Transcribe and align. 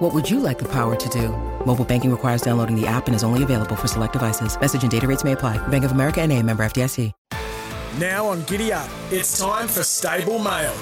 What 0.00 0.14
would 0.14 0.30
you 0.30 0.40
like 0.40 0.58
the 0.58 0.68
power 0.68 0.96
to 0.96 1.08
do? 1.10 1.28
Mobile 1.66 1.84
banking 1.84 2.10
requires 2.10 2.40
downloading 2.40 2.74
the 2.74 2.86
app 2.86 3.06
and 3.06 3.14
is 3.14 3.22
only 3.22 3.42
available 3.42 3.76
for 3.76 3.86
select 3.86 4.14
devices. 4.14 4.58
Message 4.58 4.82
and 4.82 4.90
data 4.90 5.06
rates 5.06 5.24
may 5.24 5.32
apply. 5.32 5.58
Bank 5.68 5.84
of 5.84 5.92
America 5.92 6.22
and 6.22 6.32
a 6.32 6.42
member 6.42 6.64
FDIC. 6.64 7.12
Now 7.98 8.24
on 8.24 8.42
Giddy 8.44 8.72
Up, 8.72 8.88
it's 9.10 9.38
time 9.38 9.68
for 9.68 9.82
Stable 9.82 10.38
Mail. 10.38 10.72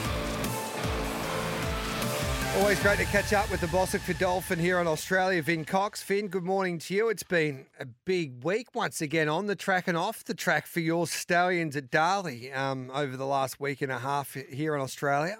Always 2.58 2.78
great 2.80 2.98
to 2.98 3.06
catch 3.06 3.32
up 3.32 3.50
with 3.50 3.60
the 3.60 3.66
Boswick 3.66 4.06
Godolphin 4.06 4.60
here 4.60 4.78
on 4.78 4.86
Australia. 4.86 5.42
Vin 5.42 5.64
Cox. 5.64 6.00
Vin, 6.04 6.28
good 6.28 6.44
morning 6.44 6.78
to 6.78 6.94
you. 6.94 7.08
It's 7.08 7.24
been 7.24 7.66
a 7.80 7.86
big 7.86 8.44
week 8.44 8.72
once 8.72 9.00
again 9.00 9.28
on 9.28 9.46
the 9.46 9.56
track 9.56 9.88
and 9.88 9.96
off 9.96 10.22
the 10.22 10.34
track 10.34 10.68
for 10.68 10.78
your 10.78 11.08
stallions 11.08 11.74
at 11.76 11.90
Darley 11.90 12.52
um, 12.52 12.88
over 12.94 13.16
the 13.16 13.26
last 13.26 13.58
week 13.58 13.82
and 13.82 13.90
a 13.90 13.98
half 13.98 14.34
here 14.34 14.76
in 14.76 14.80
Australia. 14.80 15.38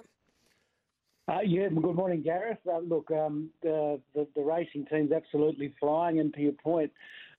Uh, 1.29 1.41
yeah, 1.45 1.67
good 1.67 1.95
morning, 1.95 2.23
Gareth. 2.23 2.57
Uh, 2.67 2.79
look, 2.79 3.11
um, 3.11 3.51
the, 3.61 3.99
the, 4.15 4.25
the 4.35 4.41
racing 4.41 4.83
team's 4.85 5.11
absolutely 5.11 5.71
flying, 5.79 6.19
and 6.19 6.33
to 6.33 6.41
your 6.41 6.53
point, 6.53 6.91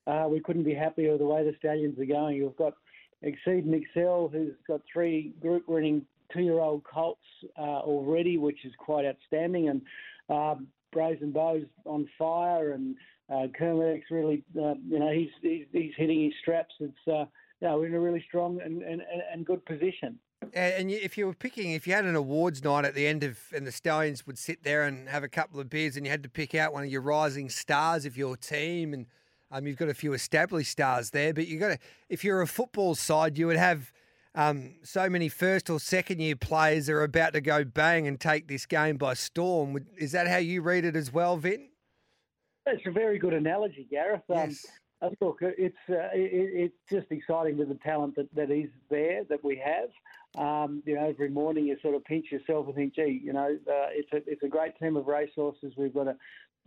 uh, 0.07 0.27
we 0.31 0.39
couldn't 0.39 0.63
be 0.63 0.75
happier 0.75 1.11
with 1.11 1.19
the 1.19 1.27
way 1.27 1.43
the 1.43 1.57
stallions 1.59 1.99
are 1.99 2.05
going. 2.05 2.37
You've 2.37 2.57
got 2.57 2.75
Exceed 3.23 3.65
and 3.65 3.75
Excel, 3.75 4.31
who's 4.33 4.55
got 4.69 4.81
three 4.93 5.35
group 5.41 5.67
winning 5.67 6.03
two-year-old 6.33 6.85
colts 6.85 7.19
uh, 7.59 7.81
already, 7.81 8.39
which 8.39 8.65
is 8.65 8.73
quite 8.79 9.05
outstanding. 9.05 9.71
And 9.71 9.83
um, 10.29 10.69
Brazen 10.93 11.33
Beau's 11.33 11.67
on 11.85 12.09
fire, 12.17 12.73
and 12.73 12.95
uh, 13.29 13.49
really, 13.59 14.45
uh, 14.57 14.75
you 14.89 15.01
know, 15.01 15.11
he's, 15.13 15.31
he's, 15.43 15.67
he's 15.73 15.93
hitting 15.97 16.27
his 16.27 16.35
straps. 16.41 16.75
It's 16.79 17.09
uh, 17.09 17.25
yeah, 17.61 17.75
we're 17.75 17.87
in 17.87 17.95
a 17.95 18.01
really 18.01 18.25
strong 18.29 18.61
and, 18.65 18.83
and, 18.83 19.03
and 19.33 19.45
good 19.45 19.65
position. 19.67 20.17
And 20.55 20.91
if 20.91 21.17
you 21.17 21.27
were 21.27 21.35
picking, 21.35 21.73
if 21.73 21.87
you 21.87 21.93
had 21.95 22.05
an 22.05 22.17
awards 22.17 22.63
night 22.65 22.85
at 22.85 22.95
the 22.95 23.07
end 23.07 23.23
of, 23.25 23.39
and 23.55 23.67
the 23.67 23.73
Stallions 23.73 24.27
would 24.27 24.39
sit 24.39 24.65
there 24.65 24.85
and 24.85 25.09
have 25.09 25.23
a 25.23 25.29
couple 25.29 25.61
of 25.61 25.71
beers, 25.71 25.97
and 25.97 26.05
you 26.05 26.11
had 26.11 26.23
to 26.23 26.29
pick 26.29 26.55
out 26.55 26.73
one 26.73 26.85
of 26.85 26.91
your 26.91 27.03
rising 27.03 27.49
stars 27.49 28.05
of 28.05 28.17
your 28.17 28.37
team, 28.37 28.93
and 28.93 29.07
um, 29.51 29.67
you've 29.67 29.77
got 29.77 29.89
a 29.89 29.95
few 29.95 30.13
established 30.13 30.71
stars 30.71 31.11
there, 31.11 31.35
but 31.35 31.47
you 31.47 31.59
got 31.59 31.69
to, 31.69 31.79
if 32.09 32.25
you're 32.25 32.41
a 32.41 32.47
football 32.47 32.95
side, 32.95 33.37
you 33.39 33.47
would 33.47 33.57
have 33.57 33.93
um, 34.35 34.75
so 34.83 35.09
many 35.09 35.29
first 35.29 35.69
or 35.71 35.81
second 35.81 36.21
year 36.21 36.37
players 36.37 36.87
that 36.87 36.93
are 36.93 37.03
about 37.03 37.33
to 37.33 37.41
go 37.41 37.65
bang 37.65 38.07
and 38.07 38.21
take 38.21 38.49
this 38.49 38.67
game 38.67 38.97
by 38.97 39.15
storm. 39.15 39.85
Is 39.99 40.13
that 40.13 40.29
how 40.29 40.37
you 40.37 40.63
read 40.63 40.85
it 40.85 40.95
as 40.97 41.13
well, 41.13 41.37
Vin? 41.37 41.69
That's 42.67 42.81
a 42.87 42.93
very 42.93 43.19
good 43.19 43.35
analogy, 43.35 43.87
Gareth. 43.91 44.23
Um, 44.29 44.51
Yes. 44.51 44.67
look, 45.21 45.39
it's 45.41 45.77
uh, 45.89 46.11
it, 46.13 46.71
it's 46.71 46.75
just 46.91 47.07
exciting 47.11 47.57
with 47.57 47.69
the 47.69 47.79
talent 47.83 48.15
that, 48.17 48.33
that 48.35 48.51
is 48.51 48.69
there 48.91 49.25
that 49.25 49.43
we 49.43 49.57
have. 49.57 49.89
Um, 50.39 50.83
you 50.87 50.95
know, 50.95 51.09
every 51.09 51.29
morning 51.29 51.67
you 51.67 51.77
sort 51.83 51.95
of 51.95 52.05
pinch 52.05 52.27
yourself 52.31 52.67
and 52.67 52.75
think, 52.75 52.95
gee, 52.95 53.21
you 53.23 53.33
know, 53.33 53.49
uh, 53.67 53.89
it's 53.91 54.13
a 54.13 54.31
it's 54.31 54.43
a 54.43 54.49
great 54.49 54.79
team 54.79 54.97
of 54.97 55.07
racehorses. 55.07 55.73
We've 55.77 55.95
got 55.95 56.07
a 56.09 56.17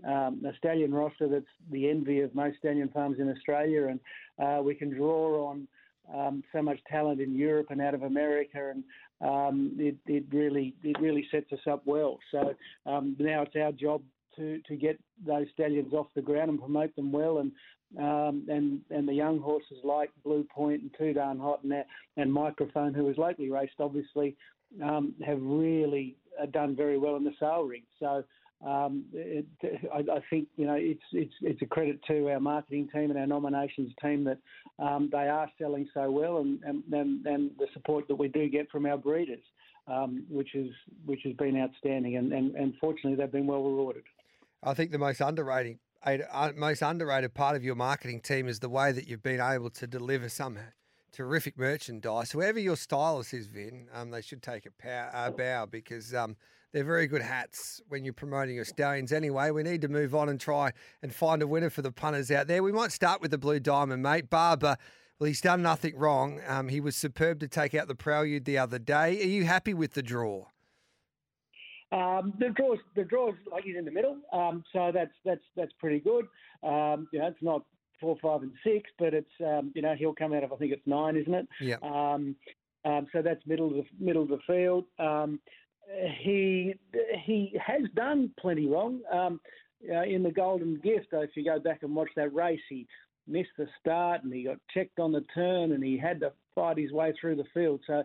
um, 0.05 0.43
a 0.45 0.55
stallion 0.57 0.93
roster 0.93 1.29
that's 1.29 1.45
the 1.71 1.89
envy 1.89 2.21
of 2.21 2.35
most 2.35 2.57
stallion 2.57 2.89
farms 2.89 3.19
in 3.19 3.29
Australia, 3.29 3.87
and 3.87 3.99
uh, 4.43 4.61
we 4.61 4.75
can 4.75 4.89
draw 4.89 5.49
on 5.49 5.67
um, 6.13 6.43
so 6.51 6.61
much 6.61 6.79
talent 6.89 7.21
in 7.21 7.35
Europe 7.35 7.67
and 7.69 7.81
out 7.81 7.93
of 7.93 8.03
America, 8.03 8.71
and 8.71 8.83
um, 9.21 9.71
it, 9.77 9.95
it 10.07 10.25
really 10.31 10.75
it 10.83 10.99
really 10.99 11.25
sets 11.31 11.51
us 11.53 11.65
up 11.69 11.83
well. 11.85 12.19
So 12.31 12.53
um, 12.85 13.15
now 13.19 13.43
it's 13.43 13.55
our 13.55 13.71
job 13.71 14.01
to, 14.35 14.59
to 14.67 14.75
get 14.75 14.99
those 15.25 15.45
stallions 15.53 15.93
off 15.93 16.07
the 16.15 16.21
ground 16.21 16.49
and 16.49 16.59
promote 16.59 16.95
them 16.95 17.11
well, 17.11 17.37
and 17.37 17.51
um, 17.99 18.45
and 18.49 18.81
and 18.89 19.07
the 19.07 19.13
young 19.13 19.39
horses 19.39 19.77
like 19.83 20.11
Blue 20.23 20.45
Point 20.53 20.81
and 20.81 20.91
Too 20.97 21.13
Darn 21.13 21.39
Hot 21.39 21.61
and 21.63 21.71
that, 21.71 21.87
and 22.17 22.31
Microphone, 22.31 22.93
who 22.93 23.05
was 23.05 23.17
locally 23.17 23.49
raced, 23.49 23.75
obviously 23.79 24.35
um, 24.83 25.13
have 25.25 25.39
really 25.41 26.15
uh, 26.41 26.45
done 26.47 26.75
very 26.75 26.97
well 26.97 27.15
in 27.15 27.23
the 27.23 27.33
sale 27.39 27.63
ring. 27.63 27.83
So. 27.99 28.23
Um, 28.65 29.03
it, 29.11 29.45
I, 29.93 29.97
I 29.97 30.23
think 30.29 30.47
you 30.55 30.65
know 30.65 30.77
it's 30.79 31.03
it's 31.11 31.33
it's 31.41 31.61
a 31.61 31.65
credit 31.65 31.99
to 32.07 32.29
our 32.29 32.39
marketing 32.39 32.87
team 32.93 33.11
and 33.11 33.19
our 33.19 33.27
nominations 33.27 33.91
team 34.01 34.23
that 34.23 34.37
um, 34.79 35.09
they 35.11 35.27
are 35.27 35.51
selling 35.59 35.85
so 35.93 36.09
well, 36.09 36.37
and 36.37 36.63
and, 36.63 36.81
and 36.93 37.25
and 37.25 37.51
the 37.59 37.67
support 37.73 38.07
that 38.07 38.15
we 38.15 38.29
do 38.29 38.47
get 38.47 38.71
from 38.71 38.85
our 38.85 38.95
breeders, 38.95 39.43
um, 39.89 40.23
which 40.29 40.55
is 40.55 40.71
which 41.05 41.19
has 41.25 41.33
been 41.33 41.59
outstanding, 41.59 42.15
and, 42.15 42.31
and 42.31 42.55
and 42.55 42.73
fortunately 42.79 43.15
they've 43.15 43.33
been 43.33 43.47
well 43.47 43.63
rewarded. 43.63 44.03
I 44.63 44.73
think 44.73 44.91
the 44.91 44.97
most 44.97 45.19
underrated, 45.19 45.77
most 46.55 46.81
underrated 46.81 47.33
part 47.33 47.55
of 47.55 47.63
your 47.63 47.75
marketing 47.75 48.21
team 48.21 48.47
is 48.47 48.59
the 48.59 48.69
way 48.69 48.91
that 48.91 49.07
you've 49.07 49.23
been 49.23 49.41
able 49.41 49.69
to 49.71 49.87
deliver 49.87 50.29
some 50.29 50.57
terrific 51.11 51.57
merchandise. 51.57 52.31
Whoever 52.31 52.59
your 52.59 52.75
stylist 52.75 53.33
is, 53.33 53.47
Vin, 53.47 53.87
um, 53.93 54.11
they 54.11 54.21
should 54.21 54.41
take 54.41 54.65
a 54.65 54.71
pow- 54.71 55.09
uh, 55.13 55.29
bow 55.31 55.65
because 55.65 56.13
um, 56.13 56.35
they're 56.73 56.83
very 56.83 57.07
good 57.07 57.21
hats 57.21 57.81
when 57.87 58.03
you're 58.03 58.13
promoting 58.13 58.55
your 58.55 58.65
stallions. 58.65 59.13
Anyway, 59.13 59.51
we 59.51 59.63
need 59.63 59.81
to 59.81 59.87
move 59.87 60.15
on 60.15 60.27
and 60.27 60.39
try 60.39 60.73
and 61.01 61.13
find 61.13 61.41
a 61.41 61.47
winner 61.47 61.69
for 61.69 61.83
the 61.83 61.91
punters 61.91 62.31
out 62.31 62.47
there. 62.47 62.63
We 62.63 62.71
might 62.71 62.91
start 62.91 63.21
with 63.21 63.31
the 63.31 63.37
Blue 63.37 63.59
Diamond, 63.59 64.01
mate. 64.01 64.29
Barber, 64.29 64.77
well, 65.19 65.27
he's 65.27 65.41
done 65.41 65.61
nothing 65.61 65.95
wrong. 65.95 66.41
Um, 66.47 66.67
he 66.67 66.81
was 66.81 66.95
superb 66.95 67.39
to 67.41 67.47
take 67.47 67.75
out 67.75 67.87
the 67.87 67.95
Prelude 67.95 68.45
the 68.45 68.57
other 68.57 68.79
day. 68.79 69.21
Are 69.21 69.27
you 69.27 69.45
happy 69.45 69.73
with 69.73 69.93
the 69.93 70.03
draw? 70.03 70.45
Um, 71.93 72.33
the 72.39 72.49
draws, 72.49 72.79
the 72.95 73.03
draws, 73.03 73.35
like 73.51 73.65
he's 73.65 73.77
in 73.77 73.85
the 73.85 73.91
middle, 73.91 74.17
um, 74.31 74.63
so 74.73 74.91
that's 74.93 75.13
that's 75.23 75.43
that's 75.55 75.71
pretty 75.79 75.99
good. 75.99 76.25
Um, 76.63 77.07
you 77.11 77.19
know, 77.19 77.27
it's 77.27 77.41
not 77.41 77.63
four, 78.01 78.17
five, 78.21 78.41
and 78.41 78.51
six, 78.63 78.89
but 78.97 79.13
it's 79.13 79.29
um, 79.45 79.71
you 79.75 79.81
know 79.81 79.93
he'll 79.97 80.15
come 80.15 80.33
out 80.33 80.43
of 80.43 80.51
I 80.51 80.55
think 80.55 80.73
it's 80.73 80.87
nine, 80.87 81.15
isn't 81.15 81.33
it? 81.33 81.47
Yeah. 81.61 81.77
Um, 81.83 82.35
um, 82.85 83.07
so 83.13 83.21
that's 83.21 83.45
middle 83.45 83.67
of 83.67 83.73
the 83.73 83.85
middle 83.99 84.23
of 84.23 84.29
the 84.29 84.39
field. 84.47 84.85
Um, 84.97 85.39
he 86.19 86.73
he 87.23 87.57
has 87.63 87.83
done 87.95 88.31
plenty 88.39 88.67
wrong. 88.67 89.01
Um, 89.11 89.39
uh, 89.91 90.03
in 90.03 90.23
the 90.23 90.31
Golden 90.31 90.79
Gift, 90.79 91.07
if 91.11 91.31
you 91.35 91.43
go 91.43 91.59
back 91.59 91.83
and 91.83 91.95
watch 91.95 92.09
that 92.15 92.33
race, 92.33 92.61
he 92.69 92.87
missed 93.27 93.49
the 93.57 93.67
start 93.79 94.23
and 94.23 94.33
he 94.33 94.43
got 94.43 94.57
checked 94.73 94.99
on 94.99 95.11
the 95.11 95.25
turn 95.33 95.73
and 95.73 95.83
he 95.83 95.97
had 95.97 96.19
to 96.21 96.31
fight 96.55 96.77
his 96.77 96.91
way 96.91 97.13
through 97.19 97.35
the 97.35 97.45
field. 97.53 97.81
So, 97.87 98.03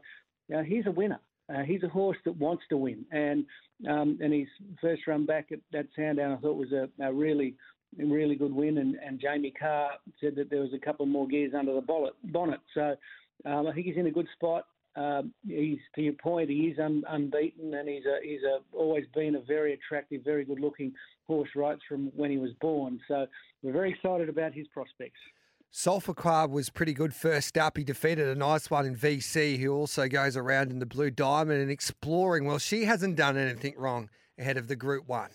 you 0.49 0.57
know, 0.57 0.63
he's 0.63 0.87
a 0.87 0.91
winner. 0.91 1.21
Uh, 1.53 1.63
he's 1.63 1.83
a 1.83 1.89
horse 1.89 2.19
that 2.25 2.37
wants 2.37 2.63
to 2.69 2.77
win, 2.77 3.05
and 3.11 3.45
um, 3.89 4.19
and 4.21 4.33
his 4.33 4.49
first 4.81 5.07
run 5.07 5.25
back 5.25 5.47
at 5.53 5.61
that 5.73 5.87
Sandown, 5.97 6.33
I 6.33 6.37
thought 6.37 6.57
was 6.57 6.73
a, 6.73 6.89
a 7.03 7.13
really 7.13 7.55
really 7.97 8.35
good 8.35 8.53
win. 8.53 8.79
And, 8.79 8.97
and 8.97 9.21
Jamie 9.21 9.55
Kah 9.59 9.89
said 10.21 10.37
that 10.37 10.51
there 10.51 10.61
was 10.61 10.75
a 10.75 10.79
couple 10.79 11.07
more 11.07 11.27
gears 11.27 11.53
under 11.59 11.75
the 11.75 11.81
bonnet. 11.81 12.15
bonnet. 12.25 12.61
So 12.75 12.97
um, 13.45 13.67
I 13.67 13.73
think 13.73 13.87
he's 13.87 13.97
in 13.97 14.07
a 14.07 14.11
good 14.11 14.29
spot. 14.35 14.67
Um, 14.97 15.33
he's 15.47 15.79
to 15.95 16.03
your 16.03 16.15
point, 16.15 16.51
he 16.51 16.67
is 16.67 16.79
un, 16.79 17.05
unbeaten, 17.09 17.75
and 17.75 17.89
he's 17.89 18.05
a 18.05 18.19
he's 18.23 18.43
a 18.43 18.59
always 18.77 19.05
been 19.15 19.37
a 19.37 19.41
very 19.41 19.75
attractive, 19.75 20.25
very 20.25 20.45
good 20.45 20.59
looking 20.59 20.93
horse 21.29 21.51
right 21.55 21.79
from 21.89 22.11
when 22.17 22.31
he 22.31 22.39
was 22.39 22.51
born. 22.61 22.99
So 23.07 23.27
we're 23.63 23.73
very 23.73 23.91
excited 23.91 24.29
about 24.29 24.55
his 24.55 24.67
prospects. 24.69 25.21
Sulphur 25.71 26.15
Club 26.15 26.51
was 26.51 26.71
pretty 26.71 26.95
good 26.95 27.15
first 27.15 27.59
up. 27.59 27.77
He 27.77 27.85
defeated 27.85 28.27
a 28.27 28.35
nice 28.35 28.71
one 28.71 28.87
in 28.87 28.97
VC, 28.97 29.59
who 29.59 29.75
also 29.75 30.09
goes 30.09 30.37
around 30.37 30.71
in 30.71 30.79
the 30.79 30.87
Blue 30.87 31.11
Diamond 31.11 31.61
and 31.61 31.71
exploring. 31.71 32.47
Well, 32.47 32.59
she 32.59 32.85
hasn't 32.85 33.17
done 33.17 33.37
anything 33.37 33.75
wrong 33.77 34.09
ahead 34.39 34.57
of 34.57 34.69
the 34.69 34.77
Group 34.77 35.07
One. 35.07 35.31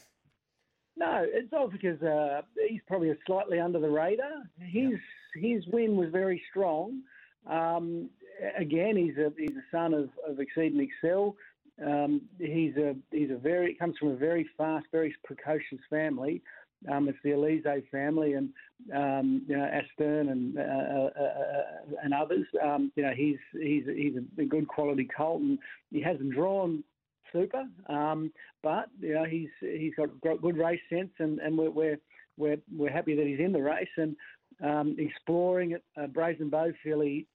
No, 0.98 1.26
it's 1.26 1.52
all 1.54 1.70
because 1.70 2.02
uh, 2.02 2.42
he's 2.68 2.82
probably 2.88 3.12
slightly 3.26 3.60
under 3.60 3.80
the 3.80 3.90
radar. 3.90 4.44
His 4.60 4.94
his 5.36 5.66
win 5.68 5.96
was 5.98 6.10
very 6.12 6.42
strong. 6.50 7.02
Um, 7.48 8.10
again, 8.58 8.96
he's 8.96 9.18
a 9.18 9.32
he's 9.38 9.56
a 9.56 9.76
son 9.76 9.94
of, 9.94 10.10
of 10.28 10.40
Exceed 10.40 10.74
and 10.74 10.82
Excel. 10.82 11.36
Um, 11.84 12.22
he's 12.40 12.76
a 12.78 12.96
he's 13.12 13.32
a 13.32 13.38
very 13.38 13.76
comes 13.76 13.98
from 13.98 14.10
a 14.10 14.16
very 14.16 14.48
fast, 14.58 14.86
very 14.92 15.16
precocious 15.24 15.80
family. 15.90 16.42
Um, 16.92 17.08
it's 17.08 17.18
the 17.24 17.32
Elise 17.32 17.64
family, 17.92 18.34
and 18.34 18.50
um, 18.94 19.44
you 19.48 19.58
know 19.58 19.66
Astern 19.66 20.30
and 20.30 20.58
uh, 20.58 20.62
uh, 20.62 21.24
uh, 21.24 21.64
and 22.04 22.14
others. 22.14 22.46
Um, 22.64 22.92
you 22.96 23.04
know 23.04 23.14
he's 23.16 23.38
he's 23.54 23.84
he's 23.86 24.14
a 24.38 24.46
good 24.46 24.68
quality 24.68 25.08
colt, 25.16 25.42
and 25.42 25.60
he 25.92 26.02
hasn't 26.02 26.34
drawn 26.34 26.84
super, 27.32 27.64
um, 27.88 28.32
but 28.62 28.90
you 29.00 29.14
know 29.14 29.26
he's 29.26 29.50
he's 29.60 29.94
got 29.96 30.42
good 30.42 30.58
race 30.58 30.82
sense, 30.90 31.12
and, 31.20 31.40
and 31.40 31.58
we're, 31.58 31.72
we're 31.72 32.00
we're 32.38 32.58
we're 32.76 32.92
happy 32.92 33.16
that 33.16 33.28
he's 33.28 33.40
in 33.40 33.54
the 33.54 33.62
race 33.62 33.88
and 33.98 34.16
um, 34.64 34.96
exploring 35.00 35.72
it. 35.72 35.84
Uh, 35.98 36.08
Brazen 36.08 36.50
Beau 36.50 36.72
filly, 36.84 37.28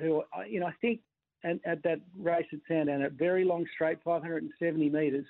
who 0.00 0.22
uh, 0.36 0.42
you 0.48 0.60
know 0.60 0.66
I 0.66 0.74
think 0.80 1.00
and 1.42 1.60
at 1.64 1.82
that 1.84 2.00
race 2.18 2.46
at 2.52 2.58
Sandown, 2.66 3.02
a 3.02 3.10
very 3.10 3.44
long 3.44 3.66
straight, 3.74 3.98
570 4.04 4.88
metres, 4.88 5.26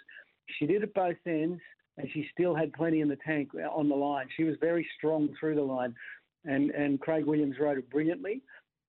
she 0.59 0.67
did 0.67 0.83
at 0.83 0.95
both 0.95 1.17
ends 1.27 1.61
and 1.99 2.09
she 2.13 2.29
still 2.33 2.55
had 2.55 2.73
plenty 2.73 3.01
in 3.01 3.09
the 3.09 3.19
tank 3.27 3.51
on 3.75 3.89
the 3.89 3.95
line. 3.95 4.27
She 4.37 4.45
was 4.45 4.57
very 4.61 4.87
strong 4.97 5.29
through 5.39 5.55
the 5.57 5.63
line, 5.63 5.95
and 6.45 6.71
and 6.71 7.01
Craig 7.01 7.25
Williams 7.25 7.57
rode 7.61 7.79
it 7.79 7.91
brilliantly. 7.91 8.43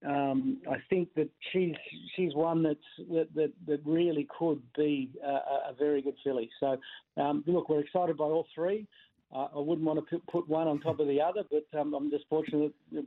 Um, 0.06 0.60
I 0.70 0.76
think 0.90 1.10
that 1.16 1.30
she's 1.52 1.74
she's 2.16 2.36
one 2.36 2.62
that's 2.62 2.80
that 3.12 3.28
that, 3.36 3.52
that 3.66 3.80
really 3.86 4.28
could 4.38 4.62
be 4.76 5.10
a, 5.24 5.72
a 5.72 5.76
very 5.78 6.02
good 6.02 6.16
filly. 6.24 6.50
So 6.60 6.78
um, 7.18 7.44
look, 7.48 7.70
we're 7.70 7.80
excited 7.80 8.18
by 8.18 8.26
all 8.26 8.48
three. 8.54 8.88
Uh, 9.34 9.48
I 9.56 9.60
wouldn't 9.60 9.86
want 9.86 10.08
to 10.10 10.20
put 10.32 10.48
one 10.48 10.68
on 10.68 10.80
top 10.80 11.00
of 11.00 11.08
the 11.08 11.20
other, 11.20 11.44
but 11.52 11.80
um, 11.80 11.94
I'm 11.94 12.10
just 12.10 12.26
fortunate 12.30 12.74
that 12.94 13.06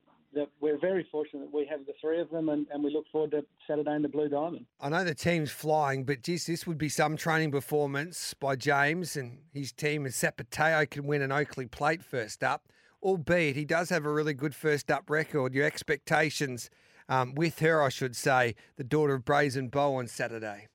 we're 0.61 0.79
very 0.79 1.07
fortunate 1.11 1.51
that 1.51 1.55
we 1.55 1.67
have 1.67 1.87
the 1.87 1.93
three 2.01 2.21
of 2.21 2.31
them, 2.31 2.49
and, 2.49 2.67
and 2.73 2.83
we 2.83 2.93
look 2.93 3.07
forward 3.11 3.33
to 3.33 3.45
Saturday 3.67 3.95
in 3.95 4.03
the 4.03 4.09
Blue 4.09 4.29
Diamond. 4.29 4.67
I 4.81 4.89
know 4.89 5.05
the 5.05 5.15
team's 5.15 5.51
flying, 5.51 6.05
but 6.05 6.23
geez, 6.23 6.47
this 6.47 6.67
would 6.67 6.79
be 6.79 6.89
some 6.89 7.17
training 7.17 7.51
performance 7.51 8.35
by 8.35 8.57
James 8.57 9.17
and 9.17 9.39
his 9.53 9.73
team. 9.73 10.05
And 10.05 10.15
Zapateo 10.15 10.89
can 10.89 11.07
win 11.07 11.23
an 11.23 11.33
Oakleigh 11.33 11.71
Plate 11.71 12.03
first 12.03 12.45
up, 12.45 12.69
albeit 13.03 13.57
he 13.57 13.65
does 13.65 13.89
have 13.91 14.05
a 14.05 14.13
really 14.13 14.35
good 14.35 14.55
first 14.55 14.91
up 14.91 15.11
record. 15.11 15.55
Your 15.55 15.67
expectations 15.67 16.71
um, 17.09 17.35
with 17.35 17.59
her, 17.59 17.83
I 17.83 17.89
should 17.89 18.15
say, 18.15 18.55
the 18.77 18.85
daughter 18.85 19.15
of 19.15 19.25
Brazen 19.25 19.69
Beau 19.69 19.97
on 19.97 20.07
Saturday. 20.07 20.69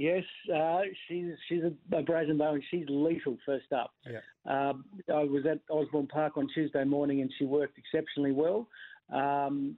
Yes, 0.00 0.24
uh, 0.50 0.80
she's 1.06 1.26
she's 1.46 1.60
a, 1.62 1.94
a 1.94 2.00
brazen 2.00 2.38
beau 2.38 2.54
and 2.54 2.64
she's 2.70 2.86
lethal 2.88 3.36
first 3.44 3.70
up. 3.70 3.90
Yeah. 4.10 4.20
Um, 4.46 4.86
I 5.12 5.24
was 5.24 5.44
at 5.44 5.58
Osborne 5.68 6.06
Park 6.06 6.38
on 6.38 6.48
Tuesday 6.54 6.84
morning 6.84 7.20
and 7.20 7.30
she 7.38 7.44
worked 7.44 7.76
exceptionally 7.76 8.32
well. 8.32 8.66
Um, 9.12 9.76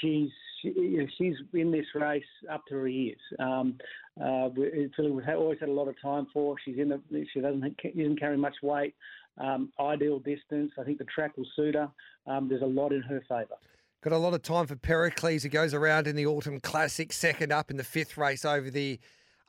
she's 0.00 0.30
she, 0.60 1.06
she's 1.16 1.36
in 1.52 1.70
this 1.70 1.86
race 1.94 2.24
up 2.50 2.62
to 2.66 2.74
her 2.74 2.88
ears. 2.88 3.20
Um, 3.38 3.78
uh, 4.20 4.48
Philly 4.96 5.12
we've 5.12 5.28
always 5.28 5.60
had 5.60 5.68
a 5.68 5.72
lot 5.72 5.86
of 5.86 5.94
time 6.02 6.26
for. 6.32 6.56
She's 6.64 6.78
in 6.78 6.88
the 6.88 7.00
she 7.32 7.40
doesn't 7.40 7.78
isn't 7.94 8.18
carrying 8.18 8.40
much 8.40 8.56
weight. 8.60 8.96
Um, 9.38 9.70
ideal 9.78 10.18
distance. 10.18 10.72
I 10.80 10.82
think 10.82 10.98
the 10.98 11.04
track 11.04 11.36
will 11.36 11.46
suit 11.54 11.76
her. 11.76 11.88
Um, 12.26 12.48
there's 12.48 12.62
a 12.62 12.66
lot 12.66 12.90
in 12.90 13.02
her 13.02 13.22
favour. 13.28 13.54
Got 14.02 14.14
a 14.14 14.18
lot 14.18 14.34
of 14.34 14.42
time 14.42 14.66
for 14.66 14.74
Pericles. 14.74 15.44
He 15.44 15.48
goes 15.48 15.74
around 15.74 16.08
in 16.08 16.16
the 16.16 16.26
Autumn 16.26 16.58
Classic, 16.58 17.12
second 17.12 17.52
up 17.52 17.70
in 17.70 17.76
the 17.76 17.84
fifth 17.84 18.16
race 18.16 18.44
over 18.44 18.68
the 18.68 18.98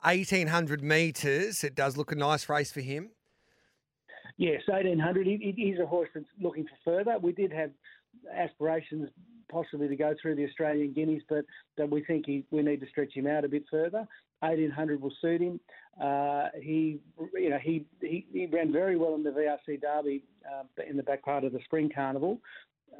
1800 0.06 0.84
metres. 0.84 1.63
It 1.63 1.75
does 1.75 1.98
look 1.98 2.12
a 2.12 2.16
nice 2.16 2.48
race 2.48 2.72
for 2.72 2.81
him. 2.81 3.10
Yes, 4.38 4.62
1800. 4.68 5.25
He, 5.25 5.54
he's 5.56 5.80
a 5.80 5.86
horse 5.86 6.10
that's 6.13 6.25
looking 6.40 6.66
for 6.66 6.78
further. 6.84 7.18
We 7.19 7.31
did 7.31 7.52
have 7.52 7.72
aspirations 8.34 9.10
possibly 9.50 9.88
to 9.88 9.96
go 9.96 10.13
through 10.22 10.36
the 10.36 10.46
Australian 10.46 10.94
Guineas, 10.94 11.24
but, 11.30 11.46
but 11.78 11.90
we 11.90 12.04
think 12.04 12.25
he, 12.25 12.44
we 12.52 12.62
need 12.62 12.81
to 12.81 12.88
stretch 12.90 13.13
him 13.13 13.28
out 13.28 13.46
a 13.46 13.50
bit 13.50 13.63
further. 13.69 14.06
1800 14.40 15.02
will 15.02 15.13
suit 15.22 15.42
him. 15.42 15.60
Uh, 16.02 16.48
he, 16.62 17.00
you 17.34 17.50
know, 17.50 17.60
he, 17.62 17.86
he, 18.02 18.25
he 18.31 18.48
ran 18.48 18.72
very 18.72 18.98
well 18.98 19.16
in 19.16 19.24
the 19.24 19.30
VRC 19.30 19.81
Derby 19.81 20.24
uh, 20.46 20.63
in 20.88 20.98
the 20.98 21.04
back 21.04 21.24
part 21.24 21.44
of 21.44 21.54
the 21.54 21.60
Spring 21.66 21.90
Carnival. 21.94 22.40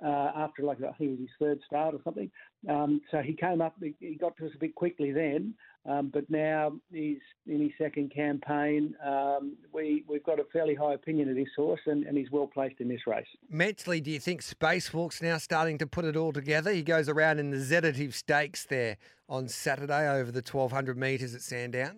Uh, 0.04 0.32
after 0.36 0.62
like 0.62 0.78
I 0.80 0.92
think 0.94 1.12
it 1.12 1.12
was 1.12 1.20
his 1.20 1.30
third 1.40 1.60
start 1.66 1.96
or 1.96 2.00
something, 2.04 2.30
um, 2.70 3.00
so 3.12 3.20
he 3.20 3.34
came 3.34 3.62
up. 3.62 3.76
He 3.82 4.18
got 4.20 4.36
to 4.38 4.46
us 4.46 4.52
a 4.54 4.60
bit 4.60 4.76
quickly 4.76 5.14
then, 5.14 5.54
um, 5.88 6.10
but 6.12 6.30
now 6.30 6.74
he's 6.92 7.20
in 7.48 7.62
his 7.62 7.72
second 7.78 8.14
campaign. 8.14 8.96
Um, 9.06 9.56
we, 9.72 10.04
we've 10.08 10.24
got 10.24 10.40
a 10.40 10.46
fairly 10.52 10.74
high 10.74 10.94
opinion 10.94 11.30
of 11.30 11.36
this 11.36 11.50
horse, 11.56 11.82
and, 11.86 12.06
and 12.06 12.18
he's 12.18 12.32
well 12.32 12.48
placed 12.48 12.82
in 12.82 12.88
this 12.88 13.02
race. 13.06 13.28
Mentally, 13.50 14.02
do 14.02 14.10
you 14.10 14.20
think 14.20 14.42
Spacewalk's 14.42 15.22
now 15.22 15.38
starting 15.38 15.78
to 15.78 15.88
put 15.88 16.06
it 16.06 16.16
all 16.16 16.34
together? 16.34 16.72
He 16.72 16.82
goes 16.82 17.08
around 17.08 17.40
in 17.40 17.52
the 17.52 17.58
Sedati 17.58 18.12
Stakes 18.12 18.66
there 18.66 18.98
on 19.30 19.48
Saturday 19.48 20.10
over 20.10 20.32
the 20.32 20.40
1200 20.40 20.98
metres 20.98 21.36
at 21.36 21.42
Sandown. 21.42 21.98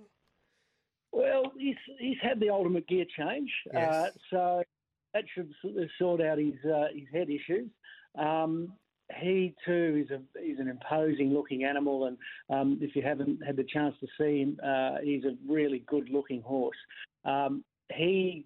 Well, 1.14 1.54
he's, 1.58 1.76
he's 1.98 2.18
had 2.22 2.42
the 2.42 2.50
ultimate 2.50 2.88
gear 2.88 3.06
change, 3.18 3.50
yes. 3.74 3.94
uh, 3.94 4.10
so 4.30 4.64
that 5.18 5.26
should 5.34 5.52
sort 5.98 6.22
out 6.22 6.38
his, 6.38 6.54
uh, 6.66 6.88
his 6.94 7.08
head 7.12 7.30
issues. 7.30 7.70
Um, 8.18 8.74
he 9.22 9.56
too 9.66 10.06
is 10.06 10.12
a 10.12 10.20
he's 10.42 10.60
an 10.60 10.68
imposing 10.68 11.34
looking 11.34 11.64
animal, 11.64 12.06
and 12.06 12.18
um, 12.50 12.78
if 12.82 12.96
you 12.96 13.02
haven't 13.02 13.40
had 13.46 13.56
the 13.56 13.64
chance 13.64 13.96
to 14.02 14.08
see 14.20 14.40
him, 14.42 14.60
uh, 14.64 14.98
he's 15.02 15.24
a 15.24 15.36
really 15.48 15.84
good 15.88 16.10
looking 16.10 16.42
horse. 16.42 16.78
Um, 17.24 17.64
he 17.94 18.46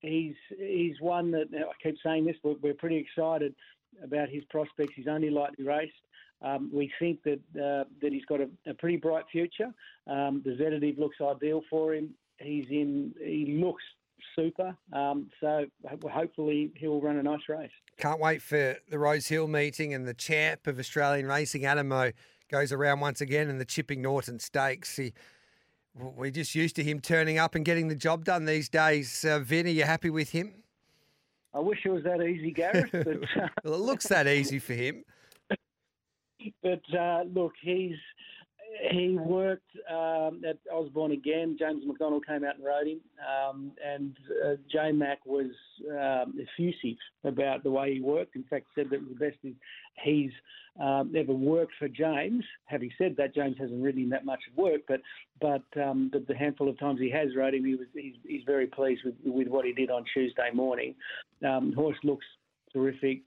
he's 0.00 0.34
he's 0.58 0.94
one 1.00 1.30
that 1.32 1.48
I 1.54 1.72
keep 1.82 1.96
saying 2.02 2.24
this, 2.24 2.36
but 2.42 2.60
we're 2.62 2.74
pretty 2.74 2.96
excited 2.96 3.54
about 4.02 4.30
his 4.30 4.44
prospects. 4.48 4.94
He's 4.96 5.08
only 5.08 5.30
lightly 5.30 5.64
raced. 5.66 5.92
Um, 6.40 6.70
we 6.72 6.90
think 6.98 7.22
that 7.24 7.40
uh, 7.54 7.84
that 8.00 8.12
he's 8.12 8.24
got 8.24 8.40
a, 8.40 8.48
a 8.66 8.74
pretty 8.74 8.96
bright 8.96 9.24
future. 9.30 9.74
Um, 10.06 10.42
the 10.44 10.52
Sedati 10.52 10.98
looks 10.98 11.16
ideal 11.20 11.62
for 11.68 11.94
him. 11.94 12.14
He's 12.38 12.66
in. 12.70 13.12
He 13.22 13.60
looks 13.62 13.82
super. 14.36 14.76
Um, 14.92 15.30
so 15.40 15.66
hopefully 16.10 16.70
he'll 16.76 17.00
run 17.00 17.16
a 17.16 17.22
nice 17.22 17.48
race. 17.48 17.70
Can't 17.98 18.20
wait 18.20 18.42
for 18.42 18.76
the 18.88 18.98
Rose 18.98 19.26
Hill 19.26 19.48
meeting 19.48 19.94
and 19.94 20.06
the 20.06 20.14
champ 20.14 20.66
of 20.66 20.78
Australian 20.78 21.26
racing, 21.26 21.62
Anamoe, 21.62 22.12
goes 22.50 22.72
around 22.72 23.00
once 23.00 23.20
again 23.20 23.48
in 23.48 23.58
the 23.58 23.64
Chipping 23.64 24.02
Norton 24.02 24.38
Stakes. 24.38 24.96
He, 24.96 25.12
we're 25.94 26.30
just 26.30 26.54
used 26.54 26.76
to 26.76 26.84
him 26.84 27.00
turning 27.00 27.38
up 27.38 27.54
and 27.54 27.64
getting 27.64 27.88
the 27.88 27.96
job 27.96 28.24
done 28.24 28.44
these 28.44 28.68
days. 28.68 29.24
Uh, 29.24 29.40
Vin, 29.40 29.66
are 29.66 29.70
you 29.70 29.84
happy 29.84 30.10
with 30.10 30.30
him? 30.30 30.54
I 31.54 31.60
wish 31.60 31.80
it 31.84 31.90
was 31.90 32.04
that 32.04 32.22
easy, 32.22 32.52
Gareth. 32.52 32.90
But, 32.92 33.06
well, 33.64 33.74
it 33.74 33.80
looks 33.80 34.06
that 34.08 34.26
easy 34.26 34.58
for 34.58 34.74
him. 34.74 35.04
But 36.62 36.82
uh, 36.96 37.24
look, 37.34 37.54
he's 37.60 37.96
he 38.90 39.16
worked 39.18 39.70
um, 39.90 40.42
at 40.48 40.58
Osborne 40.72 41.12
again. 41.12 41.56
James 41.58 41.84
McDonald 41.86 42.26
came 42.26 42.44
out 42.44 42.56
and 42.56 42.64
rode 42.64 42.86
him, 42.86 43.00
um, 43.26 43.72
and 43.84 44.16
uh, 44.44 44.54
J 44.70 44.92
Mac 44.92 45.24
was 45.26 45.50
um, 45.90 46.34
effusive 46.38 46.98
about 47.24 47.62
the 47.62 47.70
way 47.70 47.94
he 47.94 48.00
worked. 48.00 48.36
In 48.36 48.44
fact, 48.44 48.66
said 48.74 48.90
that 48.90 49.00
was 49.00 49.10
the 49.10 49.24
best 49.24 49.36
he's 50.04 50.30
um, 50.80 51.12
ever 51.16 51.32
worked 51.32 51.72
for 51.78 51.88
James. 51.88 52.44
Having 52.66 52.90
said 52.98 53.14
that, 53.18 53.34
James 53.34 53.56
hasn't 53.58 53.82
ridden 53.82 54.02
him 54.02 54.10
that 54.10 54.24
much 54.24 54.40
work, 54.56 54.82
but 54.86 55.00
but 55.40 55.64
um, 55.80 56.10
the, 56.12 56.24
the, 56.26 56.36
handful 56.36 56.68
of 56.68 56.78
times 56.78 57.00
he 57.00 57.10
has 57.10 57.34
rode 57.36 57.54
him, 57.54 57.64
he 57.64 57.74
was 57.74 57.86
he's, 57.94 58.14
he's 58.26 58.42
very 58.46 58.66
pleased 58.66 59.02
with, 59.04 59.14
with 59.24 59.48
what 59.48 59.64
he 59.64 59.72
did 59.72 59.90
on 59.90 60.04
Tuesday 60.12 60.50
morning. 60.52 60.94
Um, 61.46 61.72
horse 61.72 61.98
looks 62.04 62.26
terrific. 62.72 63.22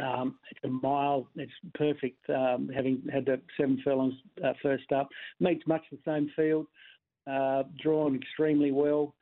Um, 0.00 0.36
it's 0.50 0.60
a 0.64 0.68
mile. 0.68 1.28
It's 1.36 1.52
perfect. 1.74 2.28
Um, 2.28 2.70
having 2.74 3.02
had 3.12 3.26
the 3.26 3.40
seven 3.58 3.80
furlongs 3.84 4.14
uh, 4.44 4.52
first 4.62 4.90
up, 4.92 5.08
meets 5.40 5.66
much 5.66 5.82
the 5.90 5.98
same 6.04 6.30
field. 6.34 6.66
Uh, 7.30 7.62
drawn 7.82 8.16
extremely 8.16 8.70
well. 8.70 9.14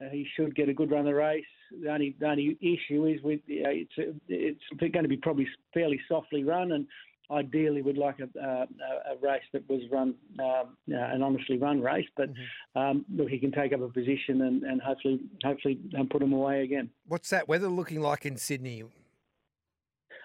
Uh, 0.00 0.08
he 0.10 0.26
should 0.36 0.54
get 0.54 0.68
a 0.68 0.74
good 0.74 0.90
run 0.90 1.00
of 1.00 1.06
the 1.06 1.14
race. 1.14 1.44
The 1.82 1.90
only, 1.92 2.16
the 2.18 2.26
only 2.26 2.56
issue 2.60 3.06
is 3.06 3.22
with 3.22 3.40
uh, 3.40 3.68
it's 3.68 3.92
it's 4.28 4.62
going 4.78 5.02
to 5.02 5.08
be 5.08 5.18
probably 5.18 5.46
fairly 5.74 6.00
softly 6.08 6.42
run, 6.42 6.72
and 6.72 6.86
ideally 7.30 7.82
would 7.82 7.98
like 7.98 8.16
a, 8.20 8.40
a, 8.40 8.66
a 9.12 9.16
race 9.20 9.42
that 9.52 9.68
was 9.68 9.82
run 9.90 10.14
um, 10.40 10.76
an 10.88 11.22
honestly 11.22 11.58
run 11.58 11.80
race. 11.80 12.06
But 12.16 12.30
mm-hmm. 12.30 12.80
um, 12.80 13.04
look, 13.14 13.28
he 13.28 13.38
can 13.38 13.52
take 13.52 13.72
up 13.72 13.82
a 13.82 13.88
position 13.88 14.42
and, 14.42 14.62
and 14.62 14.80
hopefully 14.80 15.20
hopefully 15.44 15.78
um, 15.98 16.08
put 16.08 16.22
him 16.22 16.32
away 16.32 16.62
again. 16.62 16.90
What's 17.06 17.30
that 17.30 17.48
weather 17.48 17.68
looking 17.68 18.00
like 18.00 18.24
in 18.24 18.36
Sydney? 18.36 18.84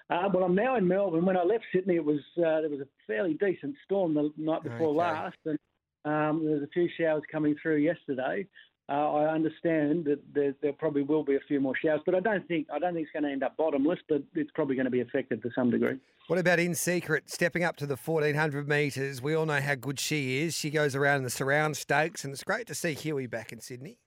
Uh, 0.09 0.29
well, 0.33 0.43
I'm 0.43 0.55
now 0.55 0.75
in 0.75 0.87
Melbourne. 0.87 1.25
When 1.25 1.37
I 1.37 1.43
left 1.43 1.63
Sydney, 1.73 1.95
it 1.95 2.05
was 2.05 2.19
uh, 2.37 2.61
there 2.61 2.69
was 2.69 2.81
a 2.81 2.87
fairly 3.07 3.35
decent 3.35 3.75
storm 3.85 4.13
the 4.13 4.31
night 4.37 4.63
before 4.63 4.89
okay. 4.89 4.97
last, 4.97 5.37
and 5.45 5.57
um, 6.05 6.43
there 6.43 6.55
was 6.55 6.63
a 6.63 6.67
few 6.73 6.89
showers 6.97 7.23
coming 7.31 7.55
through 7.61 7.77
yesterday. 7.77 8.47
Uh, 8.89 9.13
I 9.13 9.33
understand 9.33 10.03
that 10.05 10.19
there, 10.33 10.53
there, 10.61 10.73
probably 10.73 11.03
will 11.03 11.23
be 11.23 11.35
a 11.35 11.39
few 11.47 11.61
more 11.61 11.73
showers, 11.81 12.01
but 12.05 12.15
I 12.15 12.19
don't 12.19 12.45
think 12.49 12.67
I 12.71 12.79
don't 12.79 12.93
think 12.93 13.05
it's 13.05 13.13
going 13.13 13.23
to 13.23 13.31
end 13.31 13.41
up 13.41 13.55
bottomless. 13.55 13.99
But 14.09 14.23
it's 14.35 14.51
probably 14.51 14.75
going 14.75 14.85
to 14.85 14.91
be 14.91 14.99
affected 14.99 15.41
to 15.43 15.49
some 15.55 15.71
degree. 15.71 15.97
What 16.27 16.37
about 16.37 16.59
in 16.59 16.75
secret 16.75 17.29
stepping 17.29 17.63
up 17.63 17.77
to 17.77 17.85
the 17.85 17.95
1400 17.95 18.67
metres? 18.67 19.21
We 19.21 19.35
all 19.35 19.45
know 19.45 19.61
how 19.61 19.75
good 19.75 19.99
she 19.99 20.41
is. 20.41 20.53
She 20.53 20.69
goes 20.69 20.95
around 20.95 21.17
in 21.17 21.23
the 21.23 21.29
surround 21.29 21.77
stakes, 21.77 22.25
and 22.25 22.33
it's 22.33 22.43
great 22.43 22.67
to 22.67 22.75
see 22.75 22.93
Huey 22.93 23.27
back 23.27 23.53
in 23.53 23.61
Sydney. 23.61 23.99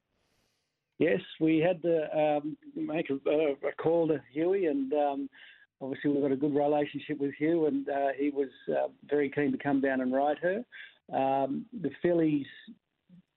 Yes, 0.98 1.20
we 1.40 1.58
had 1.58 1.82
to 1.82 2.18
um, 2.18 2.56
make 2.74 3.10
a, 3.10 3.14
a, 3.14 3.72
call 3.78 4.08
to 4.08 4.20
Huey, 4.32 4.66
and 4.66 4.92
um, 4.94 5.30
obviously 5.80 6.10
we've 6.10 6.22
got 6.22 6.32
a 6.32 6.36
good 6.36 6.54
relationship 6.54 7.18
with 7.18 7.34
Hugh, 7.34 7.66
and 7.66 7.88
uh, 7.88 8.08
he 8.18 8.30
was 8.30 8.48
uh, 8.70 8.88
very 9.08 9.30
keen 9.30 9.52
to 9.52 9.58
come 9.58 9.80
down 9.80 10.00
and 10.00 10.12
ride 10.12 10.38
her. 10.38 10.64
Um, 11.12 11.66
the 11.82 11.90
fillies 12.02 12.46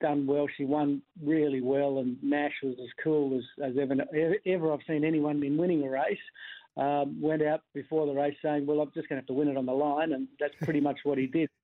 done 0.01 0.25
well. 0.25 0.47
She 0.57 0.65
won 0.65 1.01
really 1.23 1.61
well, 1.61 1.99
and 1.99 2.17
Nash 2.23 2.53
was 2.63 2.75
as 2.81 2.89
cool 3.03 3.37
as, 3.37 3.43
as 3.63 3.75
ever, 3.79 3.95
ever 4.45 4.73
I've 4.73 4.79
seen 4.87 5.03
anyone 5.03 5.43
in 5.43 5.57
winning 5.57 5.83
a 5.83 5.89
race. 5.89 6.17
Um, 6.77 7.19
went 7.19 7.41
out 7.41 7.61
before 7.73 8.05
the 8.05 8.13
race 8.13 8.37
saying, 8.41 8.65
"Well, 8.65 8.79
I'm 8.79 8.91
just 8.93 9.09
going 9.09 9.17
to 9.17 9.21
have 9.21 9.27
to 9.27 9.33
win 9.33 9.49
it 9.49 9.57
on 9.57 9.65
the 9.65 9.73
line," 9.73 10.13
and 10.13 10.27
that's 10.39 10.53
pretty 10.61 10.79
much 10.79 10.99
what 11.03 11.17
he 11.17 11.27
did. 11.27 11.49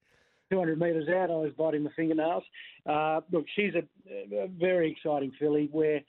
200 0.52 0.80
metres 0.80 1.10
out, 1.10 1.32
I 1.32 1.36
was 1.36 1.52
biting 1.58 1.84
my 1.84 1.90
fingernails. 1.96 2.44
Uh, 2.86 3.22
look, 3.32 3.46
she's 3.56 3.74
a, 3.74 3.84
a 4.36 4.48
very 4.48 4.92
exciting 4.92 5.32
filly 5.40 5.70
where 5.72 6.02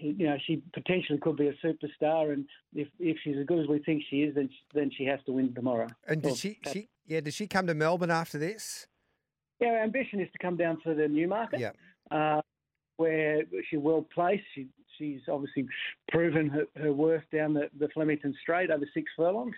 you 0.00 0.26
know, 0.26 0.36
she 0.46 0.62
potentially 0.72 1.18
could 1.18 1.36
be 1.36 1.48
a 1.48 1.54
superstar, 1.64 2.32
and 2.32 2.46
if 2.74 2.88
if 2.98 3.16
she's 3.22 3.36
as 3.38 3.46
good 3.46 3.60
as 3.60 3.68
we 3.68 3.78
think 3.80 4.02
she 4.08 4.22
is, 4.22 4.34
then 4.34 4.48
then 4.74 4.90
she 4.96 5.04
has 5.04 5.20
to 5.26 5.32
win 5.32 5.54
tomorrow. 5.54 5.88
And 6.06 6.22
does 6.22 6.38
she, 6.38 6.58
she 6.72 6.88
yeah, 7.06 7.20
does 7.20 7.34
she 7.34 7.46
come 7.46 7.66
to 7.66 7.74
Melbourne 7.74 8.10
after 8.10 8.38
this? 8.38 8.86
Yeah, 9.60 9.68
our 9.68 9.82
ambition 9.82 10.20
is 10.20 10.28
to 10.32 10.38
come 10.38 10.56
down 10.56 10.80
to 10.84 10.94
the 10.94 11.08
Newmarket, 11.08 11.60
yeah. 11.60 11.70
Uh, 12.10 12.40
where 12.96 13.42
she's 13.68 13.80
well 13.80 14.06
placed. 14.14 14.44
She 14.54 14.68
she's 14.96 15.20
obviously 15.30 15.66
proven 16.10 16.48
her, 16.48 16.64
her 16.80 16.92
worth 16.92 17.24
down 17.32 17.54
the, 17.54 17.68
the 17.78 17.88
Flemington 17.94 18.34
Straight 18.42 18.70
over 18.70 18.86
six 18.94 19.10
furlongs. 19.16 19.56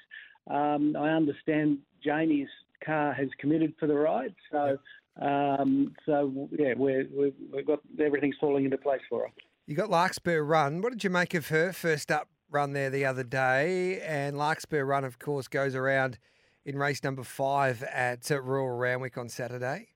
Um, 0.51 0.97
I 0.97 1.11
understand 1.11 1.79
Jamie's 2.03 2.49
car 2.85 3.13
has 3.13 3.29
committed 3.39 3.75
for 3.79 3.87
the 3.87 3.95
ride, 3.95 4.35
so 4.51 4.79
um, 5.21 5.95
so 6.07 6.49
yeah, 6.59 6.73
we're, 6.77 7.07
we've, 7.15 7.35
we've 7.53 7.67
got 7.67 7.81
everything's 7.99 8.37
falling 8.41 8.65
into 8.65 8.79
place 8.79 9.03
for 9.09 9.23
her. 9.23 9.33
You 9.71 9.77
got 9.77 9.89
Larkspur 9.89 10.43
Run. 10.43 10.83
What 10.83 10.91
did 10.91 11.05
you 11.05 11.11
make 11.11 11.33
of 11.33 11.47
her 11.47 11.73
first 11.73 12.11
up 12.11 12.29
run 12.51 12.73
there 12.73 12.91
the 12.91 13.05
other 13.05 13.23
day? 13.23 14.01
And 14.01 14.37
Larkspur 14.37 14.85
Run, 14.85 15.05
of 15.05 15.21
course, 15.21 15.47
goes 15.47 15.77
around 15.77 16.19
in 16.65 16.77
race 16.77 17.05
number 17.05 17.23
five 17.23 17.85
at 17.85 18.33
uh, 18.33 18.41
Royal 18.41 18.77
Randwick 18.77 19.17
on 19.17 19.29
Saturday. 19.29 19.91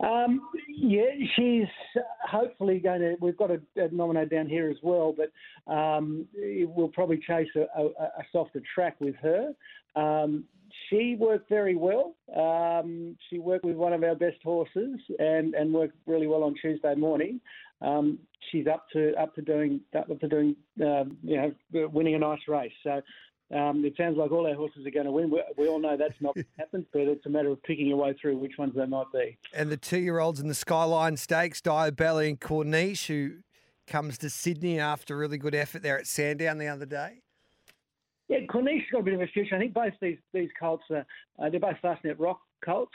Um, 0.00 0.40
yeah, 0.76 1.04
she's 1.36 1.68
hopefully 2.28 2.80
going 2.80 3.00
to. 3.02 3.14
We've 3.20 3.36
got 3.36 3.52
a, 3.52 3.60
a 3.76 4.26
down 4.26 4.48
here 4.48 4.68
as 4.68 4.78
well, 4.82 5.14
but 5.16 5.72
um, 5.72 6.26
we'll 6.34 6.88
probably 6.88 7.18
chase 7.24 7.46
a, 7.54 7.60
a, 7.80 7.86
a, 7.86 8.24
softer 8.32 8.60
track 8.74 8.96
with 8.98 9.14
her. 9.22 9.52
Um, 9.94 10.46
she 10.90 11.16
worked 11.18 11.48
very 11.48 11.76
well. 11.76 12.16
Um, 12.36 13.16
she 13.30 13.38
worked 13.38 13.64
with 13.64 13.76
one 13.76 13.92
of 13.92 14.02
our 14.02 14.14
best 14.14 14.38
horses 14.42 14.98
and, 15.18 15.54
and 15.54 15.72
worked 15.72 15.94
really 16.06 16.26
well 16.26 16.42
on 16.42 16.54
Tuesday 16.60 16.94
morning. 16.94 17.40
Um, 17.80 18.18
she's 18.50 18.66
up 18.66 18.86
to 18.92 19.14
up 19.14 19.34
to 19.36 19.42
doing 19.42 19.80
up 19.96 20.08
to 20.20 20.28
doing 20.28 20.56
uh, 20.80 21.04
you 21.22 21.36
know 21.72 21.88
winning 21.88 22.14
a 22.14 22.18
nice 22.18 22.40
race. 22.48 22.72
So 22.82 23.00
um, 23.54 23.84
it 23.84 23.94
sounds 23.96 24.18
like 24.18 24.30
all 24.30 24.46
our 24.46 24.54
horses 24.54 24.86
are 24.86 24.90
going 24.90 25.06
to 25.06 25.12
win. 25.12 25.30
We, 25.30 25.42
we 25.56 25.68
all 25.68 25.80
know 25.80 25.96
that's 25.96 26.20
not 26.20 26.36
happened, 26.58 26.86
but 26.92 27.02
it's 27.02 27.24
a 27.24 27.30
matter 27.30 27.48
of 27.48 27.62
picking 27.62 27.86
your 27.86 27.96
way 27.96 28.14
through 28.20 28.36
which 28.36 28.58
ones 28.58 28.74
they 28.76 28.84
might 28.84 29.10
be. 29.12 29.38
And 29.54 29.70
the 29.70 29.76
two-year-olds 29.76 30.38
in 30.38 30.48
the 30.48 30.54
Skyline 30.54 31.16
Stakes, 31.16 31.60
Diabella 31.62 32.24
and 32.24 32.38
Corniche, 32.38 33.06
who 33.06 33.36
comes 33.86 34.18
to 34.18 34.28
Sydney 34.28 34.78
after 34.78 35.14
a 35.14 35.18
really 35.18 35.38
good 35.38 35.54
effort 35.54 35.82
there 35.82 35.98
at 35.98 36.06
Sandown 36.06 36.58
the 36.58 36.68
other 36.68 36.84
day. 36.84 37.22
Yeah, 38.28 38.40
Corniche's 38.46 38.90
got 38.92 39.00
a 39.00 39.04
bit 39.04 39.14
of 39.14 39.22
a 39.22 39.26
future. 39.28 39.56
I 39.56 39.58
think 39.58 39.72
both 39.72 39.94
these 40.02 40.18
these 40.34 40.50
colts 40.60 40.84
are 40.90 41.06
uh, 41.38 41.48
they're 41.48 41.58
both 41.58 41.76
Fastnet 41.82 42.16
Rock 42.18 42.40
colts. 42.62 42.92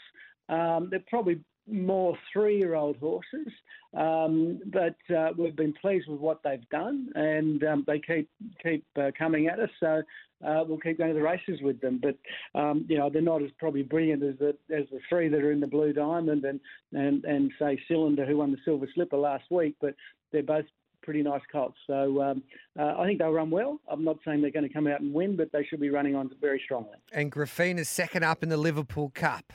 Um, 0.50 0.90
they're 0.92 1.04
probably 1.08 1.40
more 1.68 2.18
three-year-old 2.32 2.98
horses, 2.98 3.48
um, 3.94 4.60
but 4.66 4.96
uh, 5.16 5.30
we've 5.38 5.56
been 5.56 5.74
pleased 5.74 6.08
with 6.08 6.20
what 6.20 6.42
they've 6.44 6.68
done, 6.70 7.10
and 7.16 7.64
um, 7.64 7.84
they 7.88 8.00
keep 8.00 8.30
keep 8.62 8.86
uh, 9.00 9.12
coming 9.18 9.48
at 9.48 9.60
us. 9.60 9.70
So 9.80 10.02
uh, 10.46 10.64
we'll 10.68 10.80
keep 10.80 10.98
going 10.98 11.14
to 11.14 11.20
the 11.20 11.24
races 11.24 11.62
with 11.62 11.80
them. 11.80 12.02
But 12.02 12.18
um, 12.60 12.86
you 12.90 12.98
know 12.98 13.10
they're 13.10 13.22
not 13.22 13.44
as 13.44 13.52
probably 13.60 13.84
brilliant 13.84 14.24
as 14.24 14.38
the 14.40 14.50
as 14.76 14.86
the 14.92 15.00
three 15.10 15.30
that 15.30 15.42
are 15.42 15.52
in 15.52 15.60
the 15.60 15.68
Blue 15.68 15.94
Diamond 15.94 16.44
and 16.46 16.60
and 16.94 17.24
and 17.26 17.52
say 17.60 17.80
Cylinder 17.88 18.26
who 18.26 18.38
won 18.38 18.52
the 18.52 18.58
Silver 18.66 18.88
Slipper 18.94 19.18
last 19.18 19.46
week. 19.50 19.76
But 19.80 19.96
they're 20.32 20.44
both 20.44 20.66
pretty 21.04 21.22
nice 21.22 21.42
colts. 21.52 21.78
So 21.86 22.22
um, 22.22 22.44
uh, 22.80 22.96
I 22.98 23.06
think 23.06 23.20
they'll 23.20 23.32
run 23.32 23.52
well. 23.52 23.80
I'm 23.90 24.04
not 24.04 24.18
saying 24.26 24.42
they're 24.42 24.52
going 24.52 24.68
to 24.68 24.74
come 24.74 24.88
out 24.88 25.02
and 25.02 25.14
win, 25.14 25.36
but 25.36 25.52
they 25.52 25.66
should 25.66 25.82
be 25.82 25.90
running 25.90 26.16
on 26.16 26.32
very 26.42 26.62
strongly. 26.64 26.98
And 27.12 27.32
Graffina's 27.32 27.90
second 27.90 28.24
up 28.24 28.42
in 28.42 28.50
the 28.50 28.58
Liverpool 28.58 29.12
Cup. 29.14 29.54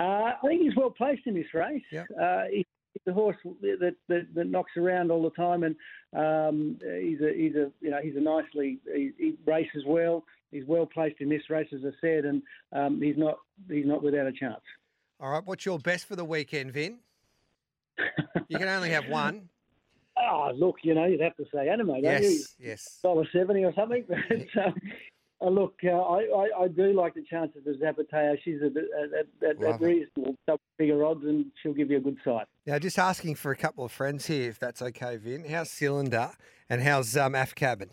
Uh, 0.00 0.32
I 0.32 0.34
think 0.46 0.62
he's 0.62 0.76
well 0.76 0.90
placed 0.90 1.26
in 1.26 1.34
this 1.34 1.52
race. 1.52 1.82
Yep. 1.92 2.06
Uh, 2.18 2.44
he's 2.50 2.64
a 3.06 3.12
horse 3.12 3.36
that, 3.60 3.94
that, 4.08 4.34
that 4.34 4.46
knocks 4.46 4.72
around 4.78 5.10
all 5.10 5.22
the 5.22 5.30
time, 5.30 5.62
and 5.62 5.76
um, 6.16 6.78
he's 6.80 7.20
a 7.20 7.32
he's 7.36 7.54
a 7.54 7.70
you 7.80 7.90
know 7.90 8.00
he's 8.02 8.16
a 8.16 8.20
nicely 8.20 8.78
he, 8.92 9.12
he 9.18 9.34
races 9.46 9.84
well. 9.86 10.24
He's 10.50 10.64
well 10.66 10.86
placed 10.86 11.20
in 11.20 11.28
this 11.28 11.42
race, 11.50 11.68
as 11.72 11.80
I 11.84 11.90
said, 12.00 12.24
and 12.24 12.42
um, 12.72 13.00
he's 13.02 13.18
not 13.18 13.38
he's 13.68 13.86
not 13.86 14.02
without 14.02 14.26
a 14.26 14.32
chance. 14.32 14.62
All 15.20 15.30
right, 15.30 15.44
what's 15.44 15.66
your 15.66 15.78
best 15.78 16.06
for 16.06 16.16
the 16.16 16.24
weekend, 16.24 16.72
Vin? 16.72 16.98
you 18.48 18.58
can 18.58 18.68
only 18.68 18.88
have 18.88 19.06
one. 19.06 19.50
Oh, 20.18 20.50
look, 20.56 20.76
you 20.82 20.94
know, 20.94 21.04
you'd 21.04 21.20
have 21.20 21.36
to 21.36 21.44
say 21.52 21.66
Anamoe, 21.66 22.02
don't 22.02 22.22
yes, 22.22 22.22
you? 22.22 22.44
Yes, 22.58 22.98
Dollar 23.02 23.28
seventy 23.32 23.64
or 23.64 23.74
something. 23.74 24.04
Um, 24.64 24.74
uh, 25.42 25.48
look, 25.48 25.74
uh, 25.84 25.88
I, 25.88 26.20
I, 26.20 26.62
I, 26.64 26.68
do 26.68 26.92
like 26.92 27.14
the 27.14 27.22
chances 27.22 27.62
of 27.66 27.76
Zapateo. 27.76 28.36
She's 28.44 28.60
a, 28.60 29.46
at 29.46 29.80
reasonable 29.80 30.36
bigger 30.78 31.04
odds, 31.04 31.24
and 31.24 31.46
she'll 31.62 31.72
give 31.72 31.90
you 31.90 31.96
a 31.96 32.00
good 32.00 32.18
sight. 32.24 32.46
Now, 32.66 32.78
just 32.78 32.98
asking 32.98 33.36
for 33.36 33.50
a 33.50 33.56
couple 33.56 33.84
of 33.84 33.92
friends 33.92 34.26
here, 34.26 34.50
if 34.50 34.58
that's 34.58 34.82
okay, 34.82 35.16
Vin. 35.16 35.44
How's 35.48 35.70
Cylinder 35.70 36.32
and 36.68 36.82
how's 36.82 37.16
um, 37.16 37.32
Afcabin? 37.32 37.88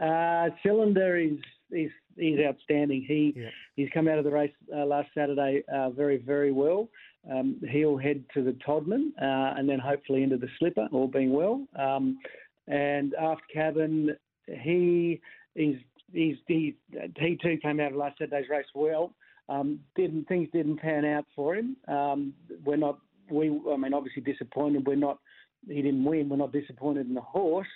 Uh, 0.00 0.50
Cylinder 0.62 1.16
is 1.18 1.38
he's 1.70 1.90
he's 2.16 2.38
outstanding. 2.40 3.04
He 3.06 3.34
Yeah. 3.36 3.50
he's 3.76 3.88
come 3.92 4.08
out 4.08 4.18
of 4.18 4.24
the 4.24 4.30
race 4.30 4.52
uh, 4.74 4.84
last 4.84 5.08
Saturday 5.14 5.62
uh, 5.72 5.90
very 5.90 6.18
very 6.18 6.52
well. 6.52 6.88
Um, 7.30 7.60
he'll 7.70 7.98
head 7.98 8.24
to 8.34 8.42
the 8.42 8.52
Todman 8.66 9.12
uh, 9.20 9.58
and 9.58 9.68
then 9.68 9.78
hopefully 9.78 10.22
into 10.22 10.38
the 10.38 10.48
Slipper, 10.58 10.88
all 10.92 11.06
being 11.06 11.32
well. 11.32 11.66
Um, 11.78 12.18
and 12.66 13.14
after 13.14 13.44
cabin, 13.52 14.16
he 14.46 15.20
is 15.54 15.76
he's, 16.12 16.36
he 16.46 16.76
he 17.18 17.38
too 17.42 17.58
came 17.62 17.80
out 17.80 17.92
of 17.92 17.98
last 17.98 18.18
Saturday's 18.18 18.48
race 18.48 18.66
well. 18.74 19.12
Um, 19.48 19.80
didn't 19.96 20.28
things 20.28 20.48
didn't 20.52 20.80
pan 20.80 21.04
out 21.04 21.26
for 21.34 21.56
him. 21.56 21.76
Um, 21.88 22.34
we're 22.64 22.76
not 22.76 22.98
we 23.30 23.48
I 23.70 23.76
mean 23.76 23.94
obviously 23.94 24.22
disappointed. 24.22 24.86
We're 24.86 24.96
not 24.96 25.18
he 25.66 25.82
didn't 25.82 26.04
win. 26.04 26.28
We're 26.28 26.36
not 26.36 26.52
disappointed 26.52 27.06
in 27.06 27.14
the 27.14 27.20
horse. 27.20 27.68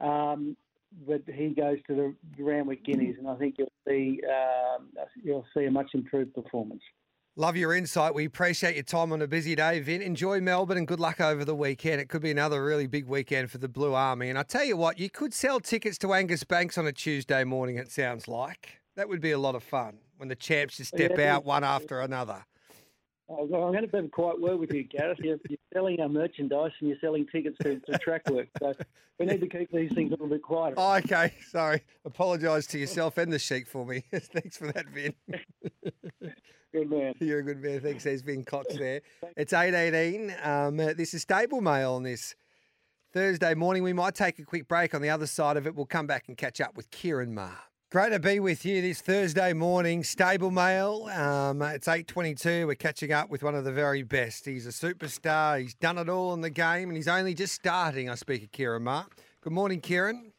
Um, 0.00 0.56
but 1.06 1.22
he 1.26 1.48
goes 1.48 1.78
to 1.88 2.14
the 2.36 2.42
Randwick 2.42 2.84
Guineas, 2.84 3.16
and 3.18 3.28
I 3.28 3.34
think 3.36 3.56
you'll 3.58 3.72
see 3.86 4.20
um, 4.26 4.88
you'll 5.22 5.46
see 5.56 5.64
a 5.64 5.70
much 5.70 5.90
improved 5.94 6.34
performance. 6.34 6.82
Love 7.38 7.54
your 7.54 7.74
insight. 7.74 8.14
We 8.14 8.24
appreciate 8.24 8.76
your 8.76 8.82
time 8.82 9.12
on 9.12 9.20
a 9.20 9.26
busy 9.26 9.54
day, 9.54 9.78
Vin. 9.80 10.00
Enjoy 10.00 10.40
Melbourne 10.40 10.78
and 10.78 10.86
good 10.88 10.98
luck 11.00 11.20
over 11.20 11.44
the 11.44 11.54
weekend. 11.54 12.00
It 12.00 12.08
could 12.08 12.22
be 12.22 12.30
another 12.30 12.64
really 12.64 12.86
big 12.86 13.06
weekend 13.06 13.50
for 13.50 13.58
the 13.58 13.68
Blue 13.68 13.92
Army. 13.92 14.30
And 14.30 14.38
I 14.38 14.42
tell 14.42 14.64
you 14.64 14.74
what, 14.74 14.98
you 14.98 15.10
could 15.10 15.34
sell 15.34 15.60
tickets 15.60 15.98
to 15.98 16.14
Agnes 16.14 16.44
Banks 16.44 16.78
on 16.78 16.86
a 16.86 16.92
Tuesday 16.92 17.44
morning, 17.44 17.76
it 17.76 17.92
sounds 17.92 18.26
like. 18.26 18.80
That 18.94 19.10
would 19.10 19.20
be 19.20 19.32
a 19.32 19.38
lot 19.38 19.54
of 19.54 19.62
fun 19.62 19.98
when 20.16 20.30
the 20.30 20.34
champs 20.34 20.78
just 20.78 20.94
step 20.96 21.12
Yeah. 21.18 21.36
out 21.36 21.44
one 21.44 21.62
after 21.62 22.00
another. 22.00 22.46
Oh, 23.28 23.44
well, 23.44 23.64
I'm 23.64 23.72
going 23.72 23.88
to 23.88 23.98
a 23.98 24.08
quiet 24.08 24.40
word 24.40 24.58
with 24.58 24.72
you, 24.72 24.84
Gareth. 24.84 25.18
You're, 25.20 25.38
you're 25.48 25.58
selling 25.72 26.00
our 26.00 26.08
merchandise 26.08 26.70
and 26.78 26.88
you're 26.88 26.98
selling 27.00 27.26
tickets 27.26 27.58
to, 27.62 27.80
to 27.80 27.98
track 27.98 28.28
work, 28.30 28.46
so 28.60 28.72
we 29.18 29.26
need 29.26 29.40
to 29.40 29.48
keep 29.48 29.70
these 29.72 29.92
things 29.94 30.08
a 30.08 30.10
little 30.12 30.28
bit 30.28 30.42
quieter. 30.42 30.76
Oh, 30.78 30.94
okay. 30.94 31.34
Sorry. 31.50 31.82
Apologise 32.04 32.66
to 32.68 32.78
yourself 32.78 33.18
and 33.18 33.32
the 33.32 33.38
Sheik 33.38 33.66
for 33.66 33.84
me. 33.84 34.04
Thanks 34.12 34.56
for 34.56 34.70
that, 34.70 34.86
Vin. 34.90 35.14
Good 36.72 36.90
man. 36.90 37.14
You're 37.20 37.38
a 37.38 37.42
good 37.42 37.62
man. 37.62 37.80
Thanks. 37.80 38.04
There's 38.04 38.20
Vin 38.20 38.44
Cox 38.44 38.76
there. 38.76 39.00
It's 39.34 39.54
8.18. 39.54 40.46
Um, 40.46 40.78
uh, 40.78 40.92
this 40.92 41.14
is 41.14 41.22
Stable 41.22 41.62
Mail 41.62 41.94
on 41.94 42.02
this 42.02 42.34
Thursday 43.14 43.54
morning. 43.54 43.82
We 43.82 43.94
might 43.94 44.14
take 44.14 44.38
a 44.38 44.44
quick 44.44 44.68
break. 44.68 44.94
On 44.94 45.00
the 45.00 45.08
other 45.08 45.26
side 45.26 45.56
of 45.56 45.66
it, 45.66 45.74
we'll 45.74 45.86
come 45.86 46.06
back 46.06 46.24
and 46.28 46.36
catch 46.36 46.60
up 46.60 46.76
with 46.76 46.90
Ciaron 46.90 47.30
Maher. 47.30 47.56
Great 47.88 48.10
to 48.10 48.18
be 48.18 48.40
with 48.40 48.64
you 48.64 48.82
this 48.82 49.00
Thursday 49.00 49.52
morning. 49.52 50.02
Stable 50.02 50.50
Mail. 50.50 51.04
Um, 51.04 51.62
it's 51.62 51.86
8.22. 51.86 52.66
We're 52.66 52.74
catching 52.74 53.12
up 53.12 53.30
with 53.30 53.44
one 53.44 53.54
of 53.54 53.62
the 53.62 53.70
very 53.70 54.02
best. 54.02 54.44
He's 54.44 54.66
a 54.66 54.70
superstar. 54.70 55.60
He's 55.60 55.74
done 55.74 55.96
it 55.96 56.08
all 56.08 56.34
in 56.34 56.40
the 56.40 56.50
game 56.50 56.88
and 56.88 56.96
he's 56.96 57.06
only 57.06 57.32
just 57.32 57.54
starting. 57.54 58.10
I 58.10 58.16
speak 58.16 58.42
of 58.42 58.50
Ciaron 58.50 58.82
Maher. 58.82 59.06
Good 59.40 59.52
morning, 59.52 59.80
Ciaron. 59.80 60.32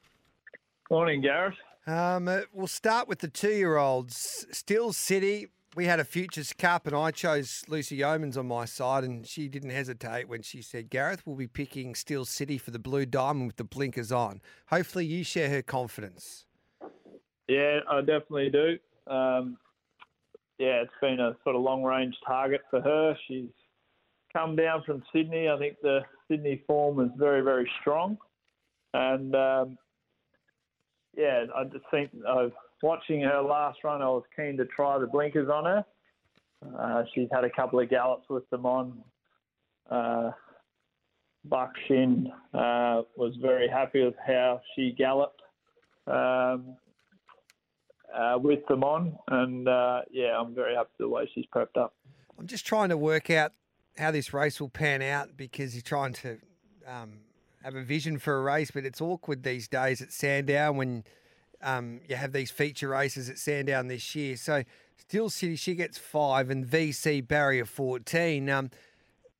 Morning, 0.91 1.21
Gareth. 1.21 1.55
Um, 1.87 2.27
uh, 2.27 2.41
we'll 2.51 2.67
start 2.67 3.07
with 3.07 3.19
the 3.19 3.29
two-year-olds. 3.29 4.47
Still 4.51 4.91
City. 4.91 5.47
We 5.73 5.85
had 5.85 6.01
a 6.01 6.05
Futures 6.05 6.51
Cup, 6.51 6.85
and 6.85 6.95
I 6.97 7.11
chose 7.11 7.63
Lucy 7.69 7.99
Yeomans 7.99 8.35
on 8.35 8.47
my 8.49 8.65
side, 8.65 9.05
and 9.05 9.25
she 9.25 9.47
didn't 9.47 9.69
hesitate 9.69 10.27
when 10.27 10.41
she 10.41 10.61
said, 10.61 10.89
"Gareth, 10.89 11.21
we'll 11.25 11.35
be 11.35 11.47
picking 11.47 11.93
Still 11.95 12.25
City 12.25 12.57
for 12.57 12.71
the 12.71 12.79
Blue 12.79 13.05
Diamond 13.05 13.47
with 13.47 13.57
the 13.57 13.63
blinkers 13.63 14.11
on." 14.11 14.41
Hopefully, 14.69 15.05
you 15.05 15.23
share 15.23 15.49
her 15.49 15.61
confidence. 15.61 16.46
Yeah, 17.47 17.79
I 17.89 17.99
definitely 18.01 18.49
do. 18.49 18.77
Um, 19.11 19.57
yeah, 20.59 20.81
it's 20.81 20.91
been 21.01 21.19
a 21.19 21.37
sort 21.43 21.55
of 21.55 21.61
long 21.61 21.83
range 21.83 22.15
target 22.25 22.61
for 22.69 22.81
her. 22.81 23.15
She's 23.27 23.49
come 24.33 24.55
down 24.55 24.83
from 24.85 25.03
Sydney. 25.13 25.49
I 25.49 25.57
think 25.57 25.77
the 25.81 26.01
Sydney 26.27 26.63
form 26.67 26.99
is 26.99 27.11
very, 27.17 27.41
very 27.41 27.69
strong. 27.81 28.17
And 28.93 29.35
um, 29.35 29.77
yeah, 31.15 31.45
I 31.55 31.63
just 31.65 31.85
think 31.91 32.11
uh, 32.27 32.47
watching 32.81 33.21
her 33.21 33.41
last 33.41 33.79
run, 33.83 34.01
I 34.01 34.09
was 34.09 34.23
keen 34.35 34.57
to 34.57 34.65
try 34.65 34.97
the 34.97 35.07
blinkers 35.07 35.49
on 35.49 35.65
her. 35.65 35.85
Uh, 36.77 37.03
she's 37.13 37.27
had 37.31 37.43
a 37.43 37.49
couple 37.49 37.79
of 37.79 37.89
gallops 37.89 38.27
with 38.29 38.49
them 38.49 38.65
on. 38.65 38.97
Uh, 39.89 40.31
Buck 41.45 41.71
Shin 41.87 42.27
uh, 42.53 43.03
was 43.15 43.35
very 43.41 43.69
happy 43.69 44.03
with 44.03 44.15
how 44.25 44.59
she 44.75 44.91
galloped. 44.97 45.41
Um, 46.07 46.75
uh, 48.15 48.37
with 48.39 48.65
them 48.67 48.83
on, 48.83 49.17
and 49.27 49.67
uh, 49.67 50.01
yeah, 50.11 50.39
I'm 50.39 50.53
very 50.53 50.75
happy 50.75 50.89
with 50.99 51.05
the 51.05 51.09
way 51.09 51.29
she's 51.33 51.45
prepped 51.53 51.77
up. 51.77 51.93
I'm 52.39 52.47
just 52.47 52.65
trying 52.65 52.89
to 52.89 52.97
work 52.97 53.29
out 53.29 53.53
how 53.97 54.11
this 54.11 54.33
race 54.33 54.59
will 54.61 54.69
pan 54.69 55.01
out 55.01 55.35
because 55.35 55.73
you're 55.73 55.81
trying 55.81 56.13
to 56.13 56.37
um, 56.87 57.19
have 57.63 57.75
a 57.75 57.83
vision 57.83 58.19
for 58.19 58.37
a 58.37 58.41
race, 58.41 58.71
but 58.71 58.85
it's 58.85 59.01
awkward 59.01 59.43
these 59.43 59.67
days 59.67 60.01
at 60.01 60.11
Sandown 60.11 60.77
when 60.77 61.03
um, 61.61 61.99
you 62.07 62.15
have 62.15 62.31
these 62.31 62.51
feature 62.51 62.89
races 62.89 63.29
at 63.29 63.37
Sandown 63.39 63.87
this 63.87 64.15
year. 64.15 64.37
So 64.37 64.63
Still 64.97 65.29
City, 65.29 65.55
she 65.55 65.75
gets 65.75 65.97
five, 65.97 66.49
and 66.49 66.65
VC 66.65 67.25
barrier 67.25 67.65
14. 67.65 68.49
Um, 68.49 68.71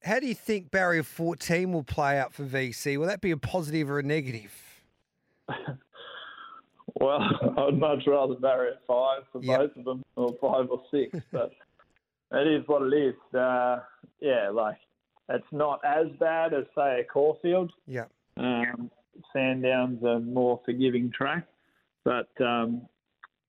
how 0.04 0.20
do 0.20 0.28
you 0.28 0.36
think 0.36 0.72
barrier 0.72 1.04
14 1.04 1.72
will 1.72 1.84
play 1.84 2.18
out 2.18 2.34
for 2.34 2.44
VC? 2.44 2.98
Will 2.98 3.08
that 3.08 3.22
be 3.22 3.32
a 3.32 3.38
positive 3.38 3.90
or 3.90 4.00
a 4.00 4.04
negative? 4.04 4.54
Well, 7.00 7.20
I'd 7.68 7.78
much 7.80 8.04
rather 8.08 8.36
barrier 8.36 8.76
five 8.88 9.24
for 9.32 9.42
Yep. 9.42 9.60
both 9.60 9.78
of 9.78 9.86
them, 9.86 10.04
or 10.16 10.34
five 10.42 10.70
or 10.70 10.82
six. 10.92 11.18
But 11.32 11.52
it 12.42 12.48
is 12.48 12.68
what 12.68 12.82
it 12.82 12.94
is. 12.94 13.16
Uh, 13.34 13.80
yeah, 14.20 14.50
like 14.50 14.78
it's 15.30 15.48
not 15.52 15.80
as 15.86 16.08
bad 16.20 16.54
as 16.54 16.66
say 16.76 17.00
a 17.00 17.04
Caulfield. 17.06 17.72
Yeah. 17.86 18.06
Um, 18.36 18.92
Sandowns 19.34 20.04
a 20.04 20.20
more 20.20 20.60
forgiving 20.66 21.12
track, 21.12 21.48
but 22.04 22.30
um, 22.40 22.82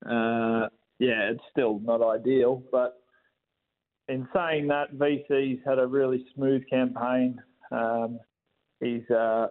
uh, 0.06 0.68
yeah, 0.98 1.30
it's 1.30 1.42
still 1.50 1.80
not 1.80 2.02
ideal. 2.02 2.62
But 2.70 3.02
in 4.08 4.26
saying 4.34 4.68
that, 4.68 4.94
VC's 4.94 5.60
had 5.66 5.78
a 5.78 5.86
really 5.86 6.24
smooth 6.34 6.62
campaign. 6.70 7.40
Um, 7.70 8.18
he's 8.80 9.08
uh, 9.10 9.48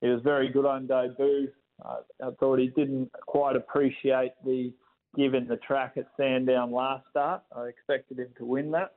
he 0.00 0.08
was 0.08 0.22
very 0.22 0.48
good 0.48 0.66
on 0.66 0.86
debut. 0.86 1.48
I, 1.82 1.98
I 2.22 2.30
thought 2.38 2.58
he 2.58 2.68
didn't 2.68 3.10
quite 3.26 3.56
appreciate 3.56 4.32
the 4.44 4.72
given 5.16 5.46
the 5.46 5.56
track 5.58 5.94
at 5.96 6.06
Sandown 6.16 6.72
last 6.72 7.04
start. 7.10 7.42
I 7.56 7.66
expected 7.66 8.18
him 8.18 8.28
to 8.38 8.44
win 8.44 8.70
that, 8.72 8.94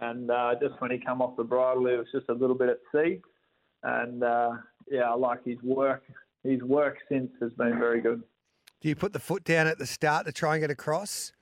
and 0.00 0.30
uh, 0.30 0.54
just 0.60 0.80
when 0.80 0.90
he 0.90 0.98
come 0.98 1.20
off 1.20 1.36
the 1.36 1.44
bridle, 1.44 1.86
it 1.86 1.96
was 1.96 2.06
just 2.12 2.28
a 2.28 2.32
little 2.34 2.56
bit 2.56 2.68
at 2.68 2.78
sea. 2.94 3.20
And 3.82 4.22
uh, 4.22 4.52
yeah, 4.90 5.10
I 5.10 5.14
like 5.14 5.44
his 5.44 5.60
work. 5.62 6.04
His 6.44 6.62
work 6.62 6.98
since 7.08 7.30
has 7.40 7.52
been 7.52 7.78
very 7.78 8.00
good. 8.00 8.22
Do 8.80 8.88
you 8.88 8.96
put 8.96 9.12
the 9.12 9.20
foot 9.20 9.44
down 9.44 9.66
at 9.68 9.78
the 9.78 9.86
start 9.86 10.26
to 10.26 10.32
try 10.32 10.54
and 10.54 10.62
get 10.62 10.70
across? 10.70 11.32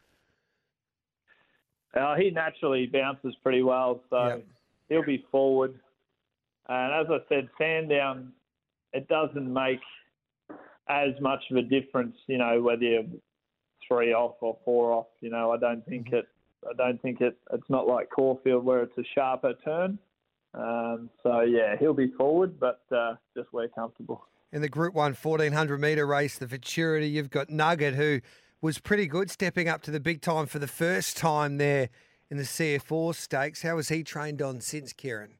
Uh, 1.95 2.15
he 2.17 2.31
naturally 2.31 2.87
bounces 2.87 3.35
pretty 3.43 3.63
well, 3.63 4.03
so 4.11 4.27
Yep. 4.27 4.47
he'll 4.89 5.05
be 5.05 5.25
forward. 5.31 5.79
And 6.69 6.95
as 6.95 7.11
I 7.11 7.19
said, 7.29 7.49
Sandown, 7.59 8.33
it 8.93 9.09
doesn't 9.09 9.53
make 9.53 9.81
as 10.91 11.21
much 11.21 11.43
of 11.51 11.57
a 11.57 11.63
difference, 11.63 12.17
you 12.27 12.39
know, 12.39 12.61
whether 12.61 12.83
you're 12.83 13.05
three 13.87 14.13
off 14.13 14.37
or 14.41 14.59
four 14.65 14.93
off. 14.93 15.07
You 15.21 15.31
know, 15.31 15.53
I 15.53 15.57
don't 15.57 15.85
think 15.87 16.13
it. 16.13 16.27
I 16.69 16.75
don't 16.77 17.01
think 17.01 17.21
it. 17.21 17.37
It's 17.53 17.71
not 17.71 17.87
like 17.87 18.11
Caulfield 18.11 18.65
where 18.65 18.83
it's 18.83 18.99
a 18.99 19.05
sharper 19.15 19.55
turn. 19.65 19.99
Um, 20.53 21.09
so 21.23 21.43
yeah, 21.43 21.77
he'll 21.79 21.95
be 21.95 22.13
forward, 22.19 22.59
but 22.59 22.83
uh, 22.95 23.15
just 23.37 23.53
wear 23.53 23.69
comfortable. 23.69 24.27
In 24.53 24.63
the 24.63 24.69
Group 24.69 24.95
1 24.95 25.15
1400 25.15 25.81
metre 25.81 26.07
race, 26.07 26.39
the 26.39 26.49
Futurity, 26.49 27.09
you've 27.09 27.31
got 27.31 27.51
Nugget, 27.51 27.95
who 27.95 28.21
was 28.61 28.79
pretty 28.79 29.07
good, 29.07 29.31
stepping 29.31 29.69
up 29.69 29.83
to 29.83 29.91
the 29.91 30.01
big 30.01 30.21
time 30.21 30.47
for 30.47 30.59
the 30.59 30.67
first 30.67 31.17
time 31.17 31.57
there 31.59 31.89
in 32.31 32.37
the 32.37 32.43
CF 32.43 32.91
Orr 32.91 33.15
stakes. 33.15 33.63
How 33.63 33.77
has 33.77 33.89
he 33.89 34.03
trained 34.03 34.43
on 34.43 34.61
since, 34.61 34.93
Ciaron? 34.93 35.35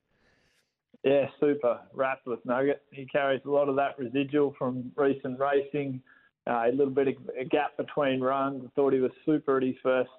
Yeah, 1.05 1.27
super 1.41 1.81
wrapped 1.95 2.27
with 2.27 2.45
Nugget. 2.45 2.83
He 2.93 3.07
carries 3.07 3.41
a 3.47 3.51
lot 3.51 3.69
of 3.69 3.77
that 3.77 3.99
residual 3.99 4.55
from 4.59 4.93
recent 4.97 5.39
racing. 5.39 6.03
Uh, 6.47 6.65
a 6.69 6.73
little 6.73 6.93
bit 6.93 7.09
of 7.09 7.15
a 7.39 7.45
gap 7.45 7.77
between 7.77 8.21
runs. 8.21 8.63
I 8.65 8.69
thought 8.75 8.93
he 8.93 8.99
was 8.99 9.13
super 9.25 9.59
at 9.59 9.63
his 9.63 9.77
first 9.83 10.11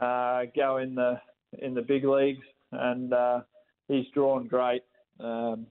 uh, 0.00 0.42
go 0.54 0.78
in 0.78 0.94
the 0.94 1.20
in 1.60 1.74
the 1.74 1.82
big 1.82 2.04
leagues, 2.04 2.44
and 2.72 3.12
uh, 3.12 3.40
he's 3.88 4.06
drawn 4.14 4.46
great. 4.46 4.82
Um, 5.20 5.66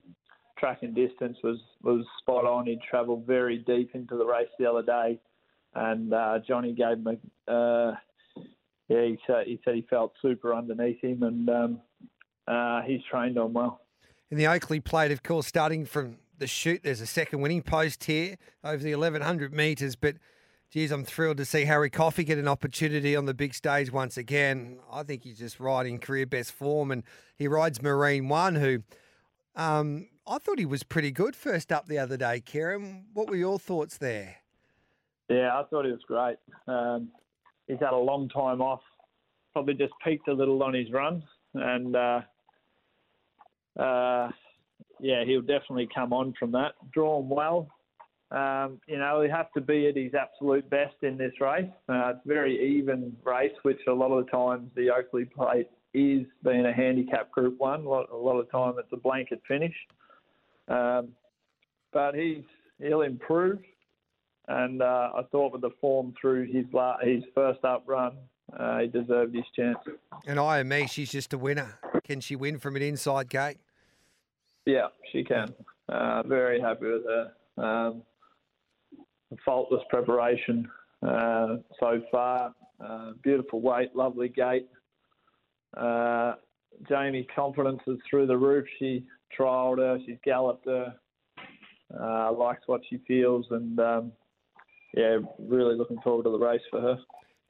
track 0.58 0.82
and 0.82 0.94
distance 0.94 1.36
was 1.42 1.58
was 1.82 2.04
spot 2.20 2.44
on. 2.44 2.66
He 2.66 2.78
travelled 2.88 3.26
very 3.26 3.58
deep 3.58 3.94
into 3.94 4.16
the 4.16 4.24
race 4.24 4.48
the 4.58 4.68
other 4.68 4.82
day, 4.82 5.20
and 5.74 6.12
uh, 6.12 6.38
Johnny 6.46 6.72
gave 6.72 6.98
him 6.98 7.06
a. 7.06 7.52
Uh, 7.52 7.94
yeah, 8.88 9.02
he 9.04 9.18
said, 9.26 9.46
he 9.46 9.58
said 9.64 9.74
he 9.74 9.86
felt 9.88 10.12
super 10.20 10.54
underneath 10.54 11.00
him, 11.02 11.22
and 11.22 11.48
um, 11.48 11.80
uh, 12.46 12.82
he's 12.82 13.00
trained 13.10 13.38
on 13.38 13.54
well. 13.54 13.80
In 14.34 14.38
the 14.38 14.48
Oakleigh 14.48 14.80
plate, 14.80 15.12
of 15.12 15.22
course, 15.22 15.46
starting 15.46 15.84
from 15.86 16.16
the 16.38 16.48
shoot, 16.48 16.80
there's 16.82 17.00
a 17.00 17.06
second 17.06 17.40
winning 17.40 17.62
post 17.62 18.02
here 18.02 18.34
over 18.64 18.82
the 18.82 18.92
1100 18.92 19.54
metres. 19.54 19.94
But, 19.94 20.16
geez, 20.72 20.90
I'm 20.90 21.04
thrilled 21.04 21.36
to 21.36 21.44
see 21.44 21.66
Harry 21.66 21.88
Coffey 21.88 22.24
get 22.24 22.38
an 22.38 22.48
opportunity 22.48 23.14
on 23.14 23.26
the 23.26 23.32
big 23.32 23.54
stage 23.54 23.92
once 23.92 24.16
again. 24.16 24.80
I 24.90 25.04
think 25.04 25.22
he's 25.22 25.38
just 25.38 25.60
riding 25.60 26.00
career 26.00 26.26
best 26.26 26.50
form. 26.50 26.90
And 26.90 27.04
he 27.36 27.46
rides 27.46 27.80
Marine 27.80 28.28
One, 28.28 28.56
who 28.56 28.82
um, 29.54 30.08
I 30.26 30.38
thought 30.38 30.58
he 30.58 30.66
was 30.66 30.82
pretty 30.82 31.12
good 31.12 31.36
first 31.36 31.70
up 31.70 31.86
the 31.86 32.00
other 32.00 32.16
day, 32.16 32.42
Ciaron. 32.44 33.04
What 33.12 33.30
were 33.30 33.36
your 33.36 33.60
thoughts 33.60 33.98
there? 33.98 34.38
Yeah, 35.28 35.56
I 35.56 35.62
thought 35.70 35.84
he 35.84 35.92
was 35.92 36.02
great. 36.08 36.38
Um, 36.66 37.10
he's 37.68 37.78
had 37.78 37.92
a 37.92 37.96
long 37.96 38.28
time 38.30 38.60
off. 38.60 38.80
Probably 39.52 39.74
just 39.74 39.92
peaked 40.04 40.26
a 40.26 40.32
little 40.32 40.60
on 40.64 40.74
his 40.74 40.90
run, 40.90 41.22
and 41.54 41.94
uh, 41.94 42.22
uh, 43.78 44.28
yeah, 45.00 45.24
he'll 45.24 45.40
definitely 45.40 45.88
come 45.94 46.12
on 46.12 46.34
from 46.38 46.52
that. 46.52 46.72
Drawn 46.92 47.28
well. 47.28 47.68
Um, 48.30 48.80
you 48.88 48.98
know, 48.98 49.22
he 49.22 49.28
has 49.30 49.46
to 49.54 49.60
be 49.60 49.86
at 49.86 49.96
his 49.96 50.12
absolute 50.14 50.68
best 50.68 50.96
in 51.02 51.16
this 51.16 51.32
race. 51.40 51.70
Uh, 51.88 52.10
it's 52.10 52.20
a 52.24 52.28
very 52.28 52.78
even 52.78 53.14
race, 53.22 53.52
which 53.62 53.78
a 53.86 53.92
lot 53.92 54.10
of 54.10 54.24
the 54.24 54.30
times 54.30 54.70
the 54.74 54.90
Oakleigh 54.90 55.30
Plate 55.34 55.68
is, 55.92 56.26
being 56.42 56.66
a 56.66 56.72
handicap 56.72 57.30
Group 57.30 57.58
One. 57.58 57.84
A 57.84 57.88
lot, 57.88 58.08
a 58.10 58.16
lot 58.16 58.38
of 58.38 58.50
time 58.50 58.74
it's 58.78 58.92
a 58.92 58.96
blanket 58.96 59.40
finish. 59.46 59.74
Um, 60.68 61.08
but 61.92 62.14
he's 62.14 62.42
he'll 62.80 63.02
improve 63.02 63.60
and 64.48 64.82
uh, 64.82 65.10
I 65.16 65.22
thought 65.30 65.52
with 65.52 65.62
the 65.62 65.70
form 65.80 66.14
through 66.20 66.52
his 66.52 66.66
la- 66.72 66.98
his 66.98 67.22
first 67.34 67.64
up 67.64 67.84
run, 67.86 68.16
uh, 68.58 68.80
he 68.80 68.86
deserved 68.88 69.34
his 69.34 69.44
chance. 69.56 69.78
And 70.26 70.38
I 70.38 70.58
Am 70.58 70.68
Me, 70.68 70.86
she's 70.86 71.10
just 71.10 71.32
a 71.32 71.38
winner. 71.38 71.78
Can 72.04 72.20
she 72.20 72.36
win 72.36 72.58
from 72.58 72.76
an 72.76 72.82
inside 72.82 73.28
gate? 73.28 73.58
Yeah, 74.66 74.88
she 75.12 75.24
can. 75.24 75.52
Uh, 75.88 76.22
very 76.22 76.60
happy 76.60 76.86
with 76.86 77.02
her. 77.04 77.32
Um, 77.62 78.02
faultless 79.44 79.82
preparation 79.90 80.68
uh, 81.06 81.56
so 81.80 82.00
far. 82.10 82.54
Uh, 82.84 83.12
beautiful 83.22 83.60
weight, 83.60 83.94
lovely 83.94 84.28
gait. 84.28 84.68
Uh, 85.76 86.34
Jamie 86.88 87.26
confidence 87.34 87.80
is 87.86 87.98
through 88.08 88.26
the 88.26 88.36
roof. 88.36 88.66
She 88.78 89.04
trialled 89.38 89.78
her, 89.78 89.98
she's 90.06 90.18
galloped 90.24 90.66
her. 90.66 90.94
Uh, 92.00 92.32
likes 92.32 92.62
what 92.66 92.80
she 92.88 92.98
feels, 93.06 93.46
and 93.50 93.78
um, 93.78 94.12
yeah, 94.96 95.18
really 95.38 95.76
looking 95.76 96.00
forward 96.02 96.24
to 96.24 96.30
the 96.30 96.38
race 96.38 96.62
for 96.70 96.80
her. 96.80 96.98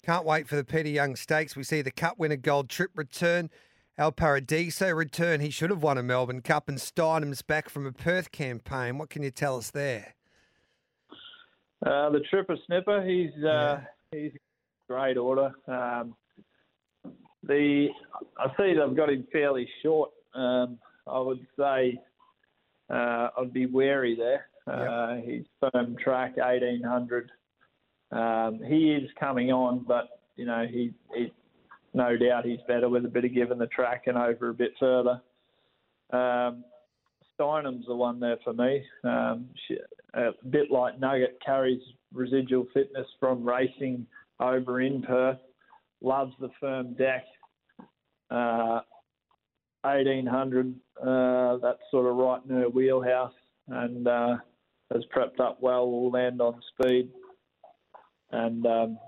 Can't 0.04 0.26
wait 0.26 0.48
for 0.48 0.56
the 0.56 0.64
Peter 0.64 0.88
Young 0.88 1.16
Stakes. 1.16 1.56
We 1.56 1.62
see 1.62 1.80
the 1.80 1.90
Cup 1.90 2.18
winner 2.18 2.36
Gold 2.36 2.68
Trip 2.68 2.90
return. 2.94 3.48
Il 3.96 4.10
Paradiso 4.12 4.90
return. 4.90 5.40
He 5.40 5.50
should 5.50 5.70
have 5.70 5.82
won 5.82 5.98
a 5.98 6.02
Melbourne 6.02 6.42
Cup, 6.42 6.68
and 6.68 6.78
Steinem's 6.78 7.42
back 7.42 7.68
from 7.68 7.86
a 7.86 7.92
Perth 7.92 8.32
campaign. 8.32 8.98
What 8.98 9.10
can 9.10 9.22
you 9.22 9.30
tell 9.30 9.56
us 9.56 9.70
there? 9.70 10.14
Uh, 11.84 12.10
the 12.10 12.20
Tripper 12.30 12.56
Snipper, 12.66 13.04
he's 13.04 13.44
uh, 13.44 13.80
he's 14.10 14.32
great 14.88 15.16
order. 15.16 15.52
Um, 15.68 16.16
the 17.42 17.88
I 18.38 18.48
see 18.56 18.74
they've 18.74 18.96
got 18.96 19.10
him 19.10 19.26
fairly 19.30 19.68
short. 19.82 20.10
Um, 20.34 20.78
I 21.06 21.20
would 21.20 21.46
say 21.58 22.00
uh, 22.90 23.28
I'd 23.38 23.52
be 23.52 23.66
wary 23.66 24.16
there. 24.16 24.46
Uh, 24.66 25.16
He's 25.16 25.44
firm 25.60 25.94
track, 26.02 26.36
eighteen 26.42 26.82
hundred. 26.82 27.30
Um, 28.10 28.60
he 28.66 28.92
is 28.92 29.10
coming 29.20 29.52
on, 29.52 29.84
but 29.86 30.20
you 30.36 30.46
know 30.46 30.66
he, 30.66 30.94
he 31.14 31.32
no 31.94 32.16
doubt 32.16 32.44
he's 32.44 32.60
better 32.66 32.88
with 32.88 33.04
a 33.04 33.08
bit 33.08 33.24
of 33.24 33.32
give 33.32 33.50
in 33.50 33.58
the 33.58 33.66
track 33.68 34.04
and 34.06 34.18
over 34.18 34.50
a 34.50 34.54
bit 34.54 34.72
further. 34.78 35.22
Um, 36.12 36.64
Steinem's 37.38 37.86
the 37.86 37.94
one 37.94 38.20
there 38.20 38.38
for 38.44 38.52
me. 38.52 38.84
Um, 39.04 39.48
she, 39.66 39.76
a 40.14 40.30
bit 40.50 40.70
like 40.70 41.00
Nugget 41.00 41.38
carries 41.44 41.80
residual 42.12 42.66
fitness 42.74 43.06
from 43.18 43.44
racing 43.44 44.06
over 44.40 44.80
in 44.80 45.02
Perth. 45.02 45.38
Loves 46.00 46.34
the 46.40 46.50
firm 46.60 46.94
deck. 46.94 47.24
Uh, 48.30 48.80
1800, 49.82 50.74
uh, 51.00 51.56
that's 51.58 51.78
sort 51.90 52.06
of 52.06 52.16
right 52.16 52.40
in 52.48 52.56
her 52.56 52.68
wheelhouse 52.68 53.34
and 53.68 54.08
uh, 54.08 54.36
has 54.92 55.02
prepped 55.14 55.40
up 55.40 55.58
well, 55.60 55.90
will 55.90 56.10
land 56.10 56.40
on 56.40 56.60
speed. 56.72 57.10
And 58.32 58.66
um, 58.66 58.98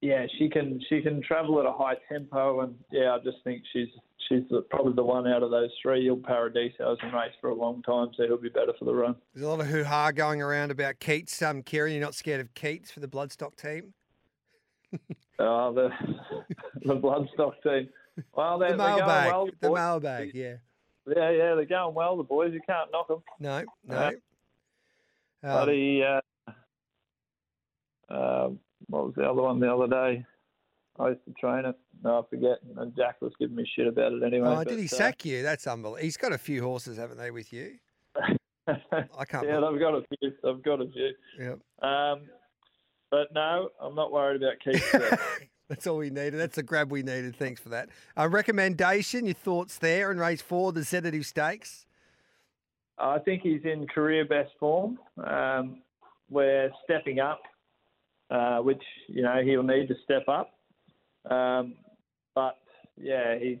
yeah, 0.00 0.26
she 0.38 0.48
can 0.48 0.80
she 0.88 1.00
can 1.00 1.22
travel 1.22 1.58
at 1.60 1.66
a 1.66 1.72
high 1.72 1.96
tempo, 2.08 2.60
and 2.60 2.74
yeah, 2.92 3.14
I 3.14 3.18
just 3.18 3.38
think 3.44 3.62
she's 3.72 3.88
she's 4.28 4.42
the, 4.50 4.62
probably 4.62 4.92
the 4.92 5.02
one 5.02 5.26
out 5.26 5.42
of 5.42 5.50
those 5.50 5.70
three. 5.82 6.06
Il 6.06 6.16
Paradiso 6.16 6.90
has 6.90 6.98
been 6.98 7.12
raced 7.12 7.36
for 7.40 7.50
a 7.50 7.54
long 7.54 7.82
time, 7.82 8.08
so 8.16 8.24
he'll 8.24 8.36
be 8.36 8.48
better 8.48 8.72
for 8.78 8.84
the 8.84 8.94
run. 8.94 9.16
There's 9.34 9.46
a 9.46 9.48
lot 9.48 9.60
of 9.60 9.66
hoo 9.66 9.84
ha 9.84 10.10
going 10.10 10.42
around 10.42 10.70
about 10.70 11.00
Keats. 11.00 11.40
Um, 11.42 11.62
Ciaron, 11.62 11.92
you're 11.92 12.00
not 12.00 12.14
scared 12.14 12.40
of 12.40 12.52
Keats 12.54 12.90
for 12.90 13.00
the 13.00 13.08
Bloodstock 13.08 13.56
team? 13.56 13.94
Uh, 14.92 14.98
the 15.72 15.90
the 16.84 16.94
bloodstock 16.94 17.54
team. 17.62 17.88
Well, 18.34 18.58
they're, 18.58 18.70
The 18.70 18.76
mailbag. 18.78 19.26
well. 19.26 19.46
the 19.60 19.68
boys. 19.68 19.76
mailbag, 19.76 20.30
yeah. 20.34 20.54
Yeah, 21.06 21.30
yeah, 21.30 21.54
they're 21.54 21.66
going 21.66 21.94
well. 21.94 22.16
The 22.16 22.22
boys, 22.22 22.52
you 22.52 22.60
can't 22.66 22.90
knock 22.92 23.08
them. 23.08 23.22
No, 23.38 23.62
no. 23.86 23.96
Uh, 23.96 24.10
Um, 25.42 25.52
But 25.52 25.68
he, 25.68 26.02
uh, 26.02 26.20
uh, 28.12 28.50
what 28.88 29.06
was 29.06 29.14
the 29.16 29.24
other 29.24 29.42
one 29.42 29.60
the 29.60 29.72
other 29.72 29.88
day? 29.88 30.24
I 30.98 31.08
used 31.10 31.24
to 31.26 31.32
train 31.34 31.64
it. 31.66 31.76
No, 32.02 32.20
I 32.20 32.22
forget. 32.30 32.58
And 32.76 32.94
Jack 32.96 33.20
was 33.20 33.32
giving 33.38 33.56
me 33.56 33.68
shit 33.76 33.86
about 33.86 34.12
it 34.12 34.22
anyway. 34.22 34.48
oh, 34.48 34.64
did 34.64 34.78
he 34.78 34.86
uh, 34.86 34.88
sack 34.88 35.24
you? 35.24 35.42
That's 35.42 35.66
unbelievable. 35.66 36.02
He's 36.02 36.16
got 36.16 36.32
a 36.32 36.38
few 36.38 36.62
horses, 36.62 36.96
haven't 36.96 37.18
they, 37.18 37.30
with 37.30 37.52
you? 37.52 37.76
I 38.66 39.24
can't. 39.24 39.46
yeah, 39.46 39.60
they've 39.60 39.80
got 39.80 39.94
a 39.94 40.02
few. 40.08 40.32
They've 40.42 40.62
got 40.62 40.80
a 40.80 40.86
few. 40.88 41.10
Yep. 41.38 41.58
Um, 41.82 42.22
but 43.10 43.32
no, 43.32 43.68
I'm 43.80 43.94
not 43.94 44.12
worried 44.12 44.42
about 44.42 44.54
Keith. 44.64 45.48
That's 45.68 45.86
all 45.86 45.98
we 45.98 46.10
needed. 46.10 46.34
That's 46.34 46.56
the 46.56 46.62
grab 46.62 46.92
we 46.92 47.02
needed. 47.02 47.36
Thanks 47.36 47.60
for 47.60 47.70
that. 47.70 47.88
Uh, 48.16 48.28
recommendation, 48.28 49.26
your 49.26 49.34
thoughts 49.34 49.78
there 49.78 50.12
in 50.12 50.18
race 50.18 50.42
four, 50.42 50.72
the 50.72 50.80
Sedati 50.80 51.24
Stakes? 51.24 51.86
I 52.98 53.18
think 53.18 53.42
he's 53.42 53.62
in 53.64 53.86
career 53.86 54.24
best 54.24 54.52
form. 54.58 54.98
Um, 55.24 55.82
we're 56.30 56.70
stepping 56.84 57.20
up, 57.20 57.42
uh, 58.30 58.58
which, 58.58 58.82
you 59.08 59.22
know, 59.22 59.40
he'll 59.44 59.62
need 59.62 59.88
to 59.88 59.94
step 60.04 60.24
up. 60.28 60.52
Um, 61.30 61.74
but, 62.34 62.58
yeah, 62.96 63.38
he's 63.38 63.58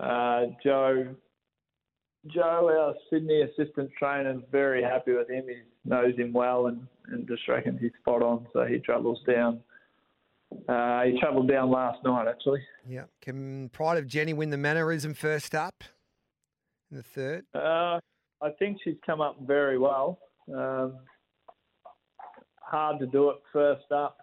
uh, 0.00 0.46
Joe. 0.62 1.14
Joe, 2.26 2.70
our 2.72 2.94
Sydney 3.10 3.42
assistant 3.42 3.90
trainer, 3.98 4.32
is 4.32 4.40
very 4.50 4.82
happy 4.82 5.12
with 5.12 5.28
him. 5.28 5.44
He 5.46 5.56
knows 5.84 6.16
him 6.16 6.32
well 6.32 6.68
and, 6.68 6.86
and 7.08 7.28
just 7.28 7.46
reckons 7.48 7.80
he's 7.80 7.92
spot 8.00 8.22
on. 8.22 8.46
So 8.54 8.64
he 8.64 8.78
travels 8.78 9.20
down 9.26 9.60
uh, 10.68 11.02
he 11.02 11.18
travelled 11.20 11.48
down 11.48 11.70
last 11.70 12.02
night, 12.04 12.26
actually. 12.28 12.60
Yeah. 12.88 13.04
Can 13.20 13.68
Pride 13.70 13.98
of 13.98 14.06
Jenny 14.06 14.32
win 14.32 14.50
the 14.50 14.56
mannerism 14.56 15.14
first 15.14 15.54
up 15.54 15.84
in 16.90 16.96
the 16.96 17.02
third? 17.02 17.44
Uh, 17.54 17.98
I 18.42 18.50
think 18.58 18.78
she's 18.84 18.96
come 19.04 19.20
up 19.20 19.36
very 19.46 19.78
well. 19.78 20.18
Um, 20.52 20.96
hard 22.74 22.98
to 22.98 23.06
do 23.06 23.30
it 23.30 23.36
first 23.52 23.92
up 23.92 24.18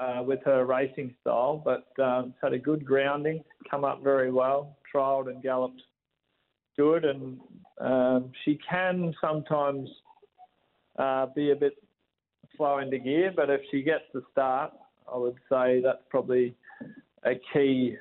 uh, 0.00 0.22
with 0.22 0.38
her 0.44 0.64
racing 0.64 1.12
style, 1.20 1.60
but 1.64 1.88
um, 2.00 2.32
had 2.40 2.52
a 2.52 2.58
good 2.58 2.84
grounding, 2.84 3.42
come 3.68 3.84
up 3.84 4.00
very 4.00 4.30
well, 4.30 4.76
trialled 4.94 5.28
and 5.28 5.42
galloped 5.42 5.82
good, 6.76 7.04
and 7.04 7.40
um, 7.80 8.30
she 8.44 8.60
can 8.68 9.12
sometimes 9.20 9.88
uh, 11.00 11.26
be 11.34 11.50
a 11.50 11.56
bit 11.56 11.82
slow 12.56 12.78
into 12.78 12.96
gear, 13.00 13.32
but 13.34 13.50
if 13.50 13.60
she 13.72 13.82
gets 13.82 14.04
the 14.14 14.22
start, 14.30 14.72
I 15.12 15.16
would 15.16 15.38
say 15.50 15.80
that's 15.82 16.04
probably 16.10 16.54
a 17.24 17.32
key, 17.52 17.96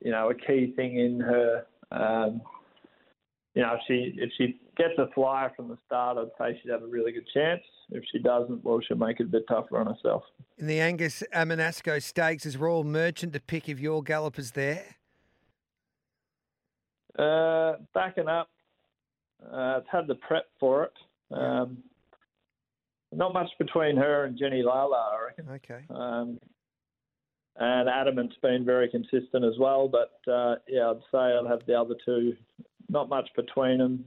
you 0.00 0.10
know, 0.10 0.30
a 0.30 0.34
key 0.34 0.72
thing 0.74 0.98
in 0.98 1.20
her. 1.20 1.64
Um, 1.92 2.42
you 3.54 3.62
know, 3.62 3.74
if 3.74 3.80
she 3.86 4.14
if 4.16 4.30
she 4.36 4.58
gets 4.76 4.94
a 4.98 5.08
flyer 5.14 5.52
from 5.56 5.68
the 5.68 5.78
start, 5.86 6.18
I'd 6.18 6.30
say 6.38 6.58
she'd 6.62 6.70
have 6.70 6.82
a 6.82 6.86
really 6.86 7.12
good 7.12 7.26
chance. 7.32 7.62
If 7.90 8.04
she 8.10 8.18
doesn't, 8.18 8.64
well, 8.64 8.80
she'll 8.86 8.96
make 8.96 9.20
it 9.20 9.24
a 9.24 9.28
bit 9.28 9.44
tougher 9.48 9.78
on 9.78 9.86
herself. 9.86 10.22
In 10.58 10.66
the 10.66 10.80
Angus 10.80 11.22
Armanasco 11.34 12.02
Stakes, 12.02 12.46
is 12.46 12.56
Royal 12.56 12.84
Merchant 12.84 13.32
to 13.34 13.40
pick 13.40 13.68
if 13.68 13.78
your 13.78 14.02
gallop 14.02 14.38
is 14.38 14.52
there? 14.52 14.84
Uh, 17.18 17.74
backing 17.92 18.28
up, 18.28 18.48
uh, 19.44 19.78
it's 19.78 19.88
had 19.90 20.06
the 20.06 20.14
prep 20.14 20.46
for 20.58 20.84
it. 20.84 20.92
Um, 21.34 21.78
not 23.12 23.34
much 23.34 23.50
between 23.58 23.96
her 23.96 24.24
and 24.24 24.38
Jenny 24.38 24.62
Lala, 24.62 25.10
I 25.12 25.24
reckon. 25.26 25.48
Okay. 25.56 25.84
Um, 25.90 26.38
and 27.56 27.88
Adamant's 27.88 28.36
been 28.40 28.64
very 28.64 28.88
consistent 28.88 29.44
as 29.44 29.58
well, 29.58 29.88
but 29.88 30.32
uh, 30.32 30.54
yeah, 30.66 30.90
I'd 30.90 31.02
say 31.12 31.18
I'd 31.18 31.46
have 31.50 31.60
the 31.66 31.74
other 31.74 31.94
two. 32.04 32.34
Not 32.88 33.10
much 33.10 33.28
between 33.36 33.78
them. 33.78 34.04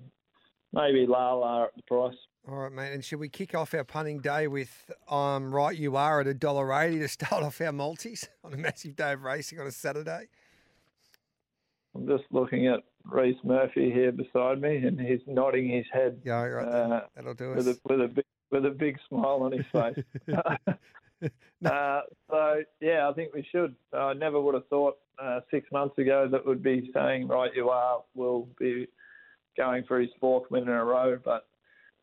Maybe 0.74 1.06
Lala 1.08 1.66
at 1.66 1.76
the 1.76 1.84
price. 1.84 2.16
All 2.48 2.56
right, 2.56 2.72
mate. 2.72 2.94
And 2.94 3.04
should 3.04 3.20
we 3.20 3.30
kick 3.30 3.56
off 3.56 3.74
our 3.74 3.84
punting 3.84 4.20
day 4.20 4.48
with 4.48 4.92
um, 5.10 5.54
right 5.54 5.76
you 5.76 5.96
are 5.96 6.22
at 6.22 6.28
a 6.28 6.34
dollar 6.34 6.72
eighty 6.74 7.00
to 7.00 7.08
start 7.08 7.44
off 7.44 7.60
our 7.62 7.72
multis 7.72 8.28
on 8.44 8.54
a 8.54 8.58
massive 8.58 8.96
day 8.96 9.14
of 9.14 9.24
racing 9.24 9.60
on 9.60 9.68
a 9.68 9.72
Saturday? 9.72 10.28
I'm 11.96 12.08
just 12.08 12.26
looking 12.30 12.68
at 12.68 12.82
Reese 13.06 13.38
Murphy 13.44 13.90
here 13.90 14.12
beside 14.12 14.62
me, 14.62 14.78
and 14.78 15.00
he's 15.00 15.22
nodding 15.28 15.70
his 15.70 15.86
head. 15.92 16.22
Yeah, 16.24 16.42
right. 16.44 16.68
Uh, 16.68 17.02
That'll 17.16 17.34
do 17.34 17.54
us. 17.54 17.66
with 17.66 17.68
a, 17.68 17.80
with 17.90 18.02
a 18.02 18.08
big 18.08 18.26
with 18.52 18.66
a 18.66 18.70
big 18.70 18.98
smile 19.10 19.42
on 19.42 19.52
his 19.52 19.66
face. 19.72 20.04
uh, 21.66 22.02
so 22.30 22.62
yeah, 22.82 23.10
I 23.10 23.14
think 23.14 23.34
we 23.34 23.48
should. 23.52 23.76
I 23.94 24.14
never 24.14 24.40
would 24.40 24.54
have 24.54 24.68
thought 24.68 24.98
uh, 25.22 25.40
six 25.50 25.72
months 25.72 25.98
ago 25.98 26.28
that 26.32 26.46
would 26.46 26.62
be 26.62 26.92
saying 26.94 27.28
right 27.28 27.52
you 27.56 27.70
are 27.70 28.04
will 28.14 28.48
be 28.60 28.88
going 29.58 29.84
for 29.86 30.00
his 30.00 30.10
fourth 30.20 30.50
win 30.50 30.64
in 30.64 30.70
a 30.70 30.84
row, 30.84 31.18
but 31.24 31.48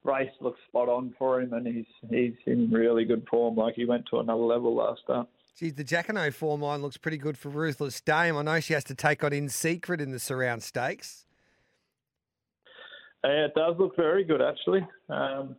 race 0.05 0.31
looks 0.41 0.61
spot 0.69 0.88
on 0.88 1.15
for 1.19 1.41
him, 1.41 1.53
and 1.53 1.67
he's 1.67 1.87
he's 2.11 2.35
in 2.47 2.71
really 2.71 3.05
good 3.05 3.27
form. 3.31 3.57
Like 3.57 3.75
he 3.75 3.85
went 3.85 4.07
to 4.11 4.19
another 4.19 4.43
level 4.43 4.75
last 4.75 5.03
start. 5.03 5.29
Geez, 5.59 5.75
the 5.75 5.85
Jacquinot 5.85 6.33
form 6.33 6.62
line 6.62 6.81
looks 6.81 6.97
pretty 6.97 7.19
good 7.19 7.37
for 7.37 7.51
Ruthless 7.51 8.01
Dame. 8.01 8.37
I 8.37 8.43
know 8.43 8.61
she 8.61 8.73
has 8.73 8.85
to 8.85 8.95
take 8.95 9.23
on 9.23 9.33
In 9.33 9.49
Secret 9.49 10.01
in 10.01 10.11
the 10.11 10.19
Surround 10.19 10.62
Stakes. 10.62 11.27
Yeah, 13.23 13.45
it 13.47 13.55
does 13.55 13.77
look 13.79 13.95
very 13.97 14.25
good 14.25 14.41
actually. 14.41 14.87
Um, 15.09 15.57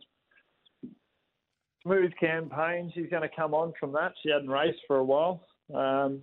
smooth 1.82 2.12
campaign. 2.18 2.90
She's 2.94 3.08
going 3.08 3.22
to 3.22 3.34
come 3.34 3.54
on 3.54 3.72
from 3.78 3.92
that. 3.92 4.12
She 4.22 4.30
hadn't 4.30 4.50
raced 4.50 4.80
for 4.86 4.96
a 4.96 5.04
while. 5.04 5.46
Um, 5.72 6.22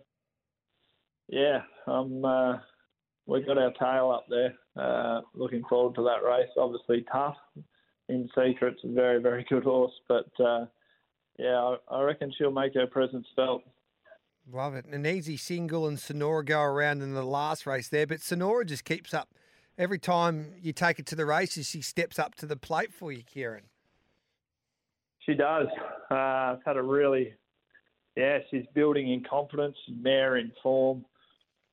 yeah, 1.30 1.62
um, 1.88 2.26
uh, 2.26 2.58
we've 3.26 3.46
got 3.46 3.58
our 3.58 3.72
tail 3.80 4.12
up 4.12 4.26
there. 4.30 4.54
Uh, 4.76 5.22
looking 5.34 5.64
forward 5.70 5.96
to 5.96 6.04
that 6.04 6.26
race. 6.26 6.50
Obviously 6.58 7.06
tough. 7.12 7.38
In 8.10 8.30
Secret's 8.36 8.82
a 8.84 8.92
very, 8.92 9.22
very 9.22 9.46
good 9.48 9.64
horse, 9.64 9.94
but 10.10 10.28
uh, 10.44 10.66
yeah, 11.40 11.76
I, 11.90 11.96
I 11.96 12.02
reckon 12.02 12.34
she'll 12.38 12.52
make 12.52 12.74
her 12.74 12.88
presence 12.88 13.26
felt. 13.36 13.64
Love 14.52 14.76
it. 14.76 14.86
An 14.86 15.06
easy 15.06 15.38
single 15.38 15.88
and 15.88 16.00
Sonora 16.00 16.44
go 16.44 16.62
around 16.62 17.02
in 17.02 17.14
the 17.14 17.24
last 17.24 17.66
race 17.66 17.88
there, 17.88 18.08
but 18.08 18.22
Sonora 18.22 18.66
just 18.66 18.84
keeps 18.84 19.14
up. 19.14 19.30
Every 19.78 20.00
time 20.00 20.54
you 20.62 20.74
take 20.74 21.00
it 21.00 21.06
to 21.08 21.16
the 21.16 21.26
races, 21.26 21.68
she 21.68 21.82
steps 21.82 22.20
up 22.20 22.36
to 22.36 22.46
the 22.46 22.58
plate 22.58 22.94
for 22.94 23.12
you, 23.12 23.24
Ciaron. 23.24 23.64
She 25.20 25.34
does. 25.34 25.68
Uh, 26.10 26.58
had 26.66 26.76
a 26.76 26.82
really, 26.82 27.34
yeah, 28.18 28.40
she's 28.50 28.66
building 28.74 29.12
in 29.12 29.24
confidence, 29.24 29.78
mare 29.90 30.38
in 30.38 30.52
form, 30.62 31.06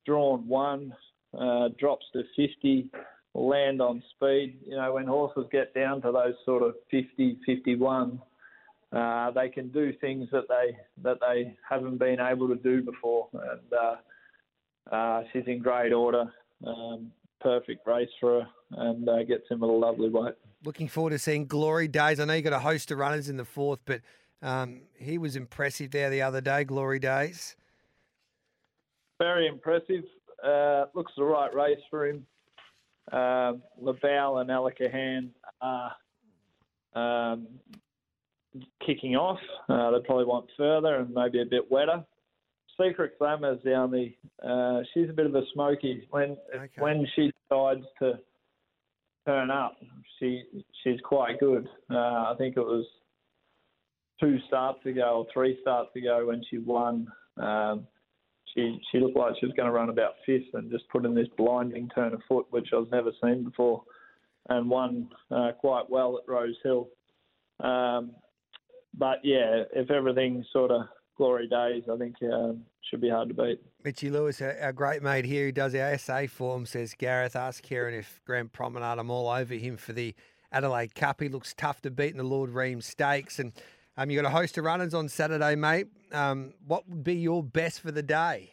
drawn 0.07 0.47
one, 0.47 0.95
uh, 1.40 1.68
drops 1.79 2.07
to 2.12 2.22
50, 2.37 2.90
land 3.35 3.81
on 3.81 4.03
speed. 4.11 4.59
You 4.66 4.77
know, 4.77 4.94
when 4.94 5.07
horses 5.07 5.46
get 5.51 5.74
down 5.74 6.03
to 6.03 6.12
those 6.12 6.35
sort 6.44 6.62
of 6.62 6.74
50, 6.90 7.38
51, 7.46 8.20
uh, 8.92 9.31
they 9.33 9.48
can 9.48 9.68
do 9.68 9.92
things 10.01 10.29
that 10.33 10.48
they 10.48 10.77
that 11.03 11.18
they 11.20 11.55
haven't 11.68 11.98
been 11.98 12.18
able 12.20 12.48
to 12.48 12.55
do 12.57 12.81
before, 12.83 13.29
and 13.35 13.72
uh, 13.72 14.94
uh, 14.94 15.22
she's 15.33 15.44
in 15.46 15.61
great 15.61 15.92
order. 15.92 16.24
Um, 16.66 17.12
perfect 17.40 17.87
race 17.87 18.09
for 18.18 18.40
her, 18.40 18.48
and 18.83 19.09
uh, 19.09 19.22
gets 19.24 19.48
him 19.51 19.62
at 19.62 19.68
a 19.68 19.72
lovely 19.72 20.09
weight. 20.09 20.35
Looking 20.64 20.88
forward 20.88 21.11
to 21.11 21.18
seeing 21.18 21.46
Glory 21.46 21.87
Days. 21.87 22.18
I 22.18 22.24
know 22.24 22.33
you 22.33 22.42
got 22.42 22.55
a 22.55 22.59
host 22.59 22.90
of 22.90 22.98
runners 22.98 23.29
in 23.29 23.37
the 23.37 23.44
fourth, 23.44 23.81
but 23.85 24.01
um, 24.42 24.81
he 24.96 25.18
was 25.18 25.37
impressive 25.37 25.90
there 25.90 26.09
the 26.09 26.22
other 26.22 26.40
day. 26.40 26.64
Glory 26.64 26.98
Days. 26.98 27.57
Very 29.18 29.46
impressive. 29.46 30.05
Uh, 30.44 30.87
looks 30.94 31.12
the 31.16 31.24
right 31.24 31.53
race 31.55 31.79
for 31.90 32.07
him. 32.07 32.27
Uh, 33.12 33.55
Laval 33.81 34.38
and 34.38 34.51
Alakahan 34.51 35.31
are 35.61 35.92
um, 36.94 37.46
kicking 38.85 39.16
off. 39.16 39.38
Uh, 39.68 39.90
they 39.90 39.98
probably 40.05 40.24
want 40.27 40.46
further 40.57 40.96
and 40.96 41.12
maybe 41.14 41.40
a 41.40 41.46
bit 41.46 41.70
wetter. 41.70 42.05
Secret 42.81 43.18
Glamour 43.18 43.55
is 43.55 43.59
the 43.64 43.74
only. 43.74 44.16
Uh, 44.44 44.81
she's 44.94 45.09
a 45.11 45.12
bit 45.12 45.27
of 45.27 45.35
a 45.35 45.42
smoky 45.53 46.07
when 46.11 46.37
Okay. 46.55 46.68
when 46.79 47.07
she 47.16 47.33
decides 47.51 47.85
to 48.01 48.20
turn 49.27 49.51
up. 49.51 49.77
She 50.18 50.44
she's 50.85 51.01
quite 51.03 51.40
good. 51.40 51.66
Uh, 51.90 51.96
I 51.96 52.35
think 52.38 52.57
it 52.57 52.61
was 52.64 52.87
two 54.20 54.38
starts 54.46 54.85
ago 54.87 55.24
or 55.24 55.27
three 55.33 55.59
starts 55.61 55.90
ago 55.96 56.27
when 56.27 56.42
she 56.48 56.59
won. 56.59 57.09
Um, 57.37 57.87
she 58.55 58.81
she 58.91 58.99
looked 58.99 59.17
like 59.17 59.35
she 59.39 59.47
was 59.47 59.55
going 59.55 59.67
to 59.67 59.73
run 59.73 59.89
about 59.89 60.15
fifth 60.27 60.55
and 60.55 60.71
just 60.71 60.89
put 60.89 61.05
in 61.05 61.15
this 61.15 61.29
blinding 61.37 61.89
turn 61.95 62.15
of 62.15 62.21
foot, 62.29 62.47
which 62.51 62.69
I've 62.77 62.91
never 62.91 63.11
seen 63.23 63.45
before, 63.45 63.83
and 64.49 64.69
won 64.69 65.09
uh, 65.31 65.53
quite 65.59 65.89
well 65.89 66.19
at 66.19 66.31
Rose 66.31 66.57
Hill. 66.63 66.89
Um, 67.61 68.13
but 68.95 69.19
yeah, 69.23 69.65
if 69.75 69.91
everything 69.91 70.45
sort 70.53 70.71
of 70.71 70.83
glory 71.17 71.49
days, 71.49 71.83
I 71.93 71.97
think 71.97 72.17
um, 72.23 72.63
should 72.89 73.01
be 73.01 73.11
hard 73.11 73.29
to 73.29 73.35
beat. 73.35 73.61
Mitchy 73.85 74.11
Lewis, 74.11 74.41
our, 74.41 74.73
great 74.73 75.03
mate 75.03 75.25
here 75.25 75.47
who 75.47 75.53
does 75.53 75.75
our 75.75 75.99
SA 75.99 76.27
form, 76.27 76.67
says 76.67 76.95
Gareth, 76.95 77.37
ask 77.37 77.63
Karen 77.63 77.95
if 77.95 78.21
Grand 78.25 78.53
Promenade, 78.53 78.99
I'm 78.99 79.11
all 79.11 79.29
over 79.29 79.55
him 79.55 79.77
for 79.77 79.93
the 79.93 80.15
Adelaide 80.53 80.95
Cup. 80.95 81.21
He 81.21 81.29
looks 81.29 81.55
tough 81.55 81.81
to 81.83 81.91
beat 81.91 82.13
in 82.13 82.19
the 82.19 82.25
Lord 82.25 82.51
Reims 82.51 82.87
Stakes. 82.87 83.39
And 83.39 83.53
um, 83.97 84.11
you 84.11 84.21
got 84.21 84.29
a 84.29 84.35
host 84.35 84.57
of 84.59 84.65
runners 84.65 84.95
on 84.95 85.09
Saturday, 85.09 85.55
mate. 85.57 85.89
Um, 86.12 86.55
what 86.66 86.88
would 86.88 87.05
be 87.05 87.14
your 87.14 87.42
best 87.42 87.81
for 87.81 87.90
the 87.90 88.03
day? 88.03 88.53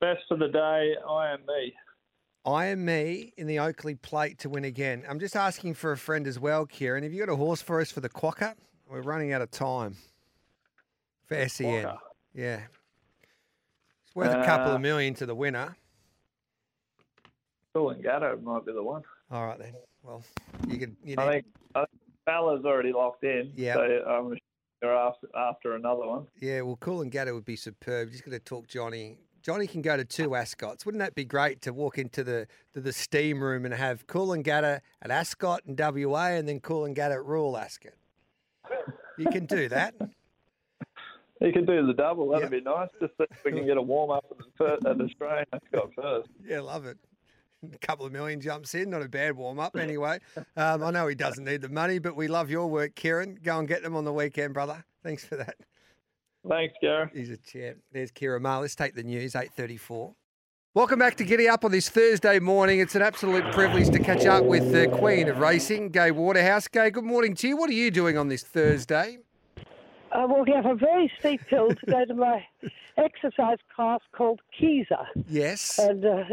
Best 0.00 0.22
for 0.28 0.36
the 0.36 0.48
day, 0.48 0.94
I 1.08 1.32
am 1.32 1.40
me. 1.46 1.74
I 2.44 2.66
am 2.66 2.84
me 2.84 3.32
in 3.36 3.46
the 3.46 3.58
Oakleigh 3.58 3.96
Plate 4.02 4.38
to 4.40 4.48
win 4.48 4.64
again. 4.64 5.04
I'm 5.08 5.18
just 5.18 5.34
asking 5.34 5.74
for 5.74 5.92
a 5.92 5.96
friend 5.96 6.26
as 6.26 6.38
well, 6.38 6.66
Ciaron. 6.66 7.02
Have 7.02 7.12
you 7.12 7.24
got 7.24 7.32
a 7.32 7.36
horse 7.36 7.60
for 7.60 7.80
us 7.80 7.90
for 7.90 8.00
the 8.00 8.08
Quokka? 8.08 8.54
We're 8.88 9.02
running 9.02 9.32
out 9.32 9.42
of 9.42 9.50
time 9.50 9.96
for 11.26 11.34
SEN. 11.48 11.84
Quokka? 11.84 11.98
Yeah. 12.34 12.60
It's 14.06 14.14
worth 14.14 14.32
a 14.32 14.44
couple 14.44 14.72
Uh, 14.72 14.76
of 14.76 14.80
million 14.80 15.14
to 15.14 15.26
the 15.26 15.34
winner. 15.34 15.76
Coolangatta 17.74 18.40
might 18.42 18.64
be 18.64 18.72
the 18.72 18.82
one. 18.82 19.02
All 19.30 19.46
right 19.46 19.58
then. 19.58 19.74
Well, 20.02 20.22
you 20.68 20.78
could. 20.78 20.96
You 21.02 21.16
I 21.18 21.24
need- 21.26 21.32
think 21.32 21.46
I, 21.74 21.84
Bella's 22.26 22.64
already 22.64 22.92
locked 22.92 23.24
in. 23.24 23.52
Yeah. 23.56 23.74
So 23.74 24.04
I'm 24.06 24.38
after, 24.84 25.28
after 25.36 25.74
another 25.74 26.06
one. 26.06 26.26
Yeah, 26.40 26.60
well, 26.62 26.76
Coolangatta 26.76 27.32
would 27.34 27.44
be 27.44 27.56
superb. 27.56 28.10
Just 28.10 28.24
going 28.24 28.36
to 28.38 28.44
talk 28.44 28.68
Johnny. 28.68 29.18
Johnny 29.42 29.66
can 29.66 29.80
go 29.80 29.96
to 29.96 30.04
two 30.04 30.34
Ascots. 30.34 30.84
Wouldn't 30.84 31.00
that 31.00 31.14
be 31.14 31.24
great 31.24 31.62
to 31.62 31.72
walk 31.72 31.98
into 31.98 32.24
the 32.24 32.48
to 32.74 32.80
the 32.80 32.92
steam 32.92 33.40
room 33.42 33.64
and 33.64 33.72
have 33.72 34.06
Coolangatta 34.08 34.80
at 35.02 35.10
Ascot 35.10 35.60
and 35.66 35.78
WA, 35.78 36.26
and 36.30 36.48
then 36.48 36.60
Coolangatta 36.60 37.12
at 37.12 37.24
Royal 37.24 37.56
Ascot? 37.56 37.92
You 39.18 39.26
can 39.26 39.46
do 39.46 39.68
that. 39.68 39.94
You 41.38 41.52
can 41.52 41.66
do 41.66 41.86
the 41.86 41.92
double. 41.92 42.30
That'd 42.30 42.50
Yep. 42.50 42.64
be 42.64 42.70
nice. 42.70 42.88
Just 42.98 43.12
so 43.18 43.26
we 43.44 43.52
can 43.52 43.66
get 43.66 43.76
a 43.76 43.82
warm 43.82 44.10
up 44.10 44.24
at, 44.30 44.38
the 44.80 44.88
at 44.88 44.98
Australian 44.98 45.44
Ascot 45.52 45.90
first. 45.94 46.30
Yeah, 46.42 46.60
love 46.60 46.86
it. 46.86 46.96
A 47.64 47.78
couple 47.86 48.06
of 48.06 48.12
million 48.12 48.40
jumps 48.40 48.74
in, 48.74 48.90
not 48.90 49.02
a 49.02 49.08
bad 49.08 49.36
warm 49.36 49.58
up 49.58 49.76
anyway. 49.76 50.18
Um, 50.56 50.82
I 50.82 50.90
know 50.90 51.06
he 51.06 51.14
doesn't 51.14 51.44
need 51.44 51.62
the 51.62 51.68
money, 51.68 51.98
but 51.98 52.16
we 52.16 52.28
love 52.28 52.50
your 52.50 52.66
work, 52.68 52.94
Ciaron. 52.94 53.42
Go 53.42 53.58
and 53.58 53.66
get 53.68 53.82
them 53.82 53.96
on 53.96 54.04
the 54.04 54.12
weekend, 54.12 54.54
brother. 54.54 54.84
Thanks 55.02 55.24
for 55.24 55.36
that. 55.36 55.56
Thanks, 56.48 56.74
Gareth. 56.80 57.10
He's 57.12 57.30
a 57.30 57.36
champ. 57.38 57.78
There's 57.92 58.12
Ciaron 58.12 58.42
Maher. 58.42 58.60
Let's 58.62 58.74
take 58.76 58.94
the 58.94 59.02
news, 59.02 59.32
8.34. 59.34 60.14
Welcome 60.74 60.98
back 60.98 61.16
to 61.16 61.24
Giddy 61.24 61.48
Up 61.48 61.64
on 61.64 61.72
this 61.72 61.88
Thursday 61.88 62.38
morning. 62.38 62.80
It's 62.80 62.94
an 62.94 63.00
absolute 63.02 63.50
privilege 63.52 63.88
to 63.90 63.98
catch 63.98 64.26
up 64.26 64.44
with 64.44 64.72
the 64.72 64.88
Queen 64.88 65.28
of 65.28 65.38
Racing, 65.38 65.88
Gai 65.88 66.10
Waterhouse. 66.10 66.68
Gai, 66.68 66.90
good 66.90 67.04
morning 67.04 67.34
to 67.36 67.48
you. 67.48 67.56
What 67.56 67.70
are 67.70 67.74
you 67.74 67.90
doing 67.90 68.18
on 68.18 68.28
this 68.28 68.42
Thursday? 68.42 69.18
I'm 70.12 70.30
walking 70.30 70.54
up 70.54 70.66
a 70.66 70.74
very 70.74 71.10
steep 71.18 71.40
hill 71.48 71.70
to 71.70 71.86
go 71.86 72.04
to 72.04 72.14
my 72.14 72.46
exercise 72.98 73.58
class 73.74 74.00
called 74.12 74.40
Kieser, 74.60 75.06
Yes. 75.28 75.78
and 75.78 76.04
uh, 76.04 76.24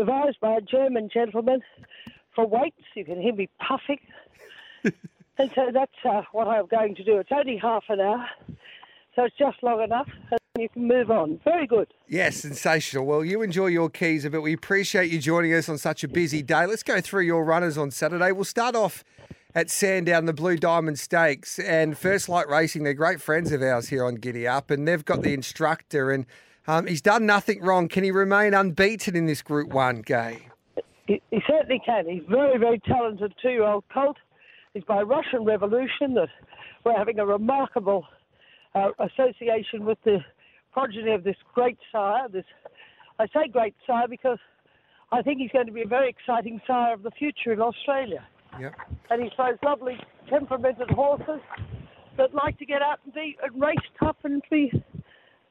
devised 0.00 0.40
by 0.40 0.56
a 0.56 0.60
German 0.62 1.10
gentleman 1.12 1.60
for 2.34 2.46
weights. 2.46 2.84
You 2.94 3.04
can 3.04 3.20
hear 3.20 3.34
me 3.34 3.50
puffing. 3.58 3.98
and 5.38 5.50
so 5.54 5.70
that's 5.74 5.92
uh, 6.08 6.22
what 6.32 6.48
I'm 6.48 6.66
going 6.66 6.94
to 6.94 7.04
do. 7.04 7.18
It's 7.18 7.28
only 7.30 7.58
half 7.58 7.84
an 7.90 8.00
hour, 8.00 8.26
so 9.14 9.24
it's 9.24 9.36
just 9.36 9.62
long 9.62 9.82
enough, 9.82 10.08
and 10.30 10.40
you 10.56 10.70
can 10.70 10.88
move 10.88 11.10
on. 11.10 11.38
Very 11.44 11.66
good. 11.66 11.88
Yes, 12.08 12.36
sensational. 12.36 13.04
Well, 13.04 13.22
you 13.22 13.42
enjoy 13.42 13.66
your 13.66 13.90
keys 13.90 14.24
a 14.24 14.30
bit. 14.30 14.40
We 14.40 14.54
appreciate 14.54 15.10
you 15.10 15.18
joining 15.18 15.52
us 15.52 15.68
on 15.68 15.76
such 15.76 16.02
a 16.02 16.08
busy 16.08 16.42
day. 16.42 16.64
Let's 16.64 16.82
go 16.82 17.02
through 17.02 17.24
your 17.24 17.44
runners 17.44 17.76
on 17.76 17.90
Saturday. 17.90 18.32
We'll 18.32 18.44
start 18.44 18.74
off 18.74 19.04
at 19.54 19.68
Sandown, 19.68 20.24
the 20.24 20.32
Blue 20.32 20.56
Diamond 20.56 20.98
Stakes, 20.98 21.58
and 21.58 21.98
First 21.98 22.30
Light 22.30 22.48
Racing. 22.48 22.84
They're 22.84 22.94
great 22.94 23.20
friends 23.20 23.52
of 23.52 23.60
ours 23.60 23.88
here 23.88 24.06
on 24.06 24.14
Giddy 24.14 24.48
Up, 24.48 24.70
and 24.70 24.88
they've 24.88 25.04
got 25.04 25.20
the 25.20 25.34
instructor, 25.34 26.10
and 26.10 26.24
um, 26.66 26.86
he's 26.86 27.02
done 27.02 27.26
nothing 27.26 27.62
wrong. 27.62 27.88
Can 27.88 28.04
he 28.04 28.10
remain 28.10 28.54
unbeaten 28.54 29.16
in 29.16 29.26
this 29.26 29.42
Group 29.42 29.72
One, 29.72 30.02
Gai? 30.02 30.48
He, 31.06 31.20
he 31.30 31.40
certainly 31.46 31.80
can. 31.84 32.08
He's 32.08 32.22
very, 32.28 32.58
very 32.58 32.78
talented 32.80 33.34
two-year-old 33.42 33.84
colt. 33.92 34.16
He's 34.74 34.84
by 34.84 35.02
Russian 35.02 35.44
Revolution 35.44 36.14
that 36.14 36.28
we're 36.84 36.96
having 36.96 37.18
a 37.18 37.26
remarkable 37.26 38.06
uh, 38.74 38.90
association 39.00 39.84
with 39.84 39.98
the 40.04 40.18
progeny 40.72 41.12
of 41.12 41.24
this 41.24 41.36
great 41.54 41.78
sire. 41.90 42.28
This, 42.28 42.44
I 43.18 43.26
say 43.26 43.48
great 43.50 43.74
sire 43.86 44.06
because 44.08 44.38
I 45.10 45.22
think 45.22 45.40
he's 45.40 45.50
going 45.50 45.66
to 45.66 45.72
be 45.72 45.82
a 45.82 45.88
very 45.88 46.08
exciting 46.08 46.60
sire 46.66 46.94
of 46.94 47.02
the 47.02 47.10
future 47.10 47.52
in 47.52 47.60
Australia. 47.60 48.24
Yep. 48.60 48.74
And 49.10 49.22
he's 49.22 49.32
those 49.36 49.56
lovely 49.64 49.98
temperamented 50.28 50.90
horses 50.90 51.40
that 52.16 52.34
like 52.34 52.58
to 52.58 52.66
get 52.66 52.82
out 52.82 53.00
and 53.04 53.14
be 53.14 53.36
and 53.42 53.60
race 53.60 53.76
tough 53.98 54.16
and 54.22 54.42
be, 54.50 54.70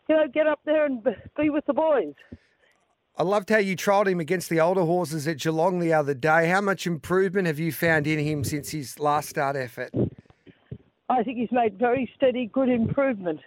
you 0.09 0.15
know, 0.15 0.27
get 0.27 0.47
up 0.47 0.59
there 0.65 0.85
and 0.85 1.03
be- 1.03 1.49
with 1.49 1.65
the 1.67 1.73
boys. 1.73 2.13
I 3.17 3.23
loved 3.23 3.49
how 3.49 3.57
you 3.57 3.75
trialled 3.75 4.07
him 4.07 4.19
against 4.19 4.49
the 4.49 4.59
older 4.59 4.81
horses 4.81 5.27
at 5.27 5.37
Geelong 5.37 5.79
the 5.79 5.93
other 5.93 6.13
day. 6.13 6.47
How 6.47 6.61
much 6.61 6.87
improvement 6.87 7.47
have 7.47 7.59
you 7.59 7.71
found 7.71 8.07
in 8.07 8.17
him 8.17 8.43
since 8.43 8.69
his 8.69 8.97
last 8.97 9.29
start 9.29 9.55
effort? 9.55 9.91
I 11.09 11.23
think 11.23 11.37
he's 11.37 11.51
made 11.51 11.77
very 11.77 12.09
steady, 12.15 12.49
good 12.51 12.69
improvement, 12.69 13.41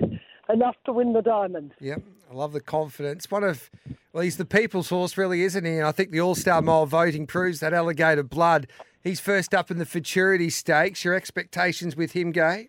enough 0.48 0.77
to 0.85 0.92
win 0.92 1.14
the 1.14 1.22
diamond. 1.22 1.72
Yep, 1.81 2.03
I 2.31 2.35
love 2.35 2.53
the 2.53 2.61
confidence. 2.61 3.31
One 3.31 3.44
of, 3.44 3.70
well, 4.12 4.25
he's 4.25 4.37
the 4.37 4.44
people's 4.44 4.90
horse, 4.90 5.16
really, 5.16 5.42
isn't 5.42 5.64
he? 5.64 5.79
And 5.79 5.87
I 5.87 5.92
think 5.92 6.11
the 6.11 6.20
All 6.20 6.35
Star 6.35 6.61
Mile 6.61 6.87
voting 6.87 7.27
proves 7.27 7.61
that 7.61 7.72
alligator 7.72 8.25
blood. 8.25 8.66
He's 9.03 9.20
first 9.20 9.55
up 9.55 9.70
in 9.70 9.79
the 9.79 9.87
Futurity 9.87 10.51
Stakes. 10.51 11.05
Your 11.05 11.14
expectations 11.14 11.96
with 11.96 12.12
him, 12.12 12.31
Gai? 12.31 12.68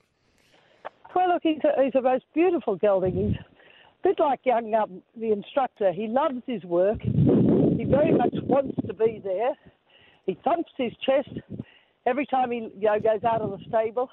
Well, 1.14 1.28
look, 1.28 1.44
he's 1.44 1.60
a, 1.64 1.84
he's 1.84 1.96
a 1.96 2.02
most 2.02 2.26
beautiful 2.34 2.76
gelding. 2.76 3.14
He's 3.16 3.38
bit 4.04 4.20
like 4.20 4.42
young 4.44 4.74
um, 4.76 5.02
the 5.18 5.32
instructor. 5.32 5.92
He 5.92 6.08
loves 6.08 6.42
his 6.46 6.64
work. 6.64 7.02
He 7.02 7.86
very 7.86 8.12
much 8.12 8.36
wants 8.44 8.76
to 8.86 8.94
be 8.94 9.22
there. 9.24 9.54
He 10.26 10.38
thumps 10.44 10.72
his 10.78 10.94
chest 11.06 11.30
every 12.06 12.26
time 12.26 12.52
he 12.52 12.58
you 12.58 12.72
know, 12.82 13.00
goes 13.00 13.24
out 13.24 13.42
of 13.42 13.52
the 13.52 13.60
stable. 13.68 14.10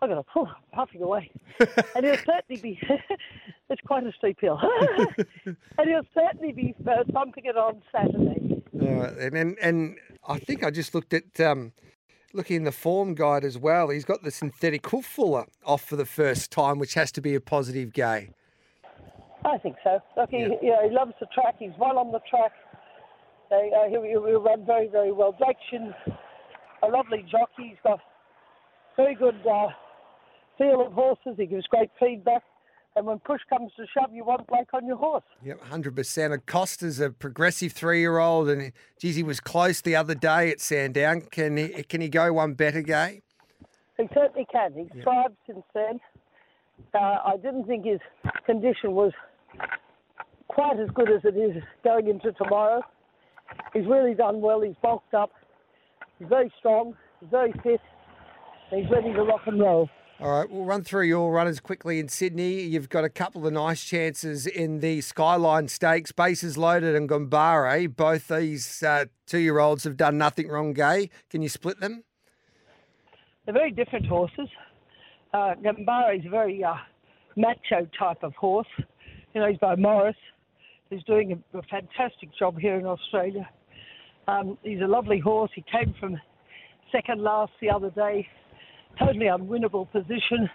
I'm 0.00 0.10
going 0.10 0.22
to 0.22 0.30
pull, 0.32 0.48
puffing 0.72 1.02
away, 1.02 1.28
and 1.96 2.04
he'll 2.04 2.16
certainly 2.18 2.62
be. 2.62 2.80
it's 3.68 3.80
quite 3.84 4.06
a 4.06 4.12
steep 4.12 4.40
hill, 4.40 4.60
and 5.44 5.56
he'll 5.88 6.06
certainly 6.14 6.52
be 6.52 6.72
uh, 6.86 7.02
thumping 7.12 7.46
it 7.46 7.56
on 7.56 7.82
Saturday. 7.90 8.62
Right, 8.72 9.12
and, 9.18 9.36
and 9.36 9.58
and 9.60 9.96
I 10.28 10.38
think 10.38 10.62
I 10.62 10.70
just 10.70 10.94
looked 10.94 11.14
at 11.14 11.40
um, 11.40 11.72
looking 12.32 12.58
in 12.58 12.64
the 12.64 12.70
form 12.70 13.16
guide 13.16 13.44
as 13.44 13.58
well. 13.58 13.88
He's 13.88 14.04
got 14.04 14.22
the 14.22 14.30
synthetic 14.30 14.88
hoof 14.88 15.04
fuller 15.04 15.46
off 15.64 15.82
for 15.82 15.96
the 15.96 16.06
first 16.06 16.52
time, 16.52 16.78
which 16.78 16.94
has 16.94 17.10
to 17.12 17.20
be 17.20 17.34
a 17.34 17.40
positive, 17.40 17.92
Gai. 17.92 18.30
I 19.48 19.58
think 19.58 19.76
so. 19.82 19.98
Look, 20.16 20.30
he, 20.30 20.38
you 20.38 20.70
know, 20.70 20.88
he 20.88 20.94
loves 20.94 21.12
the 21.20 21.26
track. 21.32 21.56
He's 21.58 21.70
well 21.78 21.98
on 21.98 22.12
the 22.12 22.20
track. 22.28 22.52
They, 23.50 23.70
uh, 23.74 23.88
he'll, 23.88 24.02
he'll 24.02 24.42
run 24.42 24.66
very, 24.66 24.88
very 24.88 25.10
well. 25.10 25.32
Blake 25.32 25.56
Shinn's 25.70 25.94
a 26.82 26.86
lovely 26.86 27.24
jockey. 27.30 27.70
He's 27.70 27.78
got 27.82 28.00
very 28.96 29.14
good 29.14 29.36
uh, 29.46 29.68
feel 30.58 30.84
of 30.86 30.92
horses. 30.92 31.34
He 31.38 31.46
gives 31.46 31.66
great 31.66 31.90
feedback. 31.98 32.42
And 32.96 33.06
when 33.06 33.20
push 33.20 33.40
comes 33.48 33.70
to 33.76 33.86
shove, 33.96 34.12
you 34.12 34.24
want 34.24 34.46
Blake 34.48 34.74
on 34.74 34.86
your 34.86 34.96
horse. 34.96 35.22
Yep, 35.44 35.62
hundred 35.62 35.94
percent. 35.94 36.32
Acosta's 36.32 36.98
a 36.98 37.10
progressive 37.10 37.72
three-year-old, 37.72 38.48
and 38.48 38.72
geez, 38.98 39.14
he 39.14 39.22
was 39.22 39.38
close 39.38 39.80
the 39.80 39.94
other 39.94 40.16
day 40.16 40.50
at 40.50 40.60
Sandown. 40.60 41.20
Can 41.30 41.56
he 41.56 41.68
can 41.84 42.00
he 42.00 42.08
go 42.08 42.32
one 42.32 42.54
better, 42.54 42.82
Gai? 42.82 43.22
He 43.96 44.08
certainly 44.12 44.46
can. 44.50 44.72
He's 44.74 45.02
thrived 45.02 45.36
since 45.46 45.62
then. 45.74 46.00
Uh, 46.92 47.18
I 47.24 47.36
didn't 47.36 47.66
think 47.66 47.84
his 47.84 48.00
condition 48.46 48.92
was 48.92 49.12
quite 50.48 50.78
as 50.80 50.88
good 50.94 51.10
as 51.10 51.20
it 51.24 51.36
is 51.36 51.62
going 51.84 52.08
into 52.08 52.32
tomorrow. 52.32 52.82
He's 53.72 53.86
really 53.86 54.14
done 54.14 54.40
well. 54.40 54.60
He's 54.60 54.76
bulked 54.82 55.14
up. 55.14 55.30
He's 56.18 56.28
very 56.28 56.52
strong. 56.58 56.94
He's 57.20 57.30
very 57.30 57.52
fit. 57.62 57.80
He's 58.70 58.90
ready 58.90 59.12
to 59.12 59.22
rock 59.22 59.42
and 59.46 59.60
roll. 59.60 59.88
All 60.20 60.40
right, 60.40 60.50
we'll 60.50 60.64
run 60.64 60.82
through 60.82 61.04
your 61.04 61.32
runners 61.32 61.60
quickly 61.60 62.00
in 62.00 62.08
Sydney. 62.08 62.62
You've 62.62 62.88
got 62.88 63.04
a 63.04 63.08
couple 63.08 63.46
of 63.46 63.52
nice 63.52 63.84
chances 63.84 64.48
in 64.48 64.80
the 64.80 65.00
Skyline 65.00 65.68
Stakes. 65.68 66.10
Bases 66.10 66.58
loaded 66.58 66.96
and 66.96 67.08
Gombare. 67.08 67.94
Both 67.94 68.26
these 68.26 68.82
uh, 68.82 69.04
two-year-olds 69.26 69.84
have 69.84 69.96
done 69.96 70.18
nothing 70.18 70.48
wrong. 70.48 70.72
Gai, 70.72 71.08
can 71.30 71.40
you 71.40 71.48
split 71.48 71.78
them? 71.78 72.02
They're 73.44 73.54
very 73.54 73.70
different 73.70 74.06
horses. 74.06 74.48
Uh, 75.32 75.54
Gambara 75.62 76.18
is 76.18 76.26
a 76.26 76.30
very 76.30 76.64
uh, 76.64 76.74
macho 77.36 77.86
type 77.96 78.24
of 78.24 78.34
horse. 78.34 78.66
You 79.38 79.44
know, 79.44 79.50
he's 79.50 79.58
by 79.58 79.76
Maurice. 79.76 80.16
He's 80.90 81.04
doing 81.04 81.30
a, 81.30 81.58
a 81.58 81.62
fantastic 81.70 82.28
job 82.36 82.58
here 82.58 82.74
in 82.74 82.84
Australia. 82.84 83.48
Um, 84.26 84.58
he's 84.64 84.80
a 84.80 84.88
lovely 84.88 85.20
horse. 85.20 85.52
He 85.54 85.64
came 85.70 85.94
from 86.00 86.20
second 86.90 87.22
last 87.22 87.52
the 87.60 87.70
other 87.70 87.90
day, 87.90 88.26
totally 88.98 89.26
unwinnable 89.26 89.88
position, 89.92 90.50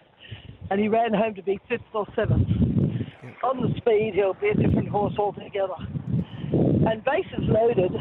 and 0.70 0.82
he 0.82 0.90
ran 0.90 1.14
home 1.14 1.34
to 1.36 1.44
be 1.44 1.62
fifth 1.70 1.84
or 1.94 2.06
seventh. 2.14 2.46
On 3.46 3.62
the 3.62 3.74
speed, 3.78 4.16
he'll 4.16 4.34
be 4.34 4.50
a 4.50 4.54
different 4.54 4.90
horse 4.90 5.14
altogether. 5.18 5.80
And 6.52 7.02
bases 7.06 7.48
loaded 7.48 7.94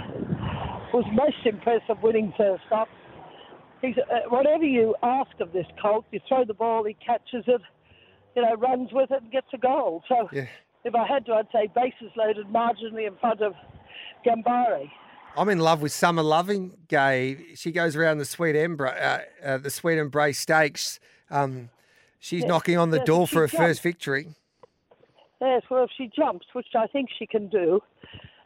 was 0.92 1.05
most 1.12 1.47
impressive 1.47 2.03
winning 2.03 2.35
first 2.37 2.64
up. 2.75 2.88
He's, 3.83 3.95
uh, 3.99 4.29
whatever 4.31 4.64
you 4.64 4.97
ask 5.05 5.31
of 5.38 5.53
this 5.53 5.66
colt, 5.81 6.07
you 6.11 6.18
throw 6.27 6.45
the 6.45 6.55
ball, 6.55 6.83
he 6.83 6.95
catches 6.95 7.45
it, 7.47 7.61
you 8.35 8.42
know, 8.42 8.55
runs 8.55 8.88
with 8.92 9.12
it 9.12 9.23
and 9.23 9.31
gets 9.31 9.47
a 9.55 9.59
goal. 9.59 10.03
So 10.09 10.29
Yeah. 10.33 10.47
If 10.85 10.95
I 10.95 11.07
had 11.07 11.27
to, 11.27 11.35
I'd 11.35 11.47
say 11.53 11.68
bases 11.75 12.11
loaded 12.16 12.47
marginally 12.49 13.07
in 13.07 13.14
front 13.21 13.40
of 13.40 13.55
Gambari. 14.27 14.90
I'm 15.37 15.49
in 15.49 15.61
love 15.61 15.81
with 15.81 15.92
Summer 15.92 16.23
Loving 16.23 16.77
Gai. 16.88 17.38
She 17.55 17.73
goes 17.73 17.97
around 17.97 18.18
the 18.18 18.25
Sweet 18.25 18.57
Embrace, 18.57 19.01
uh, 19.01 19.18
uh, 19.45 19.59
the 19.59 19.71
Sweet 19.71 19.99
Embrace 19.99 20.38
Stakes. 20.38 21.01
Um, 21.31 21.71
she's 22.18 22.45
knocking 22.45 22.77
on 22.77 22.90
the 22.90 22.99
yes, 22.99 23.07
door 23.07 23.27
for 23.27 23.40
her 23.40 23.47
jumps. 23.47 23.64
first 23.64 23.83
victory. 23.83 24.29
Yes, 25.40 25.62
well, 25.71 25.85
if 25.85 25.90
she 25.97 26.11
jumps, 26.14 26.47
which 26.53 26.66
I 26.77 26.87
think 26.87 27.09
she 27.18 27.27
can 27.27 27.49
do, 27.49 27.81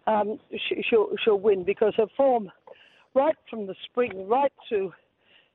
um, 0.06 0.38
she, 0.50 0.82
she'll, 0.88 1.08
she'll 1.22 1.40
win 1.40 1.64
because 1.64 1.94
her 1.96 2.06
form, 2.16 2.52
right 3.14 3.36
from 3.50 3.66
the 3.66 3.74
spring, 3.84 4.28
right 4.28 4.52
to 4.68 4.92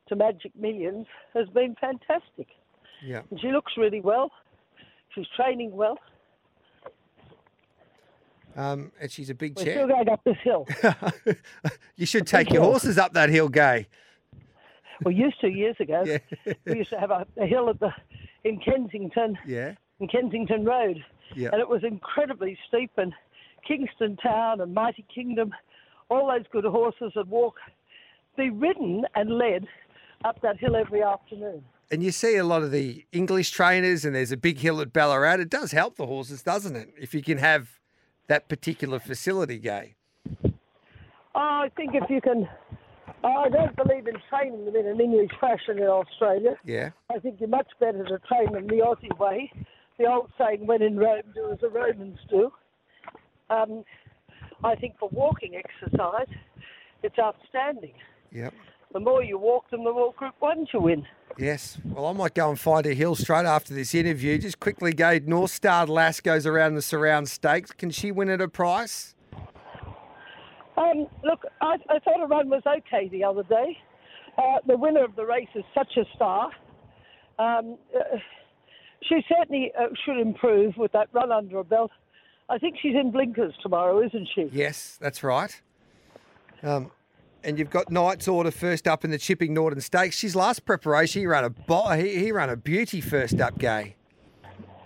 to 0.08 0.16
Magic 0.16 0.52
Millions, 0.60 1.08
has 1.34 1.48
been 1.50 1.76
fantastic. 1.80 2.48
Yeah. 3.06 3.22
And 3.30 3.40
she 3.40 3.52
looks 3.52 3.74
really 3.78 4.02
well. 4.02 4.32
She's 5.16 5.28
training 5.36 5.72
well. 5.72 5.98
Um, 8.56 8.92
and 9.00 9.12
she's 9.12 9.30
a 9.30 9.36
big 9.36 9.56
We're 9.56 9.64
still 9.64 9.88
going 9.88 10.10
up 10.10 10.24
this 10.24 10.38
hill. 10.44 10.68
you 11.96 12.06
should 12.06 12.28
take 12.28 12.52
your 12.52 12.64
horses 12.64 12.98
up 12.98 13.14
that 13.14 13.30
hill, 13.30 13.50
Gai. 13.50 13.88
or 15.06 15.12
used 15.12 15.40
to 15.42 15.48
years 15.48 15.76
ago. 15.80 16.04
Yeah. 16.46 16.54
we 16.66 16.78
used 16.78 16.90
to 16.92 17.00
have 17.00 17.12
a, 17.12 17.26
a 17.38 17.46
hill 17.46 17.70
at 17.70 17.80
the 17.80 17.92
in 18.44 18.60
Kensington, 18.60 19.38
yeah. 19.46 19.76
in 20.00 20.08
Kensington 20.08 20.66
Road, 20.66 21.04
Yeah. 21.36 21.50
and 21.54 21.62
it 21.62 21.70
was 21.70 21.84
incredibly 21.84 22.58
steep. 22.68 22.92
And 22.98 23.14
Kingston 23.68 24.18
Town 24.18 24.60
and 24.62 24.74
Mighty 24.74 25.06
Kingdom, 25.14 25.54
all 26.10 26.28
those 26.28 26.46
good 26.52 26.66
horses 26.66 27.14
would 27.16 27.30
walk, 27.30 27.56
be 28.38 28.50
ridden 28.50 29.06
and 29.16 29.38
led 29.38 29.68
up 30.26 30.42
that 30.42 30.58
hill 30.58 30.76
every 30.76 31.02
afternoon. 31.04 31.64
And 31.92 32.02
you 32.02 32.12
see 32.12 32.38
a 32.38 32.44
lot 32.44 32.64
of 32.64 32.72
the 32.72 33.06
English 33.12 33.52
trainers, 33.52 34.06
and 34.06 34.16
there's 34.16 34.32
a 34.32 34.38
big 34.38 34.58
hill 34.60 34.80
at 34.82 34.94
Ballarat. 34.94 35.42
It 35.42 35.50
does 35.50 35.72
help 35.72 35.98
the 35.98 36.06
horses, 36.08 36.42
doesn't 36.42 36.76
it? 36.76 36.90
If 37.00 37.14
you 37.14 37.22
can 37.22 37.38
have 37.38 37.81
that 38.28 38.48
particular 38.48 39.00
facility, 39.00 39.60
Gai. 39.60 39.96
I 41.34 41.70
think 41.76 41.92
if 41.94 42.10
you 42.10 42.22
can, 42.22 42.48
I 43.24 43.50
don't 43.50 43.76
believe 43.76 44.08
in 44.08 44.16
training 44.30 44.66
them 44.66 44.76
in 44.76 44.88
an 44.88 45.00
English 45.00 45.32
fashion 45.40 45.78
in 45.78 45.86
Australia. 45.86 46.58
Yeah. 46.66 46.90
I 47.14 47.20
think 47.20 47.40
you're 47.40 47.50
much 47.50 47.70
better 47.80 48.04
to 48.04 48.20
train 48.28 48.54
them 48.54 48.68
the 48.68 48.84
Aussie 48.84 49.18
way. 49.18 49.52
The 49.98 50.08
old 50.08 50.32
saying, 50.38 50.66
when 50.66 50.82
in 50.82 50.98
Rome, 50.98 51.22
do 51.36 51.52
as 51.52 51.60
the 51.60 51.70
Romans 51.70 52.18
do. 52.30 52.52
Um, 53.50 53.84
I 54.64 54.76
think 54.76 54.96
for 55.00 55.10
walking 55.10 55.56
exercise, 55.56 56.28
it's 57.04 57.20
outstanding. 57.20 57.94
Yep. 58.32 58.54
The 58.94 59.00
more 59.00 59.24
you 59.24 59.38
walk 59.38 59.70
them, 59.70 59.84
the 59.84 59.92
more 59.92 60.14
Group 60.14 60.36
1s 60.42 60.68
you 60.74 60.82
win. 60.82 61.06
Yes. 61.42 61.80
Well, 61.84 62.06
I 62.06 62.14
might 62.14 62.36
go 62.36 62.50
and 62.50 62.60
find 62.60 62.86
a 62.86 62.94
hill 62.94 63.16
straight 63.16 63.48
after 63.48 63.74
this 63.74 63.96
interview. 63.96 64.38
Just 64.38 64.60
quickly 64.60 64.94
go. 64.94 65.18
North 65.26 65.50
Star 65.50 65.88
Lass 65.88 66.20
goes 66.20 66.46
around 66.46 66.76
the 66.76 66.84
surround 66.84 67.30
stakes. 67.30 67.72
Can 67.72 67.90
she 67.90 68.12
win 68.12 68.30
at 68.30 68.42
a 68.42 68.48
price? 68.48 69.16
Um, 70.78 71.08
look, 71.24 71.44
I, 71.60 71.78
I 71.90 72.00
thought 72.00 72.20
her 72.20 72.28
run 72.28 72.50
was 72.50 72.62
okay 72.66 73.10
the 73.10 73.24
other 73.24 73.42
day. 73.44 73.78
Uh, 74.38 74.58
the 74.68 74.78
winner 74.78 75.04
of 75.04 75.16
the 75.16 75.26
race 75.26 75.50
is 75.56 75.64
such 75.74 75.98
a 75.98 76.06
star. 76.16 76.52
Um, 77.40 77.78
uh, 77.96 78.18
she 79.02 79.22
certainly 79.28 79.72
uh, 79.78 79.88
should 80.06 80.20
improve 80.20 80.78
with 80.78 80.92
that 80.92 81.10
run 81.12 81.32
under 81.32 81.58
her 81.58 81.64
belt. 81.64 81.92
I 82.50 82.60
think 82.60 82.76
she's 82.80 82.96
in 82.96 83.12
blinkers 83.12 83.54
tomorrow, 83.64 84.00
isn't 84.06 84.30
she? 84.36 84.48
Yes, 84.52 84.98
that's 85.02 85.24
right. 85.24 85.60
Um, 86.62 86.92
and 87.44 87.58
you've 87.58 87.70
got 87.70 87.92
Knight's 87.92 88.28
Order 88.28 88.52
first 88.52 88.88
up 88.88 89.04
in 89.04 89.12
the 89.12 89.18
Chipping 89.18 89.54
Norton 89.54 89.82
Stakes. 89.82 90.22
His 90.22 90.36
last 90.36 90.66
preparation, 90.66 91.22
he 91.22 91.28
ran 91.28 91.44
a 91.44 91.50
bo- 91.50 91.92
he, 91.92 92.18
he 92.18 92.32
ran 92.32 92.50
a 92.50 92.56
beauty 92.56 93.02
first 93.02 93.40
up, 93.40 93.58
Gai. 93.58 93.96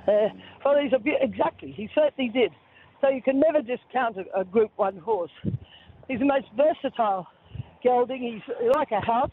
Uh, 0.08 0.30
well, 0.63 0.82
he's 0.82 0.94
a 0.94 1.00
be- 1.00 1.18
exactly. 1.20 1.72
He 1.72 1.89
certainly 1.96 2.30
did. 2.30 2.52
So 3.02 3.10
you 3.10 3.22
can 3.22 3.39
never 3.39 3.62
discount 3.62 4.18
a, 4.18 4.39
a 4.39 4.46
Group 4.46 4.72
One 4.76 4.98
horse. 4.98 5.32
He's 6.08 6.20
the 6.20 6.26
most 6.26 6.48
versatile 6.56 7.28
gelding. 7.84 8.22
He's 8.22 8.56
like 8.76 8.91
a 8.91 9.02
house. 9.02 9.32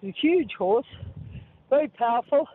He's 0.00 0.14
a 0.14 0.20
huge 0.20 0.52
horse, 0.56 0.86
very 1.70 1.88
powerful. 1.88 2.46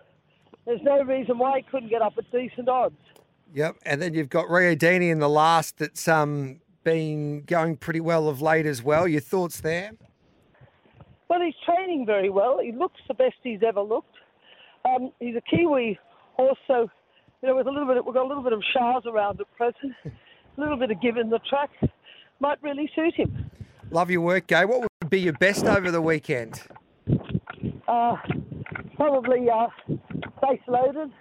There's 0.65 0.82
no 0.82 1.01
reason 1.03 1.38
why 1.38 1.58
he 1.58 1.63
couldn't 1.63 1.89
get 1.89 2.01
up 2.01 2.13
at 2.17 2.32
decent 2.32 2.69
odds. 2.69 2.95
Yep. 3.53 3.75
And 3.86 4.01
then 4.01 4.13
you've 4.13 4.29
got 4.29 4.49
Rio 4.49 4.75
Dini 4.75 5.12
in 5.12 5.19
the 5.19 5.29
last 5.29 5.77
that's 5.77 6.08
um, 6.08 6.62
been 6.84 7.41
going 7.41 7.78
pretty 7.78 8.00
well 8.00 8.28
of 8.28 8.41
late 8.41 8.65
as 8.65 8.84
well. 8.84 9.08
Your 9.08 9.22
thoughts 9.22 9.62
there? 9.62 9.91
Well, 11.30 11.41
he's 11.41 11.56
training 11.65 12.06
very 12.06 12.30
well. 12.30 12.60
He 12.62 12.72
looks 12.72 13.02
the 13.08 13.13
best 13.13 13.36
he's 13.43 13.62
ever 13.65 13.82
looked. 13.82 14.15
Um, 14.86 15.12
he's 15.19 15.36
a 15.36 15.41
Kiwi 15.41 15.98
horse, 16.36 16.58
so 16.67 16.89
you 17.41 17.50
know, 17.50 17.56
with 17.56 17.67
a 17.67 17.72
little 17.72 17.88
bit, 17.88 18.06
we've 18.06 18.13
got 18.13 18.26
a 18.26 18.28
little 18.28 18.43
bit 18.43 18.54
of 18.54 18.62
showers 18.74 19.04
around 19.06 19.39
at 19.39 19.48
present, 19.58 19.93
a 20.06 20.12
little 20.62 20.78
bit 20.78 20.91
of 20.91 21.02
give 21.02 21.17
in 21.17 21.30
the 21.30 21.39
track, 21.50 21.69
might 22.39 22.62
really 22.62 22.89
suit 22.96 23.15
him. 23.15 23.50
Love 23.91 24.10
your 24.10 24.22
work, 24.22 24.48
Gai. 24.48 24.65
What 24.65 24.82
would 24.82 25.10
be 25.10 25.22
your 25.22 25.34
best 25.34 25.65
over 25.65 25.91
the 25.91 26.02
weekend? 26.02 26.62
Uh, 27.88 28.15
probably 28.96 29.50
uh, 29.50 29.67
base 30.41 30.62
loaded, 30.67 31.12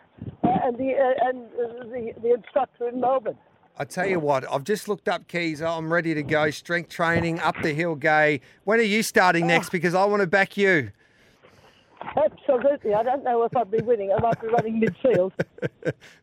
uh, 0.44 0.58
and 0.62 0.78
the 0.78 0.92
uh, 0.92 1.28
and 1.28 1.46
uh, 1.46 1.84
the 1.84 2.12
the 2.22 2.34
instructor 2.34 2.88
in 2.88 3.00
Melbourne. 3.00 3.36
I 3.78 3.84
tell 3.84 4.06
you 4.06 4.20
what, 4.20 4.50
I've 4.50 4.64
just 4.64 4.86
looked 4.86 5.08
up 5.08 5.26
Kieser. 5.28 5.66
I'm 5.66 5.92
ready 5.92 6.14
to 6.14 6.22
go. 6.22 6.50
Strength 6.50 6.90
training, 6.90 7.40
up 7.40 7.56
the 7.62 7.72
hill, 7.72 7.94
Gai. 7.94 8.40
When 8.64 8.78
are 8.78 8.82
you 8.82 9.02
starting 9.02 9.46
next? 9.46 9.70
Because 9.70 9.94
I 9.94 10.04
want 10.04 10.20
to 10.20 10.26
back 10.26 10.56
you. 10.56 10.90
Absolutely. 12.16 12.94
I 12.94 13.02
don't 13.02 13.24
know 13.24 13.44
if 13.44 13.56
I'd 13.56 13.70
be 13.70 13.80
winning. 13.80 14.12
I 14.12 14.20
might 14.20 14.40
be 14.40 14.48
running 14.48 14.80
midfield. 14.80 15.32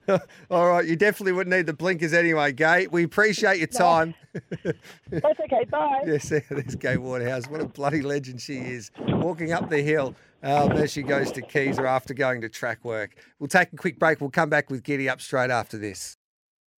All 0.52 0.70
right, 0.70 0.86
you 0.86 0.96
definitely 0.96 1.32
wouldn't 1.32 1.56
need 1.56 1.66
the 1.66 1.74
blinkers 1.74 2.14
anyway, 2.14 2.52
Gai. 2.52 2.88
We 2.92 3.04
appreciate 3.04 3.58
your 3.58 3.68
time. 3.68 4.14
That's 5.10 5.40
okay. 5.40 5.66
Bye. 5.70 6.02
Yes, 6.06 6.30
there's 6.50 6.76
Gai 6.76 6.98
Waterhouse. 6.98 7.48
What 7.48 7.62
a 7.62 7.66
bloody 7.66 8.02
legend 8.02 8.42
she 8.42 8.58
is. 8.58 8.92
Walking 9.00 9.54
up 9.54 9.70
the 9.70 9.82
hill 9.82 10.16
um, 10.44 10.74
as 10.74 10.92
she 10.92 11.02
goes 11.02 11.32
to 11.32 11.42
Kieser 11.42 11.88
after 11.88 12.14
going 12.14 12.42
to 12.42 12.50
track 12.50 12.84
work. 12.84 13.16
We'll 13.40 13.48
take 13.48 13.74
a 13.74 13.78
quick 13.78 13.98
break. 14.00 14.22
We'll 14.22 14.30
come 14.30 14.50
back 14.50 14.70
with 14.70 14.84
Giddy 14.84 15.10
Up 15.10 15.22
straight 15.22 15.50
after 15.50 15.78
this. 15.78 16.19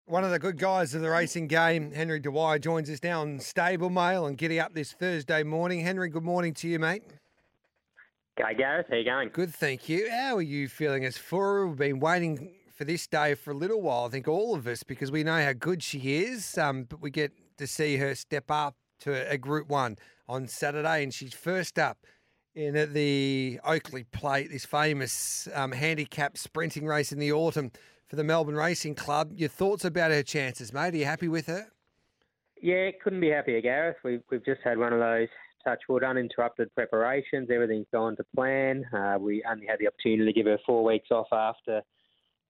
One 0.10 0.24
of 0.24 0.32
the 0.32 0.40
good 0.40 0.58
guys 0.58 0.96
of 0.96 1.04
the 1.04 1.10
racing 1.12 1.46
game, 1.46 1.92
Henry 1.92 2.20
Dwyer, 2.20 2.58
joins 2.58 2.90
us 2.90 2.98
now 3.04 3.22
on 3.22 3.40
Stable 3.40 3.92
Mail 3.92 4.26
and 4.26 4.36
Giddy 4.36 4.60
Up 4.60 4.74
this 4.74 4.92
Thursday 4.92 5.44
morning. 5.44 5.82
Henry, 5.82 6.10
good 6.10 6.24
morning 6.24 6.56
to 6.56 6.68
you, 6.68 6.80
mate. 6.80 7.04
G'day, 8.40 8.58
Gareth. 8.58 8.88
How 8.90 8.96
are 8.96 8.98
you 8.98 9.06
going? 9.06 9.30
Good, 9.30 9.54
thank 9.54 9.88
you. 9.88 10.10
How 10.10 10.38
are 10.38 10.42
you 10.42 10.68
feeling 10.68 11.04
Asfoora? 11.04 11.68
We've 11.68 11.78
been 11.78 12.00
waiting 12.00 12.56
for 12.74 12.86
this 12.86 13.06
day 13.06 13.36
for 13.36 13.52
a 13.52 13.54
little 13.54 13.84
while. 13.84 14.06
I 14.06 14.10
think 14.10 14.28
all 14.28 14.56
of 14.56 14.66
us 14.66 14.82
because 14.82 15.12
we 15.12 15.24
know 15.24 15.44
how 15.44 15.54
good 15.54 15.84
she 15.84 16.24
is. 16.24 16.58
Um, 16.58 16.86
but 16.86 17.02
we 17.02 17.12
get 17.12 17.32
to 17.58 17.68
see 17.68 17.98
her 17.98 18.16
step 18.16 18.50
up 18.50 18.78
to 19.02 19.32
a 19.32 19.38
Group 19.38 19.70
One 19.70 19.96
on 20.28 20.48
Saturday, 20.48 21.04
and 21.04 21.14
she's 21.14 21.36
first 21.36 21.78
up 21.78 22.00
in 22.56 22.94
the 22.94 23.60
Oakleigh 23.64 24.06
Plate, 24.12 24.50
this 24.50 24.66
famous 24.66 25.48
um, 25.54 25.72
handicap 25.72 26.36
sprinting 26.36 26.88
race 26.88 27.12
in 27.12 27.20
the 27.20 27.32
autumn 27.32 27.72
for 28.10 28.16
the 28.16 28.24
Melbourne 28.24 28.56
Racing 28.56 28.96
Club. 28.96 29.32
Your 29.36 29.50
thoughts 29.50 29.86
about 29.86 30.12
her 30.12 30.24
chances, 30.24 30.74
mate? 30.74 30.94
Are 30.94 30.98
you 30.98 31.06
happy 31.06 31.28
with 31.28 31.46
her? 31.46 31.68
Yeah, 32.62 32.90
couldn't 33.02 33.22
be 33.22 33.30
happier, 33.30 33.62
Gareth. 33.62 33.98
We've, 34.04 34.22
we've 34.30 34.44
just 34.44 34.62
had 34.64 34.78
one 34.78 34.92
of 34.92 35.00
those 35.00 35.28
touch 35.64 35.80
wood 35.88 36.04
uninterrupted 36.04 36.74
preparations. 36.74 37.50
Everything's 37.54 37.88
gone 37.94 38.18
to 38.18 38.24
plan. 38.36 38.84
Uh, 38.92 39.18
we 39.20 39.44
only 39.50 39.68
had 39.68 39.80
the 39.80 39.88
opportunity 39.88 40.26
to 40.26 40.34
give 40.34 40.48
her 40.48 40.58
four 40.66 40.84
weeks 40.84 41.10
off 41.12 41.28
after 41.32 41.82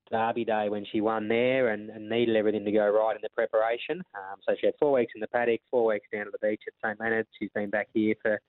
Derby 0.09 0.45
Day 0.45 0.69
when 0.69 0.85
she 0.91 1.01
won 1.01 1.27
there 1.27 1.69
and, 1.69 1.89
and 1.89 2.09
needed 2.09 2.35
everything 2.35 2.65
to 2.65 2.71
go 2.71 2.87
right 2.89 3.15
in 3.15 3.21
the 3.21 3.29
preparation. 3.29 4.01
Um, 4.15 4.39
so 4.47 4.55
she 4.59 4.65
had 4.65 4.75
four 4.79 4.93
weeks 4.93 5.11
in 5.13 5.21
the 5.21 5.27
paddock, 5.27 5.59
four 5.69 5.85
weeks 5.85 6.07
down 6.11 6.25
to 6.25 6.31
the 6.31 6.47
beach 6.47 6.61
at 6.65 6.73
St 6.83 6.99
Leonard. 6.99 7.27
She's 7.37 7.51
been 7.53 7.69
back 7.69 7.89
here 7.93 8.15
for 8.21 8.39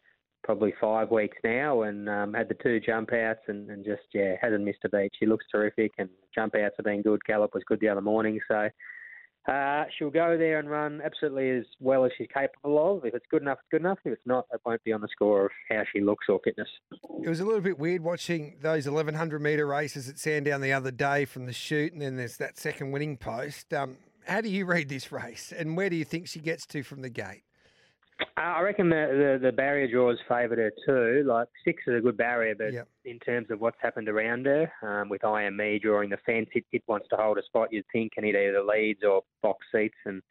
probably 0.43 0.75
five 0.81 1.11
weeks 1.11 1.37
now 1.45 1.83
and 1.83 2.09
um, 2.09 2.35
had 2.35 2.49
the 2.49 2.57
two 2.63 2.81
jump 2.81 3.13
outs 3.13 3.41
and, 3.49 3.71
and 3.71 3.85
just, 3.85 4.03
yeah, 4.13 4.35
hasn't 4.41 4.65
missed 4.65 4.85
a 4.85 4.89
beat. 4.89 5.13
She 5.19 5.27
looks 5.27 5.47
terrific 5.51 5.93
and 5.99 6.09
jump 6.35 6.55
outs 6.55 6.75
have 6.77 6.85
been 6.85 7.03
good. 7.03 7.21
Gallop 7.25 7.55
was 7.55 7.63
good 7.67 7.81
the 7.81 7.89
other 7.89 8.01
morning. 8.01 8.41
So 8.49 8.69
uh, 9.49 9.85
she'll 9.99 10.11
go 10.11 10.37
there 10.37 10.59
and 10.59 10.69
run 10.69 11.01
absolutely 11.05 11.51
as 11.51 11.65
well 11.81 12.05
as 12.05 12.13
she's 12.17 12.29
capable 12.33 12.97
of. 12.97 13.05
If 13.05 13.15
it's 13.15 13.25
good 13.31 13.43
enough, 13.43 13.59
it's 13.59 13.69
good 13.71 13.81
enough. 13.81 13.99
If 14.05 14.13
it's 14.13 14.27
not, 14.27 14.47
it 14.53 14.61
won't 14.65 14.85
be 14.85 14.93
on 14.93 15.01
the 15.01 15.09
score 15.09 15.47
of 15.47 15.53
how 15.71 15.83
she 15.93 16.01
looks 16.01 16.27
or 16.29 16.41
fitness. 16.45 16.69
It 17.23 17.29
was 17.29 17.41
a 17.41 17.45
little 17.45 17.61
bit 17.61 17.79
weird 17.79 18.03
watching 18.03 18.57
those 18.61 18.87
1100 18.87 19.41
metre 19.41 19.67
races 19.67 20.09
at 20.09 20.19
Sandown 20.19 20.61
the 20.61 20.73
other 20.73 20.91
day 20.91 21.25
from 21.25 21.47
the 21.47 21.53
shoot, 21.53 21.93
and 21.93 22.03
then 22.03 22.17
there's 22.17 22.37
that 22.37 22.59
second 22.59 22.93
winning 22.93 23.17
post. 23.17 23.73
Um, 23.73 23.97
how 24.27 24.41
do 24.41 24.49
you 24.49 24.67
read 24.67 24.89
this 24.89 25.11
race, 25.11 25.53
and 25.57 25.77
where 25.77 25.89
do 25.89 25.97
you 25.97 26.05
think 26.05 26.29
she 26.29 26.41
gets 26.41 26.67
to 26.67 26.83
from 26.83 27.03
the 27.03 27.11
gate? 27.11 27.43
I 28.37 28.61
reckon 28.63 28.89
the, 28.89 29.39
the, 29.41 29.47
the 29.49 29.53
barrier 29.53 29.87
draws 29.91 30.19
favoured 30.29 30.59
her 30.59 30.73
too. 30.87 31.27
Like 31.27 31.49
six 31.65 31.83
is 31.87 31.97
a 31.97 32.01
good 32.01 32.17
barrier, 32.17 32.55
but 32.55 32.73
Yep. 32.73 32.89
in 33.05 33.19
terms 33.21 33.51
of 33.51 33.61
what's 33.61 33.77
happened 33.83 34.09
around 34.09 34.47
her, 34.47 34.71
um, 34.83 35.09
with 35.09 35.25
I 35.25 35.45
Am 35.45 35.57
Me 35.57 35.79
drawing 35.79 36.11
the 36.11 36.17
fence, 36.25 36.49
it, 36.55 36.65
it 36.73 36.83
wants 36.87 37.09
to 37.11 37.17
hold 37.17 37.39
a 37.39 37.43
spot. 37.43 37.73
You'd 37.73 37.85
think, 37.93 38.13
and 38.17 38.27
it 38.27 38.35
either 38.35 38.63
leads 38.63 39.03
or 39.05 39.23
box 39.43 39.67
seats, 39.73 39.97
and 40.07 40.23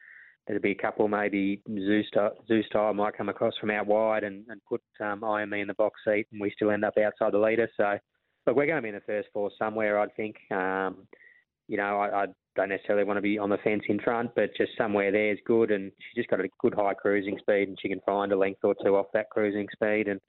there'd 0.48 0.62
be 0.62 0.72
a 0.72 0.76
couple 0.76 1.08
maybe 1.08 1.62
Zoustyle, 1.70 2.32
Zoo 2.48 2.64
style 2.64 2.94
might 2.94 3.16
come 3.18 3.30
across 3.30 3.54
from 3.58 3.70
out 3.72 3.86
wide 3.86 4.24
and, 4.24 4.46
and 4.50 4.60
put 4.68 4.82
um, 5.00 5.24
I 5.24 5.44
Am 5.44 5.52
Me 5.52 5.62
in 5.62 5.68
the 5.68 5.74
box 5.76 6.00
seat, 6.06 6.28
and 6.32 6.42
we 6.42 6.52
still 6.52 6.72
end 6.72 6.84
up 6.84 6.98
outside 6.98 7.34
the 7.34 7.40
leader. 7.40 7.70
So, 7.78 7.98
look, 8.48 8.56
we're 8.56 8.66
going 8.66 8.78
to 8.78 8.82
be 8.82 8.90
in 8.90 8.96
the 8.96 9.02
first 9.02 9.30
four 9.34 9.52
somewhere, 9.60 10.00
I'd 10.00 10.16
think. 10.16 10.36
Um, 10.52 11.08
you 11.68 11.78
know, 11.78 12.00
I, 12.00 12.24
I 12.24 12.26
don't 12.60 12.70
necessarily 12.70 13.06
want 13.06 13.18
to 13.18 13.22
be 13.22 13.38
on 13.38 13.50
the 13.50 13.58
fence 13.64 13.84
in 13.88 14.00
front, 14.00 14.32
but 14.36 14.50
just 14.58 14.72
somewhere 14.78 15.12
there 15.12 15.32
is 15.32 15.40
good. 15.46 15.72
And 15.72 15.92
she's 15.98 16.24
just 16.24 16.30
got 16.30 16.42
a 16.42 16.50
good 16.60 16.74
high 16.76 16.94
cruising 16.94 17.38
speed, 17.40 17.70
and 17.70 17.78
she 17.82 17.88
can 17.88 18.02
find 18.06 18.34
a 18.34 18.38
length 18.38 18.60
or 18.64 18.76
two 18.84 18.98
off 18.98 19.06
that 19.14 19.30
cruising 19.30 19.68
speed. 19.72 20.10
And 20.10 20.20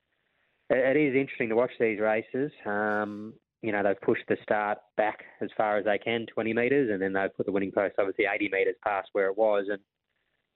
it, 0.71 0.97
is 0.97 1.17
interesting 1.17 1.49
to 1.49 1.57
watch 1.57 1.73
these 1.81 1.99
races. 1.99 2.53
Um, 2.65 3.35
you 3.63 3.73
know, 3.73 3.83
they've 3.83 4.01
pushed 4.01 4.23
the 4.29 4.37
start 4.45 4.79
back 4.97 5.19
as 5.41 5.51
far 5.57 5.77
as 5.77 5.85
they 5.85 5.99
can, 5.99 6.25
20 6.33 6.55
metres, 6.55 6.91
and 6.93 7.03
then 7.03 7.13
they've 7.13 7.37
put 7.37 7.47
the 7.47 7.53
winning 7.53 7.73
post 7.73 7.97
obviously 7.99 8.27
80 8.33 8.49
metres 8.53 8.77
past 8.85 9.09
where 9.13 9.27
it 9.27 9.37
was. 9.37 9.67
And 9.69 9.81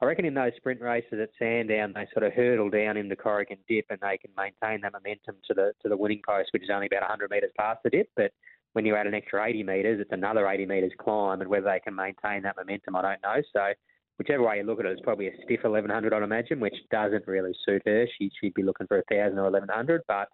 I 0.01 0.07
reckon 0.07 0.25
in 0.25 0.35
those 0.35 0.53
sprint 0.57 0.81
races 0.81 1.19
at 1.21 1.31
Sandown, 1.39 1.93
they 1.95 2.07
sort 2.13 2.25
of 2.25 2.33
hurdle 2.33 2.71
down 2.71 2.97
in 2.97 3.09
the 3.09 3.17
Corrigan 3.17 3.59
dip, 3.69 3.87
and 3.91 3.99
they 4.01 4.19
can 4.19 4.31
maintain 4.37 4.81
that 4.83 4.93
momentum 4.93 5.37
to 5.49 5.55
the 5.55 5.73
to 5.83 5.89
the 5.89 5.97
winning 5.97 6.23
post, 6.27 6.51
which 6.53 6.63
is 6.63 6.71
only 6.73 6.87
about 6.87 7.03
100 7.03 7.31
metres 7.31 7.51
past 7.59 7.81
the 7.83 7.91
dip, 7.91 8.09
but 8.15 8.31
when 8.75 8.85
you 8.85 8.95
add 8.95 9.07
an 9.07 9.15
extra 9.15 9.45
80 9.45 9.63
metres, 9.63 10.01
it's 10.01 10.13
another 10.13 10.47
80 10.47 10.67
metres 10.67 10.93
climb, 11.01 11.41
and 11.41 11.49
whether 11.49 11.67
they 11.67 11.81
can 11.81 11.95
maintain 11.95 12.43
that 12.43 12.57
momentum, 12.57 12.97
I 12.97 13.03
don't 13.03 13.23
know. 13.23 13.43
So, 13.53 13.73
whichever 14.19 14.45
way 14.45 14.59
you 14.59 14.65
look 14.65 14.81
at 14.81 14.87
it, 14.87 14.93
it's 14.93 15.01
probably 15.01 15.29
a 15.29 15.33
stiff 15.45 15.61
1100, 15.63 16.13
I'd 16.13 16.23
imagine, 16.23 16.61
which 16.61 16.77
doesn't 16.91 17.27
really 17.27 17.53
suit 17.65 17.83
her. 17.87 18.07
She, 18.19 18.31
she'd 18.41 18.55
be 18.55 18.63
looking 18.63 18.87
for 18.87 18.99
a 18.99 19.03
1,000 19.09 19.39
or 19.39 19.45
1100, 19.45 20.03
but 20.07 20.29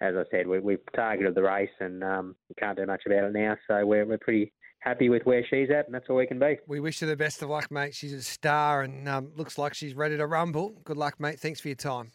as 0.00 0.14
I 0.16 0.22
said, 0.30 0.46
we, 0.46 0.60
we've 0.60 0.78
targeted 0.94 1.34
the 1.34 1.42
race 1.42 1.68
and 1.80 2.02
um, 2.02 2.36
we 2.48 2.54
can't 2.54 2.76
do 2.76 2.86
much 2.86 3.02
about 3.06 3.24
it 3.24 3.32
now. 3.32 3.56
So 3.68 3.84
we're 3.84 4.06
we're 4.06 4.18
pretty 4.18 4.52
happy 4.80 5.08
with 5.08 5.22
where 5.24 5.44
she's 5.50 5.68
at, 5.70 5.86
and 5.86 5.94
that's 5.94 6.06
all 6.08 6.16
we 6.16 6.26
can 6.26 6.38
be. 6.38 6.58
We 6.66 6.80
wish 6.80 7.00
her 7.00 7.06
the 7.06 7.16
best 7.16 7.42
of 7.42 7.50
luck, 7.50 7.70
mate. 7.70 7.94
She's 7.94 8.14
a 8.14 8.22
star 8.22 8.82
and 8.82 9.08
um, 9.08 9.32
looks 9.36 9.58
like 9.58 9.74
she's 9.74 9.94
ready 9.94 10.16
to 10.16 10.26
rumble. 10.26 10.74
Good 10.84 10.96
luck, 10.96 11.20
mate. 11.20 11.38
Thanks 11.38 11.60
for 11.60 11.68
your 11.68 11.76
time. 11.76 12.12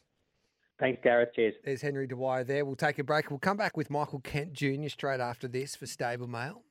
Thanks, 0.79 0.99
Gareth. 1.03 1.29
Cheers. 1.35 1.53
There's 1.63 1.81
Henry 1.81 2.05
Dwyer 2.05 2.43
there. 2.43 2.65
We'll 2.65 2.75
take 2.75 2.99
a 2.99 3.03
break. 3.03 3.29
We'll 3.29 3.39
come 3.39 3.55
back 3.55 3.77
with 3.77 3.89
Michael 3.89 4.19
Kent 4.19 4.53
Jr. 4.53 4.89
straight 4.89 5.21
after 5.21 5.47
this 5.47 5.75
for 5.75 5.85
Stable 5.85 6.27
Mail. 6.27 6.63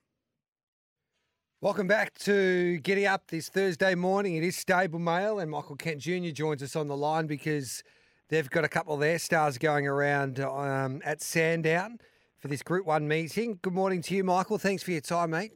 Welcome 1.63 1.87
back 1.87 2.13
to 2.19 2.79
Giddy 2.81 3.07
Up 3.07 3.29
this 3.29 3.49
Thursday 3.49 3.95
morning. 3.95 4.37
It 4.37 4.45
is 4.45 4.55
Stable 4.55 4.99
Mail, 4.99 5.39
and 5.39 5.51
Michael 5.51 5.77
Kent 5.77 6.01
Jr. 6.01 6.29
joins 6.35 6.63
us 6.63 6.77
on 6.77 6.89
the 6.89 6.97
line 6.97 7.27
because 7.27 7.83
they've 8.29 8.51
got 8.51 8.65
a 8.65 8.69
couple 8.69 8.93
of 8.93 9.01
their 9.01 9.19
stars 9.19 9.57
going 9.57 9.87
around 9.87 10.39
um, 10.41 11.01
at 11.03 11.23
Sandown 11.23 11.97
for 12.39 12.49
this 12.49 12.63
Group 12.63 12.85
1 12.85 13.09
meeting. 13.09 13.59
Good 13.63 13.73
morning 13.73 14.03
to 14.03 14.15
you, 14.15 14.23
Michael. 14.23 14.59
Thanks 14.59 14.83
for 14.83 14.91
your 14.91 15.01
time, 15.01 15.31
mate. 15.31 15.53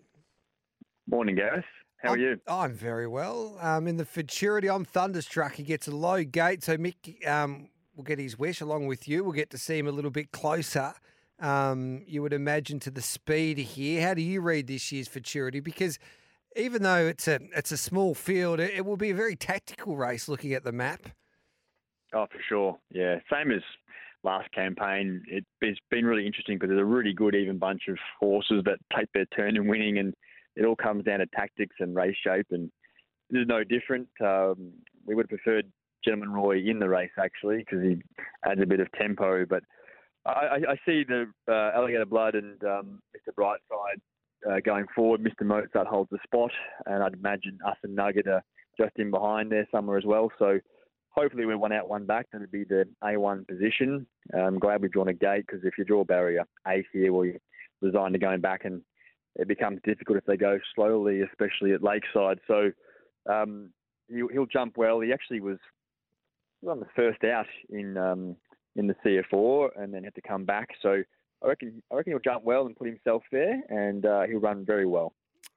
Morning, 1.06 1.34
Gareth. 1.34 1.66
How 1.98 2.10
are 2.10 2.14
I'm, 2.14 2.20
you? 2.20 2.40
I'm 2.48 2.72
very 2.72 3.06
well. 3.06 3.58
Um, 3.60 3.86
in 3.86 3.98
the 3.98 4.06
Futurity, 4.06 4.70
I'm 4.70 4.86
Thunderstruck. 4.86 5.56
He 5.56 5.62
gets 5.64 5.88
a 5.88 5.94
low 5.94 6.24
gate, 6.24 6.64
so 6.64 6.78
Mick 6.78 7.28
um, 7.28 7.68
will 7.98 8.04
get 8.04 8.18
his 8.18 8.38
wish 8.38 8.62
along 8.62 8.86
with 8.86 9.06
you. 9.08 9.24
We'll 9.24 9.32
get 9.32 9.50
to 9.50 9.58
see 9.58 9.76
him 9.76 9.88
a 9.88 9.92
little 9.92 10.12
bit 10.12 10.30
closer. 10.30 10.94
Um, 11.40 12.04
you 12.06 12.22
would 12.22 12.32
imagine 12.32 12.80
to 12.80 12.90
the 12.90 13.02
speed 13.02 13.58
here. 13.58 14.06
How 14.06 14.14
do 14.14 14.22
you 14.22 14.40
read 14.40 14.68
this 14.68 14.90
year's 14.90 15.08
Futurity? 15.08 15.60
Because 15.60 15.98
even 16.56 16.82
though 16.82 17.06
it's 17.06 17.28
a 17.28 17.40
it's 17.54 17.72
a 17.72 17.76
small 17.76 18.14
field, 18.14 18.60
it, 18.60 18.72
it 18.74 18.86
will 18.86 18.96
be 18.96 19.10
a 19.10 19.14
very 19.14 19.36
tactical 19.36 19.96
race. 19.96 20.28
Looking 20.28 20.54
at 20.54 20.64
the 20.64 20.72
map, 20.72 21.02
Oh, 22.14 22.26
for 22.30 22.40
sure. 22.48 22.78
Yeah, 22.90 23.16
same 23.30 23.50
as 23.50 23.60
last 24.24 24.50
campaign. 24.52 25.22
It, 25.28 25.44
it's 25.60 25.78
been 25.90 26.06
really 26.06 26.26
interesting 26.26 26.56
because 26.56 26.70
there's 26.70 26.80
a 26.80 26.84
really 26.84 27.12
good 27.12 27.34
even 27.34 27.58
bunch 27.58 27.82
of 27.88 27.98
horses 28.18 28.62
that 28.64 28.78
take 28.96 29.12
their 29.12 29.26
turn 29.26 29.56
in 29.56 29.68
winning, 29.68 29.98
and 29.98 30.14
it 30.56 30.64
all 30.64 30.76
comes 30.76 31.04
down 31.04 31.18
to 31.18 31.26
tactics 31.26 31.76
and 31.80 31.94
race 31.94 32.16
shape. 32.24 32.46
And 32.50 32.70
this 33.30 33.42
is 33.42 33.48
no 33.48 33.62
different. 33.62 34.08
Um, 34.24 34.72
we 35.04 35.14
would 35.14 35.28
have 35.30 35.40
preferred 35.40 35.66
Gentleman 36.04 36.32
Roy 36.32 36.58
in 36.58 36.78
the 36.78 36.88
race 36.88 37.10
actually 37.18 37.58
because 37.58 37.82
he 37.82 38.02
adds 38.44 38.60
a 38.62 38.66
bit 38.66 38.80
of 38.80 38.90
tempo, 38.92 39.44
but. 39.44 39.62
I, 40.26 40.60
I- 40.68 40.80
see 40.84 41.04
the 41.08 41.24
uh, 41.48 41.70
Alligator 41.74 42.04
Blood 42.04 42.34
and 42.34 42.62
um, 42.64 43.00
Mr. 43.16 43.32
Brightside 43.38 44.00
uh, 44.50 44.60
going 44.64 44.86
forward. 44.94 45.22
Mr. 45.22 45.46
Mozart 45.46 45.86
holds 45.86 46.10
the 46.10 46.18
spot, 46.24 46.50
and 46.86 47.02
I'd 47.02 47.14
imagine 47.14 47.58
us 47.66 47.76
and 47.82 47.94
Nugget 47.94 48.26
are 48.26 48.42
just 48.78 48.92
in 48.96 49.10
behind 49.10 49.50
there 49.50 49.66
somewhere 49.72 49.98
as 49.98 50.04
well. 50.04 50.30
So 50.38 50.58
hopefully 51.10 51.46
we're 51.46 51.58
one 51.58 51.72
out, 51.72 51.88
one 51.88 52.06
back. 52.06 52.26
That'd 52.32 52.50
be 52.50 52.64
the 52.64 52.84
A1 53.02 53.46
position. 53.48 54.06
I'm 54.34 54.58
glad 54.58 54.82
we've 54.82 54.92
drawn 54.92 55.08
a 55.08 55.14
gate 55.14 55.44
because 55.46 55.64
if 55.64 55.74
you 55.78 55.84
draw 55.84 56.04
barrier 56.04 56.44
eight 56.66 56.86
here, 56.92 57.12
well, 57.12 57.24
you're 57.24 57.40
resigned 57.80 58.14
to 58.14 58.18
going 58.18 58.40
back, 58.40 58.64
and 58.64 58.82
it 59.36 59.48
becomes 59.48 59.80
difficult 59.84 60.18
if 60.18 60.24
they 60.24 60.36
go 60.36 60.58
slowly, 60.74 61.22
especially 61.22 61.72
at 61.72 61.82
Lakeside. 61.82 62.38
So 62.46 62.70
um, 63.30 63.70
he'll 64.08 64.46
jump 64.46 64.76
well. 64.76 65.00
He 65.00 65.12
actually 65.12 65.40
was 65.40 65.58
on 66.66 66.80
the 66.80 66.86
first 66.96 67.22
out 67.24 67.46
in 67.70 67.96
um, 67.96 68.36
in 68.76 68.86
the 68.86 68.94
CF 69.04 69.32
Orr 69.32 69.70
and 69.76 69.92
then 69.92 70.04
had 70.04 70.14
to 70.14 70.22
come 70.22 70.44
back. 70.44 70.70
So 70.82 71.02
I 71.42 71.46
reckon 71.46 71.82
I 71.92 71.96
reckon 71.96 72.12
he'll 72.12 72.20
jump 72.20 72.44
well 72.44 72.66
and 72.66 72.76
put 72.76 72.86
himself 72.86 73.22
there, 73.30 73.60
and 73.68 74.04
uh, 74.04 74.22
he'll 74.22 74.40
run 74.40 74.64
very 74.64 74.86
well. 74.86 75.14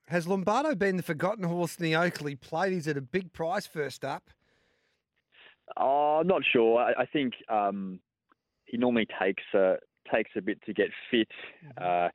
has 0.08 0.28
Lombardo 0.28 0.76
been 0.76 0.98
the 0.98 1.04
forgotten 1.04 1.44
horse 1.44 1.76
in 1.78 1.84
the 1.84 1.96
Oakleigh 1.96 2.40
plate? 2.40 2.74
He's 2.74 2.88
at 2.88 2.98
a 2.98 3.02
big 3.02 3.34
price 3.34 3.66
first 3.66 4.04
up. 4.06 4.30
Oh, 5.78 6.20
I'm 6.20 6.28
not 6.28 6.42
sure. 6.52 6.80
I, 6.80 7.04
I 7.04 7.06
think 7.06 7.34
um, 7.50 8.00
he 8.66 8.78
normally 8.78 9.08
takes 9.22 9.44
a 9.54 9.76
takes 10.14 10.32
a 10.36 10.42
bit 10.42 10.62
to 10.66 10.74
get 10.74 10.90
fit. 11.10 11.30
Uh, 11.82 12.10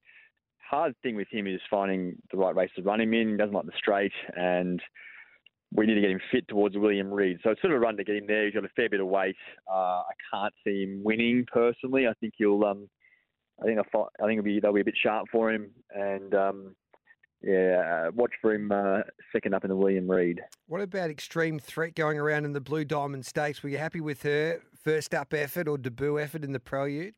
hard 0.69 0.95
thing 1.03 1.17
with 1.17 1.29
him 1.31 1.47
is 1.47 1.61
finding 1.71 2.17
the 2.31 2.37
right 2.37 2.55
race 2.55 2.71
to 2.77 2.83
run 2.83 3.01
him 3.01 3.15
in. 3.15 3.31
He 3.31 3.37
doesn't 3.37 3.55
like 3.55 3.67
the 3.67 3.73
straight, 3.79 4.13
and 4.37 4.81
we 5.73 5.87
need 5.87 5.95
to 5.95 6.01
get 6.01 6.11
him 6.11 6.21
fit 6.31 6.47
towards 6.49 6.77
William 6.77 7.13
Reid. 7.13 7.39
So 7.43 7.51
it's 7.51 7.61
sort 7.61 7.73
of 7.73 7.79
a 7.79 7.81
run 7.81 7.97
to 7.97 8.05
get 8.05 8.17
him 8.17 8.27
there. 8.27 8.45
He's 8.45 8.55
got 8.55 8.65
a 8.65 8.69
fair 8.77 8.89
bit 8.89 9.01
of 9.01 9.09
weight. 9.09 9.37
Uh, 9.71 10.03
I 10.03 10.13
can't 10.33 10.55
see 10.65 10.85
him 10.85 11.03
winning 11.05 11.45
personally. 11.53 12.07
I 12.07 12.15
think 12.15 12.35
he'll. 12.37 12.65
Um, 12.65 12.89
I 13.61 13.65
think 13.65 13.79
I, 13.79 13.99
I 13.99 14.27
think 14.27 14.39
it'll 14.39 14.43
be 14.43 14.61
they'll 14.61 14.73
be 14.73 14.83
a 14.83 14.85
bit 14.85 14.97
sharp 15.03 15.27
for 15.33 15.51
him, 15.51 15.71
and 15.95 16.35
um, 16.35 16.77
yeah, 17.43 18.09
watch 18.11 18.33
for 18.41 18.55
him 18.55 18.71
uh, 18.73 19.03
second 19.33 19.55
up 19.55 19.65
in 19.65 19.71
the 19.71 19.77
William 19.77 20.11
Reid. 20.11 20.41
What 20.67 20.81
about 20.81 21.11
Extreme 21.11 21.61
Threat 21.61 21.95
going 21.95 22.19
around 22.19 22.45
in 22.45 22.53
the 22.53 22.61
Blue 22.61 22.85
Diamond 22.85 23.25
Stakes? 23.25 23.63
Were 23.63 23.69
you 23.69 23.79
happy 23.79 24.01
with 24.01 24.23
her 24.23 24.61
first 24.83 25.15
up 25.15 25.33
effort 25.33 25.69
or 25.69 25.79
debut 25.79 26.19
effort 26.19 26.45
in 26.45 26.53
the 26.53 26.61
Prelude? 26.61 27.15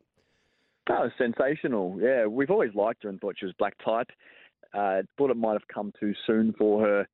That 0.87 1.01
was 1.01 1.11
sensational. 1.17 1.97
Yeah, 2.01 2.25
we've 2.25 2.49
always 2.49 2.73
liked 2.73 3.03
her 3.03 3.09
and 3.09 3.19
thought 3.19 3.35
she 3.37 3.45
was 3.45 3.53
black 3.59 3.75
type. 3.83 4.07
Uh, 4.73 5.01
thought 5.17 5.29
it 5.29 5.37
might 5.37 5.53
have 5.53 5.67
come 5.73 5.91
too 5.99 6.13
soon 6.25 6.53
for 6.57 6.81
her 6.85 7.07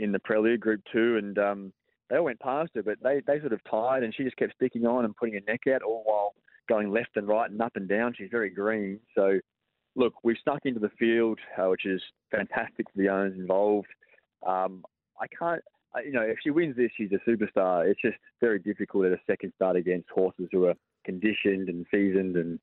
in 0.00 0.12
the 0.12 0.18
Prelude 0.18 0.60
Group 0.60 0.80
Two, 0.92 1.16
and 1.18 1.38
um, 1.38 1.72
they 2.08 2.16
all 2.16 2.24
went 2.24 2.40
past 2.40 2.70
her, 2.74 2.82
but 2.82 2.98
they 3.02 3.20
they 3.26 3.38
sort 3.40 3.52
of 3.52 3.60
tied, 3.70 4.02
and 4.02 4.14
she 4.14 4.24
just 4.24 4.36
kept 4.36 4.54
sticking 4.54 4.86
on 4.86 5.04
and 5.04 5.14
putting 5.16 5.34
her 5.34 5.40
neck 5.46 5.60
out, 5.72 5.82
all 5.82 6.02
while 6.04 6.34
going 6.68 6.90
left 6.90 7.16
and 7.16 7.28
right 7.28 7.50
and 7.50 7.60
up 7.60 7.76
and 7.76 7.88
down. 7.88 8.14
She's 8.16 8.30
very 8.30 8.50
green. 8.50 9.00
So, 9.14 9.38
look, 9.96 10.14
we've 10.22 10.36
snuck 10.42 10.60
into 10.64 10.80
the 10.80 10.90
field, 10.98 11.38
uh, 11.58 11.68
which 11.68 11.84
is 11.86 12.00
fantastic 12.30 12.86
for 12.90 12.98
the 12.98 13.08
owners 13.08 13.34
involved. 13.36 13.88
Um, 14.46 14.84
I 15.20 15.26
can't, 15.36 15.62
I- 15.94 16.02
you 16.02 16.12
know, 16.12 16.22
if 16.22 16.38
she 16.42 16.50
wins 16.50 16.76
this, 16.76 16.90
she's 16.96 17.10
a 17.12 17.30
superstar. 17.30 17.86
It's 17.88 18.00
just 18.00 18.16
very 18.40 18.58
difficult 18.58 19.06
at 19.06 19.12
a 19.12 19.20
second 19.26 19.52
start 19.56 19.76
against 19.76 20.08
horses 20.10 20.48
who 20.52 20.66
are 20.66 20.74
conditioned 21.04 21.68
and 21.68 21.84
seasoned 21.90 22.36
and 22.36 22.58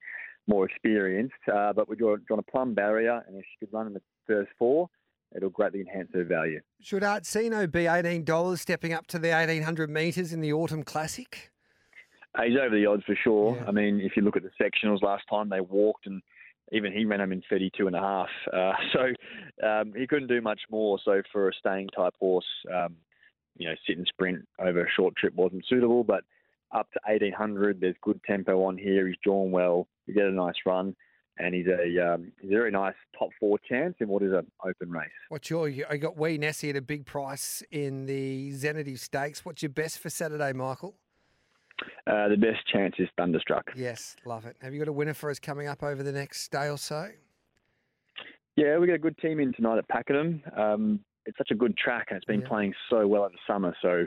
more 0.47 0.65
experienced. 0.65 1.35
Uh, 1.53 1.73
but 1.73 1.89
we're 1.89 1.95
drawn 1.95 2.39
a 2.39 2.51
plum 2.51 2.73
barrier, 2.73 3.23
and 3.27 3.37
if 3.37 3.43
she 3.51 3.65
could 3.65 3.73
run 3.73 3.87
in 3.87 3.93
the 3.93 4.01
first 4.25 4.49
four, 4.57 4.89
it'll 5.35 5.49
greatly 5.49 5.81
enhance 5.81 6.09
her 6.13 6.23
value. 6.23 6.61
Should 6.81 7.03
Artsino 7.03 7.69
be 7.71 7.83
$18 7.83 8.57
stepping 8.59 8.93
up 8.93 9.07
to 9.07 9.19
the 9.19 9.29
1800 9.29 9.89
metres 9.89 10.33
in 10.33 10.41
the 10.41 10.53
Autumn 10.53 10.83
Classic? 10.83 11.51
He's 12.43 12.57
over 12.57 12.75
the 12.75 12.85
odds 12.85 13.03
for 13.05 13.15
sure. 13.23 13.55
Yeah. 13.55 13.65
I 13.67 13.71
mean, 13.71 13.99
if 13.99 14.15
you 14.15 14.21
look 14.21 14.37
at 14.37 14.43
the 14.43 14.51
sectionals 14.61 15.01
last 15.01 15.23
time, 15.29 15.49
they 15.49 15.61
walked 15.61 16.05
and 16.05 16.21
even 16.71 16.91
he 16.91 17.05
ran 17.05 17.19
them 17.19 17.31
in 17.31 17.41
32 17.49 17.87
and 17.87 17.95
a 17.95 17.99
half. 17.99 18.29
Uh, 18.53 18.73
so 18.93 19.67
um, 19.67 19.93
he 19.95 20.05
couldn't 20.07 20.27
do 20.27 20.41
much 20.41 20.61
more. 20.69 20.99
So 21.03 21.21
for 21.31 21.49
a 21.49 21.53
staying 21.53 21.89
type 21.95 22.13
horse, 22.19 22.45
um, 22.73 22.95
you 23.57 23.67
know, 23.67 23.75
sit 23.87 23.97
and 23.97 24.07
sprint 24.07 24.47
over 24.59 24.85
a 24.85 24.89
short 24.95 25.15
trip 25.15 25.33
wasn't 25.33 25.65
suitable. 25.67 26.03
But 26.03 26.23
up 26.71 26.91
to 26.91 26.99
1800, 27.07 27.79
there's 27.79 27.95
good 28.01 28.19
tempo 28.25 28.63
on 28.65 28.77
here. 28.77 29.07
He's 29.07 29.17
drawn 29.23 29.51
well. 29.51 29.87
You 30.05 30.13
get 30.13 30.25
a 30.25 30.31
nice 30.31 30.55
run. 30.65 30.95
And 31.39 31.53
he's 31.53 31.67
a 31.67 32.13
um, 32.13 32.31
he's 32.41 32.49
a 32.49 32.53
very 32.53 32.71
nice 32.71 32.95
top 33.17 33.29
four 33.39 33.59
chance 33.69 33.95
in 33.99 34.07
what 34.07 34.23
is 34.23 34.31
an 34.33 34.47
open 34.65 34.89
race. 34.89 35.09
What's 35.29 35.49
your, 35.49 35.69
I 35.89 35.97
got 35.97 36.17
Wee 36.17 36.37
Nessie 36.37 36.71
at 36.71 36.75
a 36.75 36.81
big 36.81 37.05
price 37.05 37.61
in 37.71 38.05
the 38.07 38.51
Zenity 38.53 38.97
Stakes. 38.97 39.45
What's 39.45 39.61
your 39.61 39.69
best 39.69 39.99
for 39.99 40.09
Saturday, 40.09 40.51
Michael? 40.53 40.95
Uh, 42.07 42.27
the 42.29 42.37
best 42.37 42.65
chance 42.73 42.95
is 42.97 43.07
Thunderstruck. 43.17 43.65
Yes, 43.75 44.15
love 44.25 44.45
it. 44.45 44.55
Have 44.61 44.73
you 44.73 44.79
got 44.79 44.87
a 44.87 44.91
winner 44.93 45.13
for 45.13 45.29
us 45.29 45.37
coming 45.37 45.67
up 45.67 45.83
over 45.83 46.01
the 46.01 46.11
next 46.11 46.51
day 46.51 46.69
or 46.69 46.77
so? 46.77 47.07
Yeah, 48.55 48.79
we 48.79 48.87
got 48.87 48.93
a 48.93 48.97
good 48.99 49.17
team 49.19 49.39
in 49.39 49.53
tonight 49.53 49.77
at 49.77 49.87
Pakenham. 49.87 50.41
Um, 50.55 50.99
it's 51.27 51.37
such 51.37 51.51
a 51.51 51.55
good 51.55 51.77
track, 51.77 52.07
and 52.09 52.17
it's 52.17 52.25
been 52.25 52.41
Yeah. 52.41 52.47
playing 52.47 52.73
so 52.89 53.05
well 53.07 53.23
over 53.23 53.33
the 53.33 53.37
summer. 53.53 53.75
So 53.83 54.05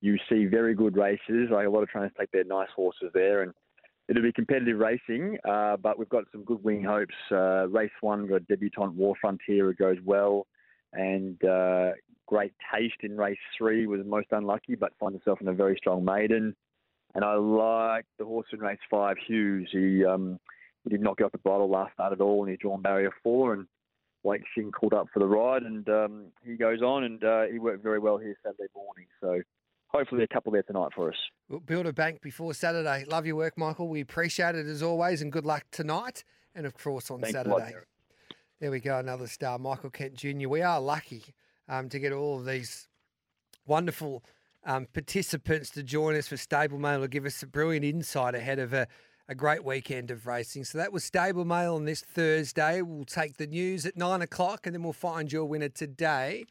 you 0.00 0.18
see 0.28 0.46
very 0.46 0.74
good 0.74 0.96
races. 0.96 1.50
Like 1.52 1.66
a 1.68 1.70
lot 1.70 1.82
of 1.84 1.88
trainers 1.88 2.10
take 2.18 2.32
their 2.32 2.42
nice 2.44 2.70
horses 2.74 3.10
there, 3.14 3.42
and 3.42 3.52
it'll 4.08 4.22
be 4.22 4.32
competitive 4.32 4.78
racing. 4.78 5.38
Uh, 5.48 5.76
but 5.76 5.98
we've 5.98 6.08
got 6.08 6.24
some 6.32 6.44
good 6.44 6.62
winning 6.62 6.84
hopes. 6.84 7.14
Uh, 7.30 7.68
race 7.68 7.90
one 8.00 8.26
got 8.26 8.46
debutant 8.46 8.94
War 8.94 9.14
Frontier, 9.20 9.66
who 9.66 9.74
goes 9.74 9.98
well, 10.04 10.46
and 10.92 11.42
uh, 11.44 11.92
great 12.26 12.52
taste 12.74 13.00
in 13.02 13.16
race 13.16 13.38
three 13.56 13.86
was 13.86 14.00
most 14.04 14.28
unlucky, 14.30 14.74
but 14.74 14.92
finds 14.98 15.14
himself 15.14 15.40
in 15.40 15.48
a 15.48 15.52
very 15.52 15.76
strong 15.76 16.04
maiden. 16.04 16.54
And 17.14 17.24
I 17.24 17.34
like 17.34 18.06
the 18.18 18.24
horse 18.24 18.46
in 18.52 18.60
race 18.60 18.78
five, 18.90 19.16
Hughes. 19.26 19.68
He 19.70 20.04
um, 20.04 20.38
he 20.82 20.90
did 20.90 21.00
not 21.00 21.16
get 21.16 21.24
off 21.24 21.32
the 21.32 21.38
bottle 21.38 21.70
last 21.70 21.94
start 21.94 22.12
at 22.12 22.20
all, 22.20 22.42
and 22.42 22.50
he's 22.50 22.58
drawn 22.60 22.82
barrier 22.82 23.12
four 23.22 23.54
and. 23.54 23.66
Blake 24.26 24.44
Shinn 24.54 24.72
called 24.72 24.94
up 24.94 25.06
for 25.12 25.18
the 25.20 25.26
ride, 25.26 25.64
and 25.64 25.86
um, 25.90 26.24
he 26.42 26.56
goes 26.56 26.80
on, 26.80 27.04
and 27.04 27.22
uh, 27.22 27.42
he 27.42 27.58
worked 27.58 27.82
very 27.82 27.98
well 27.98 28.16
here 28.16 28.34
Saturday 28.42 28.72
morning. 28.74 29.04
So 29.20 29.42
hopefully 29.94 30.24
a 30.24 30.28
couple 30.28 30.50
there 30.52 30.62
tonight 30.62 30.90
for 30.94 31.08
us. 31.08 31.16
We'll 31.48 31.60
build 31.60 31.86
a 31.86 31.92
bank 31.92 32.20
before 32.20 32.52
Saturday. 32.52 33.04
Love 33.08 33.26
your 33.26 33.36
work, 33.36 33.56
Michael. 33.56 33.88
We 33.88 34.00
appreciate 34.00 34.56
it 34.56 34.66
as 34.66 34.82
always, 34.82 35.22
and 35.22 35.30
good 35.30 35.46
luck 35.46 35.64
tonight 35.70 36.24
and, 36.54 36.66
of 36.66 36.74
course, 36.76 37.10
on 37.10 37.20
Thanks 37.20 37.34
Saturday. 37.34 37.54
lot, 37.54 37.72
there 38.60 38.70
we 38.72 38.80
go, 38.80 38.98
another 38.98 39.28
star, 39.28 39.58
Michael 39.58 39.90
Kent 39.90 40.14
Jr. 40.14 40.48
We 40.48 40.62
are 40.62 40.80
lucky 40.80 41.22
um, 41.68 41.88
to 41.90 41.98
get 42.00 42.12
all 42.12 42.40
of 42.40 42.44
these 42.44 42.88
wonderful 43.66 44.24
um, 44.64 44.86
participants 44.92 45.70
to 45.70 45.82
join 45.82 46.16
us 46.16 46.26
for 46.26 46.36
Stable 46.36 46.78
Mail 46.78 47.00
to 47.00 47.08
give 47.08 47.24
us 47.24 47.42
a 47.42 47.46
brilliant 47.46 47.84
insight 47.84 48.34
ahead 48.34 48.58
of 48.58 48.72
a, 48.72 48.88
a 49.28 49.34
great 49.34 49.64
weekend 49.64 50.10
of 50.10 50.26
racing. 50.26 50.64
So 50.64 50.78
that 50.78 50.92
was 50.92 51.04
Stable 51.04 51.44
Mail 51.44 51.76
on 51.76 51.84
this 51.84 52.00
Thursday. 52.00 52.82
We'll 52.82 53.04
take 53.04 53.36
the 53.36 53.46
news 53.46 53.86
at 53.86 53.96
nine 53.96 54.22
o'clock 54.22 54.66
and 54.66 54.74
then 54.74 54.82
we'll 54.82 54.92
find 54.92 55.32
your 55.32 55.44
winner 55.44 55.68
today 55.68 56.46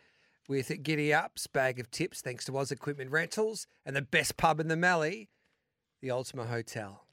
with 0.48 0.84
Giddy 0.84 1.14
Up's 1.14 1.48
bag 1.48 1.80
of 1.80 1.90
tips 1.92 2.22
thanks 2.22 2.46
to 2.46 2.58
Oz 2.58 2.72
Equipment 2.72 3.12
Rentals 3.12 3.68
and 3.86 3.96
the 3.96 4.02
best 4.02 4.38
pub 4.38 4.60
in 4.60 4.68
the 4.68 4.76
Mallee, 4.76 5.30
the 6.02 6.12
Ultima 6.12 6.46
Hotel. 6.46 7.06